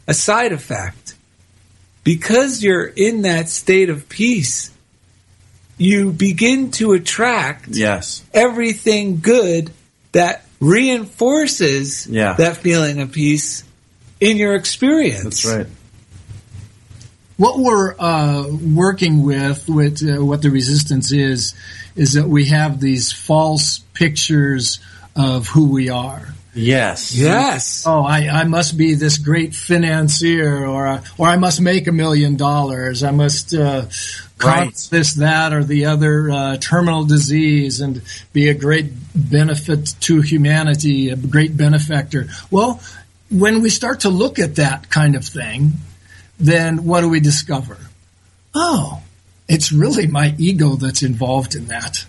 a 0.06 0.14
side 0.14 0.52
effect. 0.52 1.14
Because 2.04 2.62
you're 2.62 2.84
in 2.86 3.22
that 3.22 3.48
state 3.48 3.90
of 3.90 4.08
peace, 4.08 4.70
you 5.82 6.12
begin 6.12 6.70
to 6.72 6.92
attract 6.92 7.68
Yes. 7.68 8.22
everything 8.32 9.20
good 9.20 9.70
that 10.12 10.44
reinforces 10.60 12.06
Yeah. 12.06 12.34
that 12.34 12.58
feeling 12.58 13.00
of 13.00 13.12
peace 13.12 13.64
in 14.20 14.36
your 14.36 14.54
experience. 14.54 15.24
That's 15.42 15.44
right. 15.44 15.66
What 17.36 17.58
we're 17.58 17.94
uh, 17.98 18.46
working 18.74 19.22
with, 19.24 19.68
with 19.68 20.02
uh, 20.02 20.24
what 20.24 20.42
the 20.42 20.50
resistance 20.50 21.10
is, 21.12 21.54
is 21.96 22.12
that 22.12 22.28
we 22.28 22.46
have 22.46 22.78
these 22.80 23.10
false 23.10 23.80
pictures 23.94 24.78
of 25.16 25.48
who 25.48 25.66
we 25.68 25.88
are. 25.88 26.34
Yes. 26.54 27.14
Yes. 27.14 27.84
Oh, 27.86 28.02
I, 28.04 28.28
I 28.28 28.44
must 28.44 28.76
be 28.76 28.94
this 28.94 29.16
great 29.18 29.54
financier, 29.54 30.66
or 30.66 30.86
uh, 30.86 31.02
or 31.16 31.26
I 31.26 31.36
must 31.36 31.60
make 31.62 31.86
a 31.86 31.92
million 31.92 32.36
dollars. 32.36 33.02
I 33.02 33.10
must 33.10 33.54
uh, 33.54 33.58
Right. 33.86 33.92
Cause 34.42 34.88
this, 34.88 35.14
that, 35.14 35.52
or 35.52 35.64
the 35.64 35.86
other 35.86 36.30
uh, 36.30 36.56
terminal 36.58 37.04
disease, 37.04 37.80
and 37.80 38.02
be 38.32 38.48
a 38.48 38.54
great 38.54 38.92
benefit 39.14 39.94
to 40.00 40.20
humanity, 40.20 41.10
a 41.10 41.16
great 41.16 41.56
benefactor. 41.56 42.26
Well, 42.50 42.80
when 43.30 43.62
we 43.62 43.70
start 43.70 44.00
to 44.00 44.10
look 44.10 44.38
at 44.38 44.56
that 44.56 44.90
kind 44.90 45.16
of 45.16 45.24
thing, 45.24 45.72
then 46.38 46.84
what 46.84 47.00
do 47.00 47.08
we 47.08 47.20
discover? 47.20 47.78
Oh, 48.54 49.02
it's 49.48 49.72
really 49.72 50.06
my 50.06 50.34
ego 50.38 50.76
that's 50.76 51.02
involved 51.02 51.54
in 51.54 51.66
that. 51.66 52.04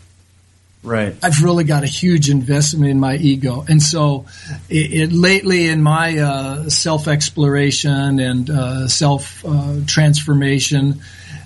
Right. 0.83 1.15
I've 1.23 1.41
really 1.41 1.63
got 1.63 1.83
a 1.83 1.87
huge 1.87 2.29
investment 2.29 2.91
in 2.91 2.99
my 2.99 3.15
ego, 3.15 3.63
and 3.69 3.81
so 3.81 4.25
it, 4.69 4.93
it 4.93 5.11
lately 5.13 5.69
in 5.69 5.81
my 5.81 6.17
uh, 6.17 6.69
self 6.69 7.07
exploration 7.07 8.19
and 8.19 8.49
uh, 8.49 8.87
self 8.89 9.45
uh, 9.45 9.77
transformation, 9.87 10.99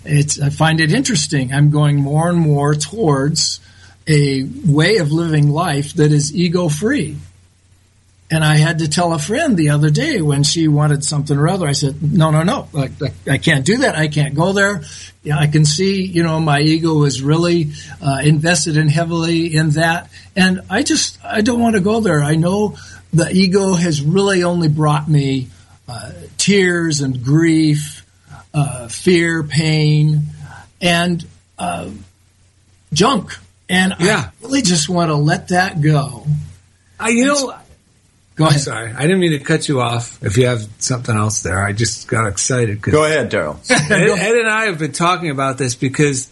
it's 0.06 0.40
I 0.40 0.50
find 0.50 0.80
it 0.80 0.94
interesting. 0.94 1.54
I'm 1.54 1.70
going 1.70 1.98
more 1.98 2.30
and 2.30 2.38
more 2.38 2.76
towards 2.76 3.60
a 4.08 4.44
way 4.66 4.98
of 4.98 5.12
living 5.12 5.50
life 5.50 5.94
that 5.96 6.12
is 6.12 6.36
ego 6.36 6.70
free. 6.70 7.18
And 8.30 8.44
I 8.44 8.58
had 8.58 8.80
to 8.80 8.90
tell 8.90 9.14
a 9.14 9.20
friend 9.20 9.56
the 9.56 9.70
other 9.70 9.90
day 9.90 10.22
when 10.22 10.44
she 10.44 10.68
wanted 10.68 11.06
something 11.06 11.38
or 11.38 11.48
other. 11.48 11.66
I 11.66 11.72
said, 11.72 12.02
"No, 12.02 12.30
no, 12.30 12.44
no! 12.44 12.68
I, 12.76 12.90
I, 13.26 13.38
can't 13.38 13.66
do 13.66 13.78
that. 13.78 13.96
I 13.96 14.10
can't 14.10 14.36
go 14.36 14.52
there. 14.52 14.84
I 15.34 15.48
can 15.48 15.64
see, 15.64 16.04
you 16.04 16.24
know, 16.24 16.38
my 16.42 16.60
ego 16.60 17.04
is 17.04 17.22
really 17.22 17.72
uh, 18.02 18.20
invested 18.22 18.76
in 18.76 18.90
heavily 18.90 19.56
in 19.56 19.72
that, 19.72 20.10
and 20.36 20.60
I 20.70 20.84
just 20.84 21.24
I 21.24 21.40
don't 21.40 21.62
want 21.62 21.76
to 21.76 21.82
go 21.82 22.02
there. 22.02 22.22
I 22.22 22.36
know 22.36 22.76
the 23.14 23.32
ego 23.32 23.76
has 23.76 24.02
really 24.02 24.44
only 24.44 24.68
brought 24.68 25.08
me 25.08 25.48
uh, 25.88 26.12
tears 26.38 27.00
and 27.00 27.24
grief, 27.24 27.97
uh, 28.58 28.88
fear, 28.88 29.44
pain, 29.44 30.22
and 30.82 31.26
uh, 31.60 31.90
junk, 32.94 33.38
and 33.70 33.94
Yeah. 34.00 34.30
I 34.30 34.46
really 34.46 34.62
just 34.62 34.90
want 34.90 35.10
to 35.10 35.16
let 35.16 35.50
that 35.50 35.82
go. 35.82 36.26
I, 37.00 37.10
you 37.10 37.26
know, 37.26 37.54
Go 38.36 38.44
I'm 38.46 38.50
ahead. 38.52 38.62
sorry. 38.62 38.92
I 38.94 39.02
didn't 39.02 39.20
mean 39.20 39.32
to 39.32 39.40
cut 39.40 39.68
you 39.68 39.82
off. 39.82 40.24
If 40.24 40.38
you 40.38 40.46
have 40.48 40.68
something 40.78 41.16
else 41.16 41.42
there, 41.42 41.64
I 41.66 41.74
just 41.74 42.08
got 42.08 42.28
excited. 42.28 42.82
Cause 42.82 42.92
Go 42.94 43.04
ahead, 43.06 43.32
Daryl. 43.32 43.58
Ed, 43.72 43.92
Ed 43.92 44.36
and 44.36 44.48
I 44.50 44.66
have 44.66 44.78
been 44.78 44.92
talking 44.92 45.32
about 45.32 45.58
this 45.58 45.74
because 45.76 46.30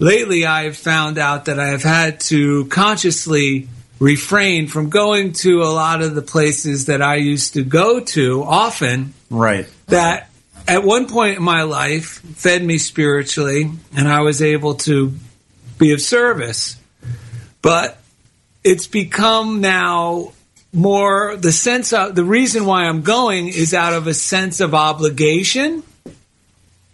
lately 0.00 0.44
I've 0.44 0.76
found 0.76 1.18
out 1.18 1.44
that 1.46 1.60
I 1.60 1.68
have 1.68 1.84
had 1.84 2.18
to 2.20 2.64
consciously 2.66 3.68
refrain 4.00 4.66
from 4.66 4.90
going 4.90 5.32
to 5.34 5.62
a 5.62 5.70
lot 5.70 6.02
of 6.02 6.14
the 6.16 6.22
places 6.22 6.86
that 6.86 7.00
I 7.00 7.14
used 7.16 7.54
to 7.54 7.62
go 7.62 8.00
to 8.00 8.42
often 8.42 9.14
Right. 9.30 9.66
that 9.86 10.28
at 10.68 10.84
one 10.84 11.08
point 11.08 11.36
in 11.38 11.42
my 11.42 11.62
life 11.62 12.20
fed 12.36 12.62
me 12.64 12.78
spiritually 12.78 13.70
and 13.96 14.08
I 14.08 14.20
was 14.20 14.42
able 14.42 14.74
to 14.74 15.12
be 15.78 15.92
of 15.92 16.00
service. 16.00 16.76
But 17.62 17.98
it's 18.64 18.86
become 18.86 19.60
now 19.60 20.32
more 20.72 21.36
the 21.36 21.52
sense 21.52 21.92
of 21.92 22.14
the 22.14 22.24
reason 22.24 22.66
why 22.66 22.84
I'm 22.84 23.02
going 23.02 23.48
is 23.48 23.74
out 23.74 23.92
of 23.92 24.06
a 24.06 24.14
sense 24.14 24.60
of 24.60 24.74
obligation, 24.74 25.82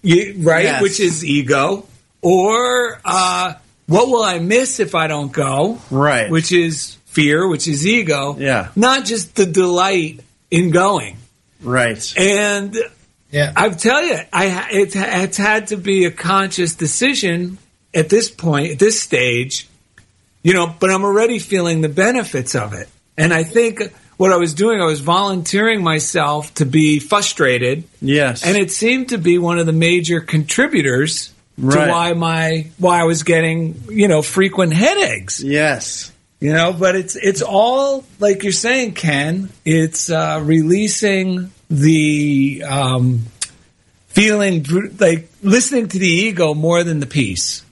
right? 0.03 0.64
Yes. 0.64 0.83
Which 0.83 1.01
is 1.01 1.25
ego. 1.25 1.87
Or 2.20 3.01
uh, 3.05 3.55
what 3.87 4.09
will 4.09 4.23
I 4.23 4.39
miss 4.39 4.81
if 4.81 4.95
I 4.95 5.09
don't 5.09 5.33
go? 5.33 5.79
Right. 5.91 6.31
Which 6.31 6.53
is 6.53 6.97
fear, 7.07 7.49
which 7.49 7.66
is 7.66 7.87
ego. 7.87 8.37
Yeah. 8.39 8.70
Not 8.77 9.05
just 9.05 9.35
the 9.35 9.47
delight 9.47 10.20
in 10.51 10.70
going. 10.70 11.16
Right. 11.62 12.14
And 12.16 12.77
Yeah. 13.33 13.53
I 13.57 13.68
tell 13.70 14.05
you, 14.05 14.18
I 14.33 14.68
it, 14.70 14.93
it's 14.95 15.37
had 15.37 15.68
to 15.68 15.76
be 15.76 16.05
a 16.05 16.11
conscious 16.11 16.74
decision 16.74 17.59
at 17.95 18.09
this 18.09 18.30
point, 18.30 18.72
at 18.72 18.78
this 18.78 19.01
stage, 19.01 19.66
you 20.43 20.53
know. 20.55 20.72
But 20.78 20.91
I'm 20.91 21.03
already 21.03 21.39
feeling 21.39 21.80
the 21.80 21.89
benefits 21.89 22.55
of 22.55 22.72
it, 22.74 22.89
and 23.16 23.33
I 23.35 23.43
think 23.45 23.83
what 24.18 24.33
I 24.33 24.37
was 24.37 24.55
doing, 24.55 24.80
I 24.80 24.85
was 24.85 25.01
volunteering 25.01 25.83
myself 25.83 26.53
to 26.55 26.66
be 26.66 27.01
frustrated, 27.01 27.85
Yes. 28.01 28.45
and 28.45 28.57
it 28.57 28.70
seemed 28.70 29.09
to 29.09 29.18
be 29.18 29.39
one 29.39 29.59
of 29.59 29.66
the 29.66 29.72
major 29.72 30.20
contributors 30.20 31.33
Right. 31.59 31.85
to 31.87 31.91
why 31.91 32.12
my 32.14 32.66
why 32.78 33.01
I 33.01 33.05
was 33.05 33.22
getting 33.24 33.83
you 33.91 34.09
know 34.09 34.22
frequent 34.22 34.72
headaches. 34.74 35.43
yes. 35.43 36.11
You 36.41 36.53
know, 36.53 36.72
but 36.72 36.97
it's 36.97 37.14
it's 37.14 37.41
all 37.41 38.05
like 38.18 38.43
you're 38.43 38.53
saying, 38.53 38.95
Ken. 38.95 39.49
It's 39.64 40.11
uh, 40.11 40.41
releasing 40.43 41.53
the 41.73 42.64
um, 42.68 43.20
feeling, 44.09 44.64
like 45.01 45.29
listening 45.43 45.89
to 45.89 45.99
the 45.99 46.07
ego 46.07 46.55
more 46.55 46.85
than 46.85 47.01
the 47.01 47.07
peace. 47.07 47.64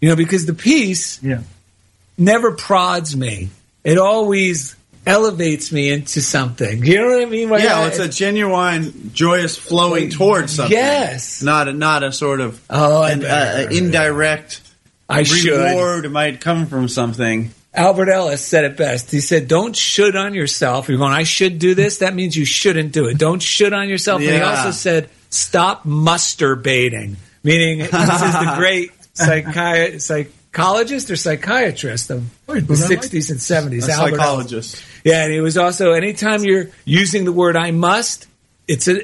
You 0.00 0.08
know, 0.10 0.16
because 0.16 0.46
the 0.46 0.54
peace 0.54 1.20
Yeah. 1.22 1.40
never 2.16 2.52
prods 2.52 3.16
me. 3.16 3.50
It 3.84 3.98
always 3.98 4.76
elevates 5.06 5.72
me 5.72 5.90
into 5.90 6.20
something. 6.20 6.84
You 6.84 6.96
know 7.00 7.06
what 7.16 7.22
I 7.22 7.26
mean? 7.26 7.48
Like, 7.48 7.62
Yeah, 7.62 7.80
I- 7.80 7.86
it's 7.88 7.98
a 7.98 8.08
genuine, 8.08 9.10
joyous 9.14 9.56
flowing 9.56 10.10
towards 10.10 10.54
something. 10.54 10.76
Yes. 10.76 11.42
Not 11.42 11.68
a, 11.68 11.72
not 11.72 12.02
a 12.02 12.12
sort 12.12 12.40
of 12.40 12.60
Oh, 12.68 13.02
an 13.02 13.20
better- 13.20 13.68
uh, 13.68 13.70
indirect 13.74 14.60
I 15.08 15.22
should. 15.22 15.52
reward 15.58 16.10
might 16.12 16.40
come 16.40 16.66
from 16.66 16.88
something. 16.88 17.52
Albert 17.78 18.08
Ellis 18.10 18.44
said 18.44 18.64
it 18.64 18.76
best. 18.76 19.10
He 19.10 19.20
said, 19.20 19.48
"Don't 19.48 19.74
should 19.76 20.16
on 20.16 20.34
yourself." 20.34 20.88
You're 20.88 20.98
going, 20.98 21.12
"I 21.12 21.22
should 21.22 21.58
do 21.58 21.74
this." 21.74 21.98
That 21.98 22.14
means 22.14 22.36
you 22.36 22.44
shouldn't 22.44 22.92
do 22.92 23.06
it. 23.06 23.16
Don't 23.18 23.40
should 23.42 23.72
on 23.72 23.88
yourself. 23.88 24.20
And 24.20 24.30
he 24.30 24.40
also 24.40 24.72
said, 24.72 25.08
"Stop 25.30 25.84
masturbating," 25.86 27.16
meaning 27.42 27.78
this 27.90 27.92
is 27.92 28.32
the 28.32 28.52
great 28.56 28.90
psychi- 29.14 30.00
psychologist 30.00 31.10
or 31.10 31.16
psychiatrist 31.16 32.10
of 32.10 32.24
the 32.46 32.60
but 32.62 32.78
I 32.80 32.86
like- 32.88 33.00
'60s 33.00 33.30
and 33.30 33.38
'70s. 33.40 33.88
A 33.88 33.92
Albert 33.92 34.08
Ellis. 34.08 34.18
psychologist. 34.18 34.82
Yeah, 35.04 35.24
and 35.24 35.32
he 35.32 35.40
was 35.40 35.56
also 35.56 35.92
anytime 35.92 36.44
you're 36.44 36.68
using 36.84 37.24
the 37.24 37.32
word 37.32 37.56
"I 37.56 37.70
must," 37.70 38.26
it's 38.66 38.88
a 38.88 39.02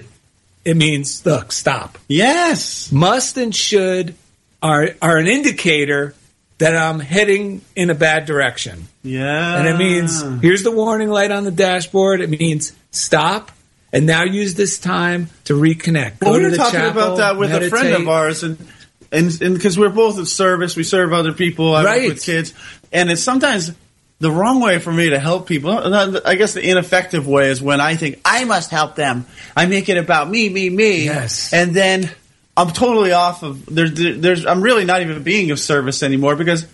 it 0.65 0.77
means 0.77 1.25
look, 1.27 1.53
stop. 1.53 1.99
Yes. 2.09 2.91
Must 2.91 3.37
and 3.37 3.55
should 3.55 4.15
are 4.63 4.89
are 5.03 5.19
an 5.19 5.27
indicator 5.27 6.15
that 6.59 6.77
I'm 6.77 7.01
heading 7.01 7.63
in 7.75 7.91
a 7.91 7.95
bad 7.95 8.27
direction. 8.27 8.87
Yeah. 9.03 9.59
And 9.59 9.69
it 9.69 9.77
means 9.77 10.23
here's 10.43 10.63
the 10.63 10.71
warning 10.71 11.09
light 11.11 11.31
on 11.31 11.45
the 11.45 11.51
dashboard. 11.51 12.21
It 12.21 12.31
means 12.31 12.73
stop 12.91 13.51
and 13.93 14.07
now 14.07 14.23
use 14.25 14.55
this 14.55 14.79
time 14.79 15.29
to 15.45 15.55
reconnect. 15.55 16.21
Well, 16.23 16.33
Go 16.35 16.39
we 16.39 16.45
were 16.51 16.57
talking 16.57 16.81
chapel, 16.81 17.03
about 17.03 17.17
that 17.19 17.37
with 17.37 17.53
a 17.53 17.69
friend 17.69 17.95
of 17.95 18.09
ours, 18.09 18.43
and 18.43 18.59
and 19.13 19.39
because 19.39 19.79
we're 19.79 19.91
both 19.91 20.19
in 20.19 20.27
service, 20.27 20.75
we 20.77 20.83
serve 20.83 21.13
other 21.13 21.33
people. 21.33 21.75
I 21.75 21.83
work 21.83 21.87
Right. 21.87 22.09
with 22.09 22.23
kids, 22.23 22.53
and 22.93 23.11
it's 23.11 23.23
sometimes 23.23 23.73
the 24.21 24.31
wrong 24.31 24.61
way 24.61 24.79
for 24.79 24.93
me 24.93 25.11
to 25.11 25.19
help 25.19 25.47
people. 25.47 25.71
Uh, 25.71 26.21
I 26.25 26.35
guess 26.37 26.55
the 26.55 26.69
ineffective 26.69 27.27
way 27.27 27.51
is 27.51 27.61
when 27.63 27.81
I 27.81 27.95
think 27.97 28.21
I 28.25 28.45
must 28.45 28.71
help 28.71 28.95
them. 28.97 29.27
I 29.57 29.67
make 29.67 29.89
it 29.89 29.99
about 29.99 30.29
me, 30.31 30.49
me, 30.49 30.71
me. 30.71 31.05
Yes. 31.05 31.53
and 31.53 31.75
then 31.75 32.11
I'm 32.57 32.71
totally 32.71 33.13
off 33.13 33.43
of. 33.43 33.67
There's, 33.67 33.93
there's. 33.95 34.47
I'm 34.47 34.63
really 34.63 34.85
not 34.85 35.03
even 35.03 35.23
being 35.23 35.51
of 35.51 35.59
service 35.59 36.03
anymore 36.03 36.37
because 36.37 36.67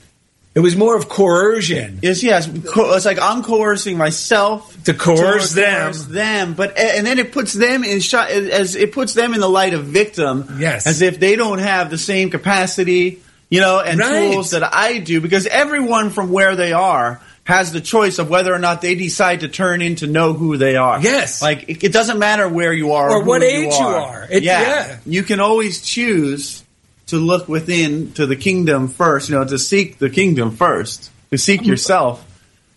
It 0.54 0.60
was 0.60 0.74
more 0.76 0.96
of 0.96 1.08
coercion. 1.08 2.00
Yes, 2.02 2.22
yes. 2.24 2.46
Co- 2.74 2.92
It's 2.96 3.04
like 3.06 3.18
I'm 3.22 3.42
coercing 3.42 3.96
myself 3.96 4.76
To 4.84 4.94
coerce 4.94 5.52
them. 5.52 5.82
coerce 5.92 6.04
them, 6.06 6.54
but 6.54 6.76
and 6.76 7.06
then 7.06 7.18
it 7.20 7.30
puts 7.32 7.52
them 7.52 7.84
in 7.84 8.00
shot 8.00 8.30
as 8.30 8.74
it 8.76 8.92
puts 8.92 9.14
them 9.14 9.32
in 9.32 9.40
the 9.40 9.48
light 9.48 9.74
of 9.74 9.84
victim. 9.84 10.56
Yes. 10.58 10.86
as 10.86 11.02
if 11.02 11.20
they 11.20 11.36
don't 11.36 11.60
have 11.60 11.88
the 11.88 11.98
same 11.98 12.30
capacity, 12.30 13.20
you 13.48 13.60
know, 13.60 13.80
and 13.80 13.98
Right. 14.00 14.32
tools 14.32 14.50
that 14.50 14.64
I 14.74 14.98
do. 14.98 15.20
Because 15.20 15.46
everyone 15.46 16.10
from 16.10 16.30
where 16.30 16.56
they 16.56 16.72
are 16.72 17.20
has 17.44 17.72
the 17.72 17.80
choice 17.80 18.18
of 18.18 18.30
whether 18.30 18.54
or 18.54 18.58
not 18.58 18.80
they 18.80 18.94
decide 18.94 19.40
to 19.40 19.48
turn 19.48 19.82
in 19.82 19.96
to 19.96 20.06
know 20.06 20.32
who 20.32 20.56
they 20.56 20.76
are. 20.76 21.00
Yes. 21.00 21.42
like 21.42 21.68
it, 21.68 21.84
it 21.84 21.92
doesn't 21.92 22.18
matter 22.18 22.48
where 22.48 22.72
you 22.72 22.92
are 22.92 23.10
Or 23.10 23.22
who 23.22 23.28
what 23.28 23.42
you 23.42 23.48
age 23.48 23.72
you 23.72 23.86
are. 23.86 24.26
It- 24.30 24.42
yeah. 24.42 24.60
yeah. 24.62 24.96
you 25.06 25.22
can 25.22 25.40
always 25.40 25.82
choose 25.82 26.62
to 27.06 27.16
look 27.16 27.48
within 27.48 28.12
to 28.12 28.26
the 28.26 28.36
kingdom 28.36 28.88
first. 28.88 29.28
You 29.28 29.38
know, 29.38 29.44
to 29.44 29.58
seek 29.58 29.98
the 29.98 30.10
kingdom 30.10 30.52
first, 30.52 31.10
to 31.30 31.38
seek 31.38 31.66
yourself. 31.66 32.24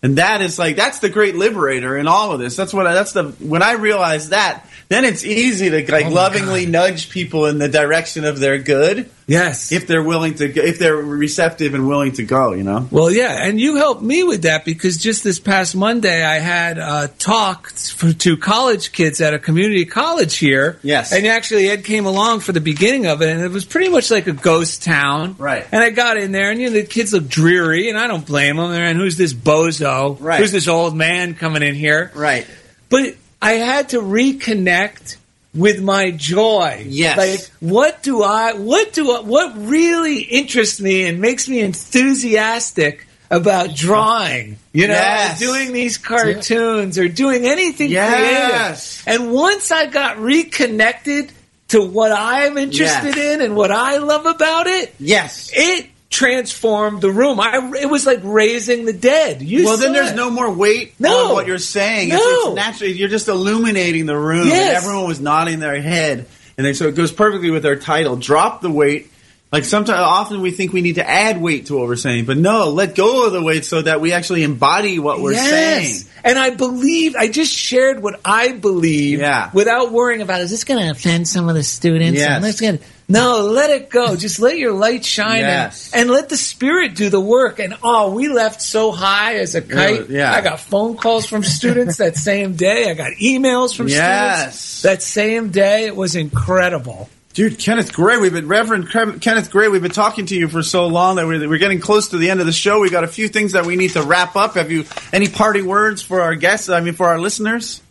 And 0.01 0.17
that 0.17 0.41
is 0.41 0.59
like 0.59 0.75
that's 0.75 0.99
the 0.99 1.09
great 1.09 1.35
liberator 1.35 1.95
in 1.95 2.07
all 2.07 2.31
of 2.33 2.39
this. 2.39 2.55
That's 2.55 2.73
what 2.73 2.87
I, 2.87 2.93
that's 2.93 3.13
the 3.13 3.25
when 3.39 3.61
I 3.61 3.73
realize 3.73 4.29
that, 4.29 4.67
then 4.93 5.05
it's 5.05 5.23
easy 5.25 5.69
to 5.69 5.91
like 5.91 6.05
Oh 6.05 6.09
lovingly 6.09 6.65
nudge 6.65 7.09
people 7.09 7.47
in 7.47 7.57
the 7.57 7.67
direction 7.67 8.23
of 8.25 8.39
their 8.39 8.59
good. 8.59 9.09
Yes. 9.25 9.71
If 9.71 9.87
they're 9.87 10.03
willing 10.03 10.35
to, 10.35 10.47
go- 10.49 10.61
if 10.61 10.79
they're 10.79 10.95
receptive 10.95 11.73
and 11.73 11.87
willing 11.87 12.11
to 12.13 12.23
go, 12.23 12.53
you 12.53 12.63
know. 12.63 12.87
Well, 12.91 13.09
yeah, 13.09 13.47
and 13.47 13.59
you 13.59 13.77
helped 13.77 14.01
me 14.01 14.23
with 14.23 14.43
that 14.43 14.65
because 14.65 14.97
just 14.97 15.23
this 15.23 15.39
past 15.39 15.75
Monday 15.75 16.23
I 16.23 16.39
had 16.39 16.77
uh, 16.77 17.07
a 17.09 17.17
talk 17.19 17.71
for, 17.71 18.11
to 18.11 18.37
college 18.37 18.91
kids 18.91 19.21
at 19.21 19.33
a 19.33 19.39
community 19.39 19.85
college 19.85 20.37
here. 20.37 20.79
Yes. 20.83 21.13
And 21.13 21.25
actually 21.25 21.69
Ed 21.69 21.85
came 21.85 22.05
along 22.05 22.41
for 22.41 22.51
the 22.51 22.61
beginning 22.61 23.07
of 23.07 23.21
it 23.21 23.29
and 23.29 23.41
it 23.41 23.51
was 23.51 23.65
pretty 23.65 23.89
much 23.89 24.11
like 24.11 24.27
a 24.27 24.33
ghost 24.33 24.83
town. 24.83 25.35
Right. 25.37 25.65
And 25.71 25.83
I 25.83 25.89
got 25.89 26.17
in 26.17 26.31
there 26.31 26.51
and 26.51 26.59
you 26.59 26.67
know 26.67 26.73
the 26.73 26.83
kids 26.83 27.13
look 27.13 27.27
dreary 27.27 27.89
and 27.89 27.97
I 27.97 28.07
don't 28.07 28.25
blame 28.25 28.57
them. 28.57 28.71
And 28.71 28.97
who's 28.97 29.17
this 29.17 29.33
bozo? 29.33 30.17
Right. 30.19 30.39
Who's 30.39 30.51
this 30.51 30.67
old 30.67 30.95
man 30.95 31.35
coming 31.35 31.63
in 31.63 31.75
here? 31.75 32.11
Right. 32.13 32.45
But 32.89 33.15
I 33.43 33.53
had 33.53 33.89
to 33.89 33.99
reconnect 34.01 35.17
with 35.53 35.81
my 35.81 36.11
joy. 36.11 36.85
Yes. 36.87 37.17
Like, 37.17 37.51
what 37.59 38.01
do 38.01 38.23
I, 38.23 38.53
what 38.53 38.93
do 38.93 39.11
I, 39.11 39.19
what 39.21 39.53
really 39.57 40.19
interests 40.21 40.81
me 40.81 41.05
and 41.05 41.19
makes 41.21 41.47
me 41.47 41.59
enthusiastic 41.59 43.05
about 43.29 43.75
drawing? 43.75 44.57
You 44.71 44.87
know, 44.87 44.93
Yes. 44.95 45.39
doing 45.39 45.71
these 45.73 45.97
cartoons 45.97 46.97
or 46.97 47.07
doing 47.07 47.45
anything 47.45 47.91
Yes. 47.91 49.03
creative. 49.03 49.21
And 49.23 49.31
once 49.33 49.71
I 49.71 49.85
got 49.85 50.17
reconnected 50.19 51.31
to 51.69 51.81
what 51.81 52.11
I'm 52.11 52.57
interested 52.57 53.15
Yes. 53.15 53.35
in 53.35 53.41
and 53.41 53.55
what 53.55 53.71
I 53.71 53.97
love 53.97 54.25
about 54.25 54.67
it, 54.67 54.93
Yes. 54.99 55.51
it 55.53 55.87
transformed 56.13 57.01
the 57.01 57.11
room. 57.11 57.39
I, 57.39 57.71
it 57.81 57.87
was 57.89 58.05
like 58.05 58.19
raising 58.23 58.85
the 58.85 58.93
dead. 58.93 59.41
You 59.41 59.65
well, 59.65 59.77
then 59.77 59.93
there's 59.93 60.11
it. 60.11 60.15
no 60.15 60.29
more 60.29 60.51
weight 60.53 60.93
No. 60.99 61.27
on 61.29 61.33
what 61.33 61.47
you're 61.47 61.57
saying. 61.57 62.09
No. 62.09 62.17
it's 62.19 62.55
naturally 62.55 62.93
you're 62.93 63.09
just 63.09 63.27
illuminating 63.27 64.05
the 64.05 64.17
room. 64.17 64.47
Yes. 64.47 64.75
And 64.77 64.85
everyone 64.85 65.07
was 65.07 65.19
nodding 65.19 65.59
their 65.59 65.81
head, 65.81 66.27
and 66.57 66.65
they, 66.65 66.73
so 66.73 66.87
it 66.87 66.95
goes 66.95 67.11
perfectly 67.11 67.49
with 67.49 67.65
our 67.65 67.75
title. 67.75 68.15
Drop 68.15 68.61
the 68.61 68.69
weight. 68.69 69.09
Like 69.51 69.65
sometimes, 69.65 69.99
often 69.99 70.41
we 70.41 70.49
think 70.49 70.73
we 70.73 70.81
need 70.81 70.95
to 70.95 71.07
add 71.07 71.39
weight 71.39 71.67
to 71.67 71.77
what 71.77 71.87
we're 71.87 71.95
saying, 71.95 72.25
but 72.25 72.37
no, 72.37 72.69
let 72.71 72.95
go 72.95 73.27
of 73.27 73.33
the 73.33 73.41
weight 73.43 73.65
so 73.65 73.83
that 73.83 74.01
we 74.01 74.11
actually 74.11 74.41
embody 74.41 74.97
what 74.97 75.19
we're 75.21 75.35
saying. 75.35 75.99
And 76.23 76.39
I 76.39 76.49
believe 76.51 77.15
I 77.15 77.27
just 77.27 77.53
shared 77.53 78.01
what 78.01 78.19
I 78.25 78.53
believe 78.53 79.19
Yeah. 79.19 79.51
without 79.53 79.91
worrying 79.91 80.21
about 80.23 80.41
is 80.41 80.49
this 80.49 80.63
going 80.63 80.83
to 80.83 80.89
offend 80.89 81.27
some 81.27 81.49
of 81.49 81.53
the 81.55 81.61
students? 81.61 82.19
Yes. 82.19 82.29
And 82.31 82.43
let's 82.43 82.59
get 82.61 82.81
no, 83.09 83.41
let 83.41 83.69
it 83.69 83.89
go. 83.89 84.15
just 84.15 84.39
let 84.39 84.57
your 84.57 84.71
light 84.73 85.03
shine 85.05 85.39
Yes. 85.41 85.91
and, 85.93 86.03
and 86.03 86.09
let 86.11 86.29
the 86.29 86.37
spirit 86.37 86.95
do 86.95 87.09
the 87.09 87.19
work. 87.19 87.59
And 87.59 87.75
oh, 87.83 88.13
we 88.13 88.29
left 88.29 88.61
so 88.61 88.91
high 88.91 89.35
as 89.35 89.55
a 89.55 89.61
kite. 89.61 90.09
yeah. 90.09 90.31
I 90.33 90.41
got 90.41 90.59
phone 90.59 90.95
calls 90.97 91.25
from 91.25 91.43
students 91.43 91.97
that 91.97 92.15
same 92.17 92.55
day. 92.55 92.89
I 92.89 92.93
got 92.93 93.11
emails 93.13 93.75
from 93.75 93.87
Yes. 93.89 94.57
students 94.59 94.81
that 94.83 95.01
same 95.03 95.49
day. 95.49 95.85
It 95.85 95.95
was 95.95 96.15
incredible. 96.15 97.09
Dude, 97.33 97.57
Kenneth 97.57 97.91
Gray, 97.93 98.17
we've 98.17 98.31
been 98.31 98.47
Reverend 98.47 98.89
Cre- 98.89 99.17
Kenneth 99.19 99.49
Gray. 99.49 99.67
We've 99.67 99.81
been 99.81 99.89
talking 99.89 100.27
to 100.27 100.35
you 100.35 100.47
for 100.47 100.61
so 100.61 100.85
long 100.85 101.15
that 101.15 101.25
we're, 101.25 101.49
we're 101.49 101.57
getting 101.57 101.79
close 101.79 102.09
to 102.09 102.17
the 102.17 102.29
end 102.29 102.39
of 102.41 102.45
the 102.45 102.51
show. 102.51 102.79
We 102.79 102.91
got 102.91 103.03
a 103.03 103.07
few 103.07 103.27
things 103.27 103.53
that 103.53 103.65
we 103.65 103.75
need 103.75 103.89
to 103.93 104.03
wrap 104.03 104.35
up. 104.35 104.53
Have 104.53 104.71
you 104.71 104.85
any 105.11 105.27
parting 105.27 105.65
words 105.65 106.01
for 106.03 106.21
our 106.21 106.35
guests? 106.35 106.69
I 106.69 106.79
mean, 106.79 106.93
for 106.93 107.07
our 107.07 107.19
listeners? 107.19 107.81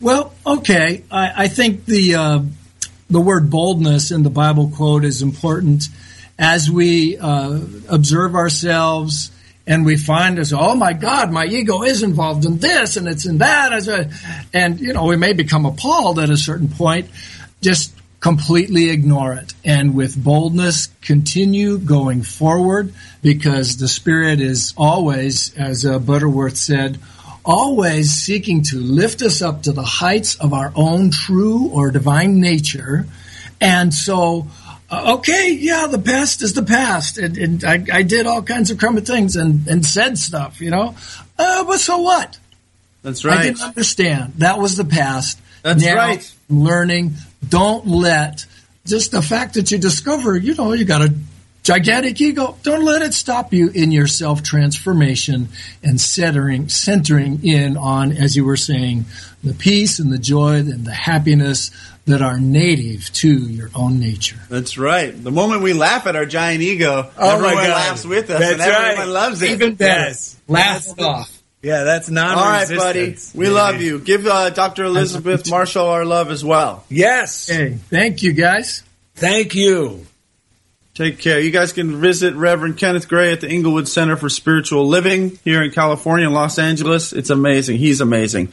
Well, 0.00 0.32
okay. 0.46 1.04
I, 1.10 1.44
I 1.44 1.48
think 1.48 1.84
the 1.84 2.14
uh, 2.14 2.40
the 3.10 3.20
word 3.20 3.50
boldness 3.50 4.10
in 4.10 4.22
the 4.22 4.30
Bible 4.30 4.70
quote 4.74 5.04
is 5.04 5.22
important. 5.22 5.84
As 6.38 6.70
we 6.70 7.16
uh, 7.18 7.60
observe 7.88 8.34
ourselves 8.34 9.30
and 9.66 9.86
we 9.86 9.96
find 9.96 10.38
us, 10.38 10.52
oh 10.52 10.74
my 10.74 10.92
God, 10.92 11.30
my 11.30 11.44
ego 11.44 11.82
is 11.82 12.02
involved 12.02 12.44
in 12.44 12.58
this 12.58 12.96
and 12.96 13.06
it's 13.06 13.26
in 13.26 13.38
that, 13.38 13.72
as 13.72 13.88
and 14.52 14.80
you 14.80 14.92
know 14.92 15.04
we 15.04 15.16
may 15.16 15.32
become 15.32 15.64
appalled 15.64 16.18
at 16.18 16.30
a 16.30 16.36
certain 16.36 16.68
point. 16.68 17.08
Just 17.60 17.94
completely 18.24 18.88
ignore 18.88 19.34
it. 19.34 19.52
And 19.66 19.94
with 19.94 20.16
boldness 20.16 20.88
continue 21.02 21.76
going 21.76 22.22
forward 22.22 22.94
because 23.22 23.76
the 23.76 23.86
spirit 23.86 24.40
is 24.40 24.72
always 24.78 25.54
as 25.56 25.84
uh, 25.84 25.98
butterworth 25.98 26.56
said 26.56 26.98
always 27.44 28.10
seeking 28.10 28.62
to 28.62 28.76
lift 28.76 29.22
us 29.22 29.42
up 29.42 29.62
to 29.62 29.72
the 29.72 29.82
heights 29.82 30.36
of 30.36 30.52
our 30.52 30.72
own 30.74 31.10
true 31.10 31.68
or 31.68 31.90
divine 31.90 32.40
nature. 32.40 33.06
And 33.60 33.92
so, 33.92 34.48
uh, 34.90 35.16
okay, 35.18 35.52
yeah, 35.52 35.86
the 35.86 35.98
past 35.98 36.42
is 36.42 36.54
the 36.54 36.62
past. 36.62 37.18
And, 37.18 37.36
and 37.36 37.64
I, 37.64 37.84
I 37.92 38.02
did 38.02 38.26
all 38.26 38.42
kinds 38.42 38.70
of 38.70 38.78
crummy 38.78 39.02
things 39.02 39.36
and, 39.36 39.66
and 39.68 39.84
said 39.84 40.18
stuff, 40.18 40.60
you 40.60 40.70
know. 40.70 40.94
Uh, 41.38 41.64
but 41.64 41.80
so 41.80 41.98
what? 41.98 42.38
That's 43.02 43.24
right. 43.24 43.38
I 43.38 43.42
didn't 43.42 43.62
understand. 43.62 44.34
That 44.38 44.58
was 44.58 44.76
the 44.76 44.84
past. 44.84 45.38
That's 45.62 45.82
Now, 45.82 45.96
right. 45.96 46.34
I'm 46.50 46.62
learning. 46.62 47.14
Don't 47.46 47.86
let 47.86 48.46
just 48.86 49.12
the 49.12 49.22
fact 49.22 49.54
that 49.54 49.70
you 49.70 49.78
discover, 49.78 50.36
you 50.36 50.54
know, 50.54 50.72
you 50.72 50.84
got 50.84 51.02
a 51.02 51.14
gigantic 51.64 52.20
ego. 52.20 52.56
Don't 52.62 52.84
let 52.84 53.02
it 53.02 53.14
stop 53.14 53.52
you 53.52 53.70
in 53.70 53.90
your 53.90 54.06
self 54.06 54.42
transformation 54.42 55.48
and 55.82 56.00
centering, 56.00 56.68
centering 56.68 57.44
in 57.44 57.76
on, 57.76 58.12
as 58.12 58.36
you 58.36 58.44
were 58.44 58.56
saying, 58.56 59.06
the 59.42 59.54
peace 59.54 59.98
and 59.98 60.12
the 60.12 60.18
joy 60.18 60.56
and 60.56 60.84
the 60.84 60.92
happiness 60.92 61.72
that 62.06 62.20
are 62.20 62.38
native 62.38 63.10
to 63.14 63.28
your 63.28 63.70
own 63.74 63.98
nature. 63.98 64.38
That's 64.50 64.76
right. 64.76 65.10
The 65.10 65.30
moment 65.30 65.62
we 65.62 65.72
laugh 65.72 66.06
at 66.06 66.14
our 66.14 66.26
giant 66.26 66.60
ego, 66.60 67.10
Oh 67.18 67.30
everyone 67.30 67.56
laughs 67.56 68.04
with 68.04 68.30
us, 68.30 68.38
That's 68.38 68.52
and 68.52 68.60
everyone 68.60 68.96
right. 68.98 69.08
loves 69.08 69.42
it. 69.42 69.50
Even 69.52 69.74
better. 69.74 70.00
Yes. 70.08 70.38
Laugh 70.46 70.86
it 70.86 71.00
off. 71.00 71.42
Yeah, 71.62 71.84
that's 71.84 72.10
non 72.10 72.36
All 72.36 72.44
right, 72.44 72.68
buddy. 72.68 73.16
We 73.34 73.48
love 73.48 73.80
you. 73.80 73.98
Give 73.98 74.26
uh, 74.26 74.50
Dr. 74.50 74.84
Elizabeth 74.84 75.48
Marshall 75.48 75.86
our 75.86 76.04
love 76.04 76.30
as 76.30 76.44
well. 76.44 76.84
Yes. 76.90 77.48
Hey, 77.48 77.78
thank 77.88 78.22
you 78.22 78.34
guys. 78.34 78.82
Thank 79.14 79.54
you. 79.54 80.06
Take 80.94 81.18
care. 81.18 81.40
You 81.40 81.50
guys 81.50 81.72
can 81.72 82.00
visit 82.00 82.36
Reverend 82.36 82.78
Kenneth 82.78 83.08
Gray 83.08 83.32
at 83.32 83.40
the 83.40 83.50
Inglewood 83.50 83.88
Center 83.88 84.16
for 84.16 84.28
Spiritual 84.28 84.86
Living 84.86 85.40
here 85.42 85.60
in 85.60 85.72
California, 85.72 86.30
Los 86.30 86.56
Angeles. 86.56 87.12
It's 87.12 87.30
amazing. 87.30 87.78
He's 87.78 88.00
amazing. 88.00 88.52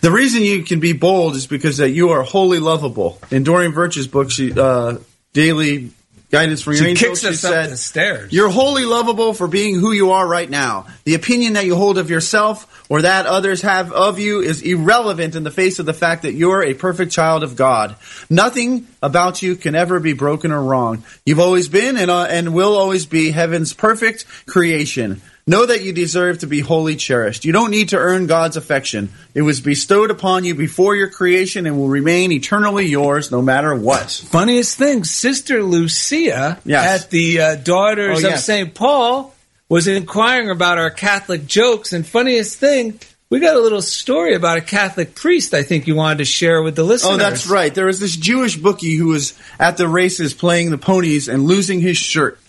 The 0.00 0.10
reason 0.10 0.42
you 0.42 0.64
can 0.64 0.80
be 0.80 0.94
bold 0.94 1.36
is 1.36 1.46
because 1.46 1.76
that 1.76 1.90
you 1.90 2.08
are 2.08 2.24
wholly 2.24 2.58
lovable. 2.58 3.20
In 3.30 3.44
Doreen 3.44 3.70
Virtue's 3.70 4.08
book, 4.08 4.32
she 4.32 4.52
uh, 4.52 4.98
daily 5.32 5.92
guidance 6.30 6.62
from 6.62 6.74
your 6.74 6.96
She 6.96 7.06
us 7.08 7.20
she 7.20 7.34
said, 7.34 7.70
the 7.70 7.76
stairs. 7.76 8.32
You're 8.32 8.48
wholly 8.48 8.84
lovable 8.84 9.34
for 9.34 9.46
being 9.46 9.78
who 9.78 9.92
you 9.92 10.10
are 10.10 10.26
right 10.26 10.48
now. 10.48 10.86
The 11.04 11.14
opinion 11.14 11.54
that 11.54 11.66
you 11.66 11.76
hold 11.76 11.98
of 11.98 12.10
yourself 12.10 12.84
or 12.88 13.02
that 13.02 13.26
others 13.26 13.62
have 13.62 13.92
of 13.92 14.18
you 14.18 14.40
is 14.40 14.62
irrelevant 14.62 15.34
in 15.34 15.44
the 15.44 15.50
face 15.50 15.78
of 15.78 15.86
the 15.86 15.94
fact 15.94 16.22
that 16.22 16.34
you're 16.34 16.62
a 16.62 16.74
perfect 16.74 17.12
child 17.12 17.42
of 17.42 17.56
God. 17.56 17.96
Nothing 18.30 18.86
about 19.02 19.42
you 19.42 19.56
can 19.56 19.74
ever 19.74 20.00
be 20.00 20.12
broken 20.12 20.52
or 20.52 20.62
wrong. 20.62 21.04
You've 21.24 21.40
always 21.40 21.68
been 21.68 21.96
and, 21.96 22.10
uh, 22.10 22.24
and 22.24 22.54
will 22.54 22.76
always 22.76 23.06
be 23.06 23.30
heaven's 23.30 23.72
perfect 23.72 24.26
creation. 24.46 25.20
Know 25.48 25.64
that 25.64 25.84
you 25.84 25.92
deserve 25.92 26.38
to 26.40 26.48
be 26.48 26.58
wholly 26.58 26.96
cherished. 26.96 27.44
You 27.44 27.52
don't 27.52 27.70
need 27.70 27.90
to 27.90 27.96
earn 27.98 28.26
God's 28.26 28.56
affection. 28.56 29.10
It 29.32 29.42
was 29.42 29.60
bestowed 29.60 30.10
upon 30.10 30.42
you 30.44 30.56
before 30.56 30.96
your 30.96 31.08
creation 31.08 31.66
and 31.66 31.78
will 31.78 31.86
remain 31.86 32.32
eternally 32.32 32.86
yours 32.86 33.30
no 33.30 33.40
matter 33.40 33.72
what. 33.72 34.10
Funniest 34.10 34.76
thing, 34.76 35.04
Sister 35.04 35.62
Lucia 35.62 36.58
Yes. 36.64 37.04
at 37.04 37.10
the 37.10 37.40
uh, 37.40 37.54
Daughters 37.54 38.24
Oh, 38.24 38.26
of 38.26 38.32
yes. 38.32 38.44
St. 38.44 38.74
Paul 38.74 39.32
was 39.68 39.86
inquiring 39.86 40.50
about 40.50 40.78
our 40.78 40.90
Catholic 40.90 41.46
jokes. 41.46 41.92
And 41.92 42.04
funniest 42.04 42.58
thing, 42.58 42.98
we 43.30 43.38
got 43.38 43.54
a 43.54 43.60
little 43.60 43.82
story 43.82 44.34
about 44.34 44.58
a 44.58 44.62
Catholic 44.62 45.14
priest 45.14 45.54
I 45.54 45.62
think 45.62 45.86
you 45.86 45.94
wanted 45.94 46.18
to 46.18 46.24
share 46.24 46.60
with 46.60 46.74
the 46.74 46.82
listeners. 46.82 47.14
Oh, 47.14 47.18
that's 47.18 47.46
right. 47.46 47.72
There 47.72 47.86
was 47.86 48.00
this 48.00 48.16
Jewish 48.16 48.56
bookie 48.56 48.96
who 48.96 49.06
was 49.06 49.32
at 49.60 49.76
the 49.76 49.86
races 49.86 50.34
playing 50.34 50.72
the 50.72 50.78
ponies 50.78 51.28
and 51.28 51.44
losing 51.44 51.80
his 51.80 51.96
shirt. 51.98 52.40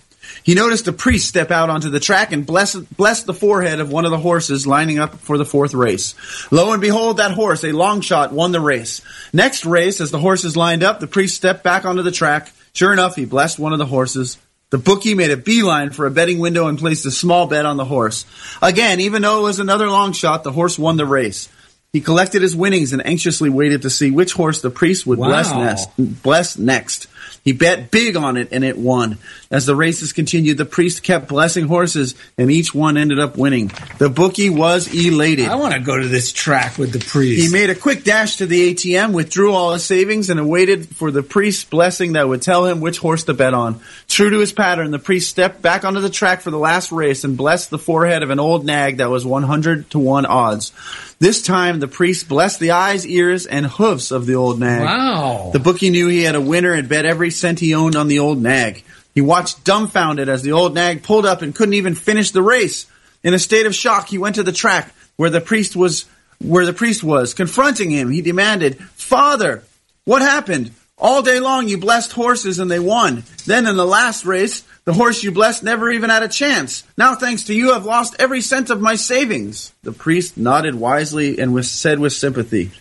He 0.48 0.56
noticed 0.56 0.88
a 0.88 0.94
priest 0.94 1.28
step 1.28 1.52
out 1.52 1.70
onto 1.70 1.90
the 1.90 2.00
track 2.00 2.32
and 2.32 2.46
bless, 2.46 2.74
bless 2.74 3.24
the 3.24 3.34
forehead 3.34 3.82
of 3.82 3.92
one 3.92 4.06
of 4.06 4.12
the 4.12 4.18
horses 4.18 4.66
lining 4.66 4.98
up 4.98 5.16
for 5.16 5.38
the 5.38 5.44
fourth 5.44 5.74
race. 5.74 6.16
Lo 6.52 6.72
and 6.72 6.82
behold, 6.82 7.18
that 7.18 7.32
horse, 7.32 7.66
a 7.66 7.74
long 7.74 8.00
shot, 8.00 8.32
won 8.32 8.54
the 8.54 8.62
race. 8.62 9.02
Next 9.34 9.66
race, 9.66 10.00
as 10.00 10.10
the 10.10 10.20
horses 10.20 10.56
lined 10.56 10.84
up, 10.84 11.02
the 11.02 11.06
priest 11.06 11.36
stepped 11.36 11.66
back 11.66 11.84
onto 11.84 12.02
the 12.02 12.14
track. 12.14 12.50
Sure 12.72 12.94
enough, 12.94 13.18
he 13.18 13.26
blessed 13.26 13.60
one 13.60 13.74
of 13.74 13.80
the 13.80 13.86
horses. 13.86 14.38
The 14.70 14.78
bookie 14.78 15.16
made 15.16 15.32
a 15.32 15.38
beeline 15.38 15.90
for 15.90 16.06
a 16.06 16.12
betting 16.12 16.40
window 16.40 16.68
and 16.68 16.80
placed 16.80 17.06
a 17.06 17.12
small 17.12 17.48
bet 17.48 17.66
on 17.66 17.76
the 17.76 17.84
horse. 17.84 18.26
Again, 18.62 19.02
even 19.02 19.24
though 19.24 19.40
it 19.40 19.44
was 19.44 19.60
another 19.60 19.90
long 19.90 20.14
shot, 20.14 20.46
the 20.46 20.54
horse 20.54 20.80
won 20.80 20.96
the 20.96 21.06
race. 21.06 21.50
He 21.92 22.00
collected 22.00 22.42
his 22.42 22.56
winnings 22.56 22.94
and 22.94 23.06
anxiously 23.06 23.50
waited 23.50 23.82
to 23.82 23.90
see 23.90 24.12
which 24.12 24.32
horse 24.32 24.62
the 24.62 24.70
priest 24.70 25.06
would 25.08 25.18
bless 25.18 25.52
next. 25.52 25.90
Bless 26.24 26.58
next. 26.58 27.08
He 27.48 27.54
bet 27.54 27.92
big 27.92 28.18
on 28.18 28.36
it 28.36 28.50
and 28.52 28.66
it 28.66 28.78
won. 28.78 29.20
As 29.50 29.66
the 29.66 29.74
races 29.74 30.12
continued, 30.12 30.58
the 30.58 30.66
priest 30.66 31.02
kept 31.02 31.30
blessing 31.30 31.66
horses 31.66 32.14
and 32.38 32.52
each 32.52 32.76
one 32.76 32.98
ended 32.98 33.20
up 33.20 33.38
winning. 33.38 33.72
The 34.00 34.10
bookie 34.10 34.50
was 34.50 34.94
elated. 34.94 35.48
I 35.48 35.56
want 35.56 35.74
to 35.74 35.80
go 35.80 35.98
to 35.98 36.10
this 36.10 36.34
track 36.34 36.78
with 36.78 36.92
the 36.92 37.00
priest. 37.00 37.42
He 37.42 37.50
made 37.50 37.70
a 37.70 37.76
quick 37.76 38.04
dash 38.04 38.36
to 38.40 38.48
the 38.48 38.74
ATM, 38.74 39.14
withdrew 39.14 39.54
all 39.54 39.72
his 39.72 39.86
savings, 39.86 40.30
and 40.30 40.42
awaited 40.42 40.94
for 40.98 41.10
the 41.10 41.24
priest's 41.24 41.64
blessing 41.64 42.14
that 42.14 42.28
would 42.28 42.42
tell 42.42 42.66
him 42.66 42.82
which 42.82 42.98
horse 42.98 43.24
to 43.24 43.34
bet 43.34 43.54
on. 43.54 43.80
True 44.10 44.30
to 44.30 44.40
his 44.40 44.52
pattern, 44.52 44.92
the 44.92 45.00
priest 45.00 45.30
stepped 45.30 45.62
back 45.62 45.86
onto 45.86 46.02
the 46.02 46.10
track 46.10 46.42
for 46.42 46.52
the 46.52 46.60
last 46.60 46.92
race 46.92 47.24
and 47.24 47.38
blessed 47.38 47.70
the 47.70 47.80
forehead 47.80 48.24
of 48.24 48.30
an 48.30 48.42
old 48.42 48.66
nag 48.66 48.98
that 48.98 49.10
was 49.10 49.26
100 49.26 49.90
to 49.92 50.00
1 50.00 50.26
odds. 50.26 50.74
This 51.20 51.42
time, 51.42 51.80
the 51.80 51.88
priest 51.88 52.30
blessed 52.30 52.60
the 52.60 52.72
eyes, 52.72 53.06
ears, 53.08 53.48
and 53.48 53.66
hoofs 53.66 54.12
of 54.12 54.28
the 54.28 54.36
old 54.36 54.60
nag. 54.60 54.84
Wow. 54.84 55.50
The 55.52 55.60
bookie 55.60 55.90
knew 55.90 56.08
he 56.08 56.22
had 56.24 56.36
a 56.36 56.42
winner 56.42 56.74
and 56.74 56.88
bet 56.88 57.06
every 57.06 57.32
cent 57.32 57.60
he 57.60 57.74
owned 57.74 57.96
on 57.96 58.08
the 58.08 58.20
old 58.20 58.42
nag. 58.42 58.84
He 59.16 59.22
watched 59.22 59.64
dumbfounded 59.64 60.30
as 60.30 60.44
the 60.44 60.52
old 60.52 60.76
nag 60.76 61.02
pulled 61.02 61.26
up 61.26 61.42
and 61.42 61.56
couldn't 61.56 61.74
even 61.74 61.96
finish 61.96 62.30
the 62.30 62.44
race. 62.44 62.86
In 63.24 63.34
a 63.34 63.40
state 63.40 63.66
of 63.66 63.74
shock, 63.74 64.10
he 64.10 64.20
went 64.20 64.36
to 64.36 64.44
the 64.44 64.52
track 64.52 64.94
where 65.16 65.32
the 65.32 65.42
priest 65.42 65.76
was 65.76 66.06
where 66.40 66.68
the 66.68 66.74
priest 66.74 67.04
was. 67.04 67.34
Confronting 67.34 67.90
him, 67.90 68.12
he 68.12 68.22
demanded, 68.22 68.78
"Father, 68.96 69.64
what 70.06 70.22
happened? 70.22 70.70
All 71.00 71.22
day 71.22 71.40
long 71.40 71.68
you 71.68 71.78
blessed 71.78 72.12
horses 72.14 72.58
and 72.58 72.72
they 72.72 72.80
won. 72.80 73.24
Then 73.46 73.68
in 73.68 73.76
the 73.76 73.86
last 73.86 74.26
race, 74.26 74.64
the 74.84 74.94
horse 74.94 75.24
you 75.24 75.32
blessed 75.32 75.62
never 75.64 75.92
even 75.92 76.10
had 76.10 76.24
a 76.24 76.28
chance. 76.28 76.84
Now 76.98 77.14
thanks 77.14 77.44
to 77.46 77.54
you 77.54 77.72
I've 77.72 77.86
lost 77.86 78.16
every 78.18 78.42
cent 78.42 78.70
of 78.72 78.82
my 78.82 78.96
savings." 78.96 79.74
The 79.84 79.92
priest 79.92 80.38
nodded 80.38 80.74
wisely 80.76 81.40
and 81.40 81.54
was 81.54 81.70
said 81.70 82.00
with 82.00 82.14
sympathy, 82.14 82.72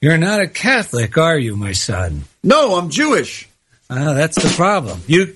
You're 0.00 0.18
not 0.18 0.40
a 0.40 0.46
Catholic, 0.46 1.18
are 1.18 1.38
you, 1.38 1.56
my 1.56 1.72
son? 1.72 2.24
"No, 2.44 2.76
I'm 2.76 2.90
Jewish." 2.90 3.48
Ah, 3.90 4.12
that's 4.12 4.40
the 4.40 4.54
problem. 4.54 5.00
You. 5.06 5.34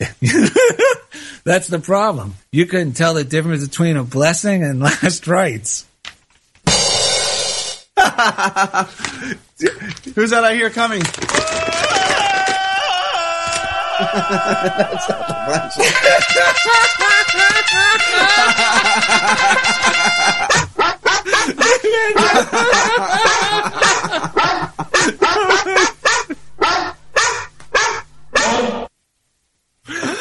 that's 1.44 1.68
the 1.68 1.78
problem. 1.78 2.34
You 2.50 2.66
couldn't 2.66 2.94
tell 2.94 3.14
the 3.14 3.22
difference 3.22 3.66
between 3.66 3.96
a 3.96 4.02
blessing 4.02 4.64
and 4.64 4.80
last 4.88 5.28
rites. 5.28 5.86
Who's 10.14 10.30
that 10.30 10.42
I 10.42 10.54
hear 10.54 10.70
coming? 10.70 11.02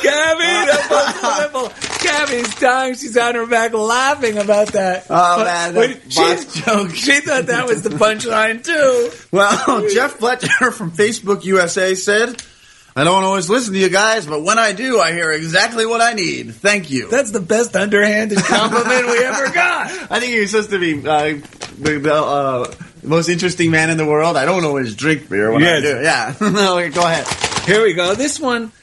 Gabby, 0.04 0.66
that's 0.68 0.92
unbelievable. 0.92 1.91
Gabby's 2.02 2.56
dying. 2.56 2.96
She's 2.96 3.18
on 3.18 3.36
her 3.36 3.46
back 3.48 3.74
laughing 3.74 4.38
about 4.38 4.70
that. 4.70 5.06
Oh, 5.10 5.44
man, 5.44 5.76
Wait, 5.76 6.02
that 6.04 6.12
she, 6.12 6.62
joke. 6.66 6.92
she 6.92 7.20
thought 7.22 7.48
that 7.48 7.68
was 7.68 7.82
the 7.84 7.90
punchline 7.90 8.64
too. 8.64 9.10
Well, 9.32 9.88
Jeff 9.94 10.14
Fletcher 10.14 10.72
from 10.72 10.92
Facebook 10.92 11.44
USA 11.46 11.96
said, 11.96 12.42
I 12.96 13.04
don't 13.06 13.24
always 13.24 13.50
listen 13.50 13.74
to 13.74 13.80
you 13.80 13.90
guys, 13.90 14.26
but 14.28 14.42
when 14.44 14.60
I 14.60 14.74
do, 14.74 15.00
I 15.00 15.14
hear 15.14 15.32
exactly 15.32 15.86
what 15.86 16.02
I 16.02 16.14
need. 16.14 16.54
Thank 16.56 16.90
you. 16.92 17.10
That's 17.10 17.32
the 17.32 17.40
best 17.40 17.76
underhanded 17.76 18.40
compliment 18.40 19.08
we 19.08 19.24
ever 19.24 19.50
got. 19.54 19.90
I 20.12 20.20
think 20.20 20.34
you're 20.34 20.46
supposed 20.48 20.72
to 20.72 20.80
be 20.80 20.96
uh, 21.08 21.40
the, 21.80 22.00
the 22.00 22.14
uh, 22.14 22.74
most 23.02 23.30
interesting 23.30 23.72
man 23.72 23.90
in 23.92 23.98
the 23.98 24.06
world. 24.06 24.36
I 24.36 24.44
don't 24.44 24.66
always 24.66 24.94
drink 24.96 25.30
beer 25.30 25.52
when 25.52 25.62
Yes. 25.62 25.78
I 25.78 25.82
do. 25.82 26.02
Yeah. 26.04 26.52
no, 26.52 26.90
go 26.90 27.02
ahead. 27.08 27.28
Here 27.66 27.82
we 27.82 27.94
go. 27.94 28.14
This 28.14 28.40
one 28.42 28.74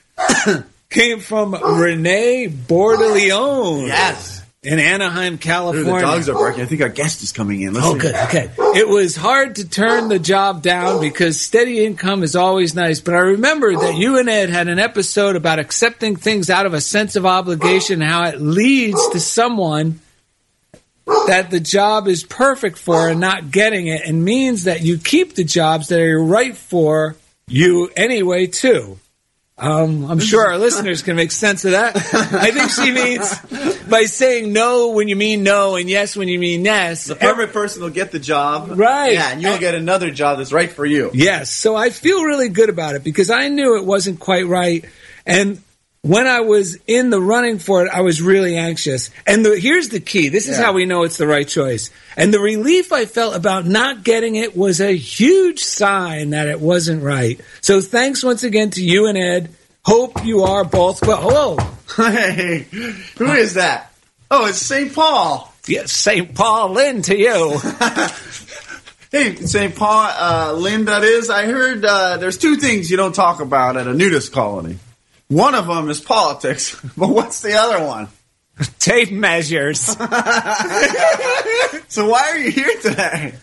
came 0.91 1.21
from 1.21 1.55
Renee 1.55 2.49
Bordeleon. 2.49 3.87
Yes. 3.87 4.45
In 4.61 4.81
Anaheim, 4.81 5.39
California. 5.39 5.93
the 5.95 6.01
dogs 6.01 6.29
are 6.29 6.35
barking. 6.35 6.63
I 6.63 6.67
think 6.67 6.81
our 6.83 6.89
guest 6.89 7.23
is 7.23 7.31
coming 7.31 7.63
in. 7.63 7.77
Oh, 7.77 7.95
good. 7.97 8.15
Okay. 8.15 8.51
It 8.59 8.89
was 8.89 9.15
hard 9.15 9.57
to 9.57 9.69
turn 9.69 10.09
the 10.09 10.19
job 10.19 10.63
down 10.63 11.01
because 11.01 11.41
steady 11.41 11.85
income 11.85 12.25
is 12.25 12.35
always 12.35 12.75
nice. 12.75 12.99
But 13.01 13.15
I 13.15 13.19
remember 13.19 13.77
that 13.77 13.97
you 13.97 14.19
and 14.19 14.29
Ed 14.29 14.51
had 14.51 14.67
an 14.67 14.81
episode 14.81 15.37
about 15.37 15.61
accepting 15.61 16.17
things 16.17 16.51
out 16.51 16.67
of 16.67 16.75
a 16.75 16.81
sense 16.81 17.15
of 17.15 17.25
obligation, 17.25 18.01
how 18.01 18.25
it 18.25 18.41
leads 18.41 19.09
to 19.11 19.21
someone 19.21 20.01
that 21.29 21.51
the 21.51 21.61
job 21.61 22.09
is 22.09 22.25
perfect 22.25 22.79
for 22.79 23.09
and 23.09 23.21
not 23.21 23.53
getting 23.53 23.87
it, 23.87 24.03
and 24.05 24.25
means 24.25 24.65
that 24.65 24.83
you 24.83 24.99
keep 24.99 25.37
the 25.37 25.45
jobs 25.45 25.89
that 25.89 26.01
are 26.01 26.23
right 26.23 26.57
for 26.57 27.17
you 27.47 27.91
anyway, 27.97 28.49
too. 28.49 28.99
Um, 29.61 30.05
I'm 30.09 30.21
sure 30.21 30.47
our 30.47 30.57
listeners 30.57 31.03
can 31.03 31.17
make 31.17 31.33
sense 31.33 31.65
of 31.65 31.73
that. 31.73 31.97
I 31.97 32.53
think 32.53 32.71
she 32.71 32.93
means 32.93 33.85
by 33.89 34.05
saying 34.05 34.53
no 34.53 34.91
when 34.91 35.09
you 35.09 35.17
mean 35.17 35.43
no 35.43 35.75
and 35.75 35.89
yes 35.89 36.17
when 36.17 36.29
you 36.29 36.39
mean 36.39 36.65
yes. 36.65 37.07
The 37.07 37.17
perfect 37.17 37.53
person 37.53 37.83
will 37.83 37.91
get 37.91 38.13
the 38.13 38.21
job. 38.21 38.79
Right. 38.79 39.15
Yeah, 39.15 39.33
and 39.33 39.43
you'll 39.43 39.59
get 39.59 39.75
another 39.75 40.13
job 40.13 40.39
that's 40.39 40.53
right 40.53 40.71
for 40.71 40.87
you. 40.87 41.11
Yes. 41.13 41.51
So 41.51 41.75
I 41.75 41.91
feel 41.91 42.23
really 42.23 42.49
good 42.49 42.69
about 42.69 42.95
it 42.95 43.03
because 43.03 43.31
I 43.31 43.49
knew 43.49 43.77
it 43.77 43.85
wasn't 43.85 44.21
quite 44.21 44.47
right. 44.47 44.85
And 45.27 45.61
when 46.03 46.27
I 46.27 46.41
was 46.41 46.77
in 46.87 47.11
the 47.11 47.21
running 47.21 47.59
for 47.59 47.85
it, 47.85 47.91
I 47.93 48.03
was 48.03 48.23
really 48.23 48.57
anxious. 48.57 49.11
And 49.27 49.45
the, 49.45 49.59
here's 49.59 49.89
the 49.89 50.01
key. 50.01 50.29
This 50.29 50.49
is 50.49 50.57
Yeah. 50.59 50.65
how 50.67 50.73
we 50.73 50.85
know 50.87 51.03
it's 51.03 51.17
the 51.17 51.27
right 51.27 51.47
choice. 51.47 51.91
And 52.17 52.33
the 52.33 52.39
relief 52.41 52.93
I 52.93 53.05
felt 53.05 53.35
about 53.37 53.67
not 53.67 54.05
getting 54.05 54.37
it 54.37 54.57
was 54.57 54.81
a 54.81 54.97
huge 54.97 55.63
sign 55.65 56.31
that 56.31 56.47
it 56.49 56.61
wasn't 56.61 57.03
right. 57.03 57.41
So 57.61 57.81
thanks 57.81 58.23
once 58.25 58.43
again 58.45 58.71
to 58.71 58.83
you 58.83 59.07
and 59.07 59.19
Ed. 59.19 59.51
Hope 59.85 60.25
you 60.25 60.43
are 60.43 60.65
both 60.65 61.05
well. 61.07 61.21
Hello. 61.21 61.57
Hey, 61.97 62.67
who 63.17 63.33
is 63.33 63.55
that? 63.55 63.93
Oh, 64.31 64.47
it's 64.47 64.59
St. 64.59 64.95
Paul. 64.95 65.53
Yes, 65.67 65.91
St. 65.91 66.35
Paul 66.35 66.71
Lynn 66.73 67.03
to 67.03 67.17
you. 67.17 67.59
Hey, 69.11 69.37
St. 69.37 69.75
Paul, 69.75 70.11
uh, 70.19 70.53
Lynn, 70.53 70.85
that 70.85 71.03
is. 71.03 71.31
I 71.31 71.47
heard 71.47 71.83
uh, 71.83 72.19
there's 72.19 72.37
two 72.37 72.57
things 72.57 72.91
you 72.91 72.99
don't 72.99 73.15
talk 73.15 73.41
about 73.41 73.79
at 73.79 73.87
a 73.87 73.95
nudist 73.95 74.33
colony. 74.33 74.79
One 75.29 75.55
of 75.55 75.67
them 75.67 75.89
is 75.91 76.01
politics, 76.01 76.75
but 76.97 77.09
what's 77.11 77.43
the 77.43 77.55
other 77.55 77.85
one? 77.85 78.09
Tape 78.79 79.13
measures. 79.13 79.81
so 81.89 82.09
why 82.09 82.31
are 82.31 82.39
you 82.39 82.51
here 82.51 82.81
today? 82.81 83.35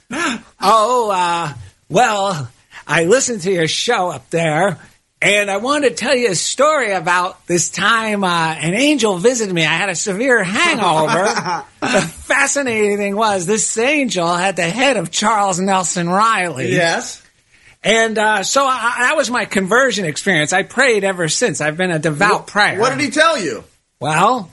Oh, 0.59 1.11
uh, 1.11 1.53
well, 1.89 2.49
I 2.88 3.05
listened 3.05 3.41
to 3.41 3.51
your 3.51 3.67
show 3.67 4.09
up 4.09 4.29
there, 4.29 4.77
and 5.21 5.49
I 5.49 5.57
wanted 5.57 5.89
to 5.91 5.95
tell 5.95 6.15
you 6.15 6.31
a 6.31 6.36
story 6.36 6.91
about 6.91 7.47
this 7.47 7.69
time 7.69 8.23
uh, 8.25 8.55
an 8.59 8.73
angel 8.73 9.17
visited 9.17 9.53
me. 9.53 9.61
I 9.61 9.73
had 9.73 9.89
a 9.89 9.95
severe 9.95 10.43
hangover. 10.43 11.23
the 11.79 12.01
fascinating 12.01 12.97
thing 12.97 13.15
was 13.15 13.45
this 13.45 13.77
angel 13.77 14.27
had 14.36 14.57
the 14.57 14.63
head 14.63 14.97
of 14.97 15.11
Charles 15.11 15.59
Nelson 15.59 16.09
Reilly. 16.09 16.73
Yes. 16.73 17.24
And 17.86 18.17
uh, 18.17 18.41
so 18.43 18.65
I, 18.65 18.95
that 19.01 19.15
was 19.15 19.29
my 19.29 19.45
conversion 19.45 20.05
experience. 20.05 20.53
I 20.53 20.63
prayed 20.63 21.03
ever 21.03 21.29
since. 21.29 21.61
I've 21.61 21.77
been 21.77 21.91
a 21.91 21.99
devout 21.99 22.47
prayer. 22.47 22.79
What 22.79 22.89
did 22.89 22.99
he 22.99 23.11
tell 23.11 23.38
you? 23.38 23.63
Well, 23.99 24.49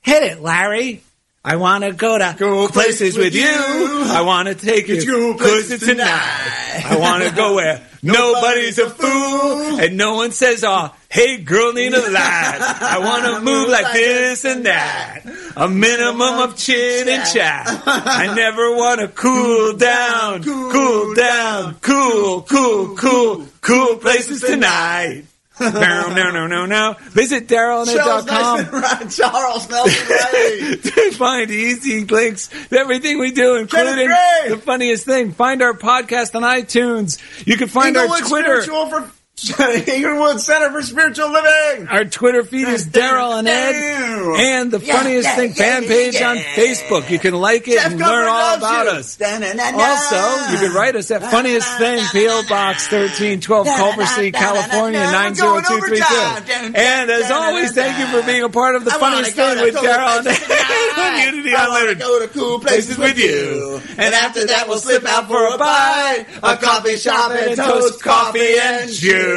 hit 0.00 0.22
it, 0.22 0.40
Larry. 0.40 1.02
I 1.42 1.56
want 1.56 1.84
to 1.84 1.92
go 1.92 2.18
to 2.18 2.68
places 2.70 3.16
with 3.16 3.34
you. 3.34 3.46
I 3.48 4.20
want 4.20 4.48
to 4.48 4.54
take 4.54 4.88
you 4.88 5.06
Go 5.06 5.38
closer 5.38 5.78
places 5.78 5.88
tonight. 5.88 6.82
I 6.84 6.98
want 7.00 7.24
to 7.24 7.30
go 7.34 7.54
where 7.54 7.80
nobody's 8.02 8.78
a 8.78 8.90
fool 8.90 9.80
and 9.80 9.96
no 9.96 10.16
one 10.16 10.32
says, 10.32 10.64
"Oh, 10.64 10.94
hey, 11.08 11.38
girl, 11.38 11.72
need 11.72 11.94
a 11.94 12.10
light." 12.10 12.58
I 12.82 12.98
want 12.98 13.24
to 13.24 13.40
move 13.50 13.70
like 13.70 13.90
this 13.94 14.44
and 14.44 14.66
that. 14.66 15.22
A 15.56 15.66
minimum 15.66 16.40
of 16.40 16.58
chin 16.58 17.08
and 17.08 17.26
chat. 17.26 17.66
I 17.86 18.34
never 18.36 18.76
want 18.76 19.00
to 19.00 19.08
cool 19.08 19.78
down, 19.78 20.42
cool 20.42 21.14
down, 21.14 21.76
cool, 21.80 22.42
cool, 22.42 22.96
cool, 22.96 23.46
cool 23.62 23.96
places 23.96 24.42
tonight. 24.42 25.24
No, 25.60 26.08
no, 26.14 26.30
no, 26.30 26.46
no, 26.46 26.66
no. 26.66 26.96
Visit 27.10 27.48
Charles 27.48 27.88
darylanded.com 27.90 28.80
Nelson, 28.80 29.10
Charles 29.10 29.68
Nelson 29.68 30.08
Reilly. 30.08 30.76
to 30.78 31.10
find 31.12 31.50
easy 31.50 32.04
links 32.04 32.48
to 32.48 32.78
everything 32.78 33.18
we 33.18 33.30
do, 33.30 33.56
including 33.56 34.08
the 34.48 34.60
funniest 34.62 35.04
thing. 35.04 35.32
Find 35.32 35.62
our 35.62 35.74
podcast 35.74 36.34
on 36.34 36.42
iTunes. 36.42 37.18
You 37.46 37.56
can 37.56 37.68
find 37.68 37.96
our 37.96 38.04
Inglewood 38.04 38.28
Twitter. 38.28 38.62
For 38.62 39.12
Inglewood 39.88 40.40
Center 40.40 40.70
for 40.70 40.82
Spiritual 40.82 41.30
Living. 41.32 41.88
Our 41.88 42.04
Twitter 42.04 42.42
feed 42.44 42.68
is 42.68 42.86
Daryl 42.86 43.38
and 43.38 43.48
Ed. 43.48 43.74
and 43.74 44.70
the 44.70 44.78
Yeah, 44.80 44.96
funniest 44.98 45.28
yeah, 45.28 45.36
thing 45.36 45.48
yeah, 45.50 45.54
fan 45.80 45.84
page 45.84 46.20
on 46.20 46.36
Facebook. 46.36 47.08
You 47.10 47.18
can 47.18 47.34
like 47.34 47.66
it 47.68 47.74
Jeff 47.78 47.92
and 47.92 48.00
learn 48.00 48.28
all 48.28 48.56
about 48.56 48.84
you. 48.84 48.90
us. 48.92 49.18
Also, 49.20 50.52
you 50.52 50.58
can 50.58 50.72
write 50.74 50.96
us 50.96 51.10
at 51.10 51.22
funniest 51.22 51.68
thing, 51.78 52.00
PO 52.12 52.42
Box 52.48 52.88
thirteen 52.88 53.40
twelve, 53.40 53.66
Culver 53.66 54.06
City, 54.06 54.32
California 54.32 55.00
nine 55.00 55.34
zero 55.34 55.60
two 55.66 55.80
three 55.80 55.98
two. 55.98 56.72
And 56.74 57.10
as 57.10 57.30
always, 57.30 57.72
thank 57.72 57.98
you 57.98 58.06
for 58.20 58.26
being 58.26 58.42
a 58.42 58.48
part 58.48 58.74
of 58.76 58.84
the 58.84 58.92
I 58.92 58.98
funniest 58.98 59.34
thing 59.36 59.60
with 59.62 59.74
Daryl 59.76 60.18
and 60.26 60.26
Unity 61.34 61.54
I 61.54 61.68
wanna 61.68 61.80
Unlimited. 61.80 61.98
go 62.00 62.20
to 62.20 62.28
cool 62.28 62.60
places 62.60 62.98
with 62.98 63.18
you. 63.18 63.80
And 63.96 64.14
after 64.14 64.46
that, 64.46 64.68
we'll 64.68 64.78
slip 64.78 65.04
out 65.06 65.28
for 65.28 65.46
a 65.54 65.58
bite, 65.58 66.26
a 66.42 66.56
coffee 66.56 66.96
shop, 66.96 67.32
and 67.32 67.56
toast 67.56 68.02
coffee 68.02 68.56
and 68.60 68.90
juice. 68.90 69.29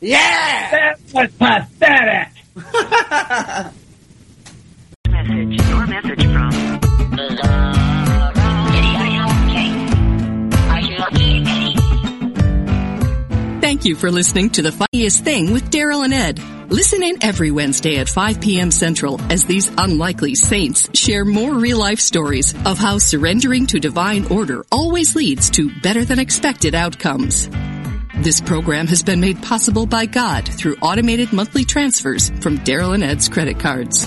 Yeah! 0.00 0.70
That 0.70 0.98
was 1.12 1.30
pathetic. 1.32 2.28
message. 5.10 5.68
Your 5.68 5.86
message 5.86 6.24
from. 6.24 6.50
Thank 13.60 13.84
you 13.84 13.96
for 13.96 14.12
listening 14.12 14.50
to 14.50 14.62
The 14.62 14.70
Funniest 14.72 15.24
Thing 15.24 15.52
with 15.52 15.70
Daryl 15.70 16.04
and 16.04 16.14
Ed. 16.14 16.40
Listen 16.70 17.02
in 17.02 17.22
every 17.22 17.50
Wednesday 17.50 17.96
at 17.96 18.08
5 18.08 18.40
p.m. 18.40 18.70
Central 18.70 19.20
as 19.22 19.44
these 19.44 19.70
unlikely 19.76 20.34
saints 20.36 20.88
share 20.94 21.24
more 21.24 21.54
real 21.54 21.78
life 21.78 22.00
stories 22.00 22.54
of 22.64 22.78
how 22.78 22.98
surrendering 22.98 23.66
to 23.66 23.80
divine 23.80 24.24
order 24.26 24.64
always 24.70 25.16
leads 25.16 25.50
to 25.50 25.70
better 25.80 26.04
than 26.04 26.18
expected 26.20 26.74
outcomes. 26.74 27.48
This 28.18 28.40
program 28.40 28.86
has 28.88 29.02
been 29.02 29.20
made 29.20 29.42
possible 29.42 29.86
by 29.86 30.06
God 30.06 30.48
through 30.48 30.76
automated 30.82 31.32
monthly 31.32 31.64
transfers 31.64 32.30
from 32.40 32.58
Daryl 32.58 32.94
and 32.94 33.04
Ed's 33.04 33.28
credit 33.28 33.60
cards. 33.60 34.06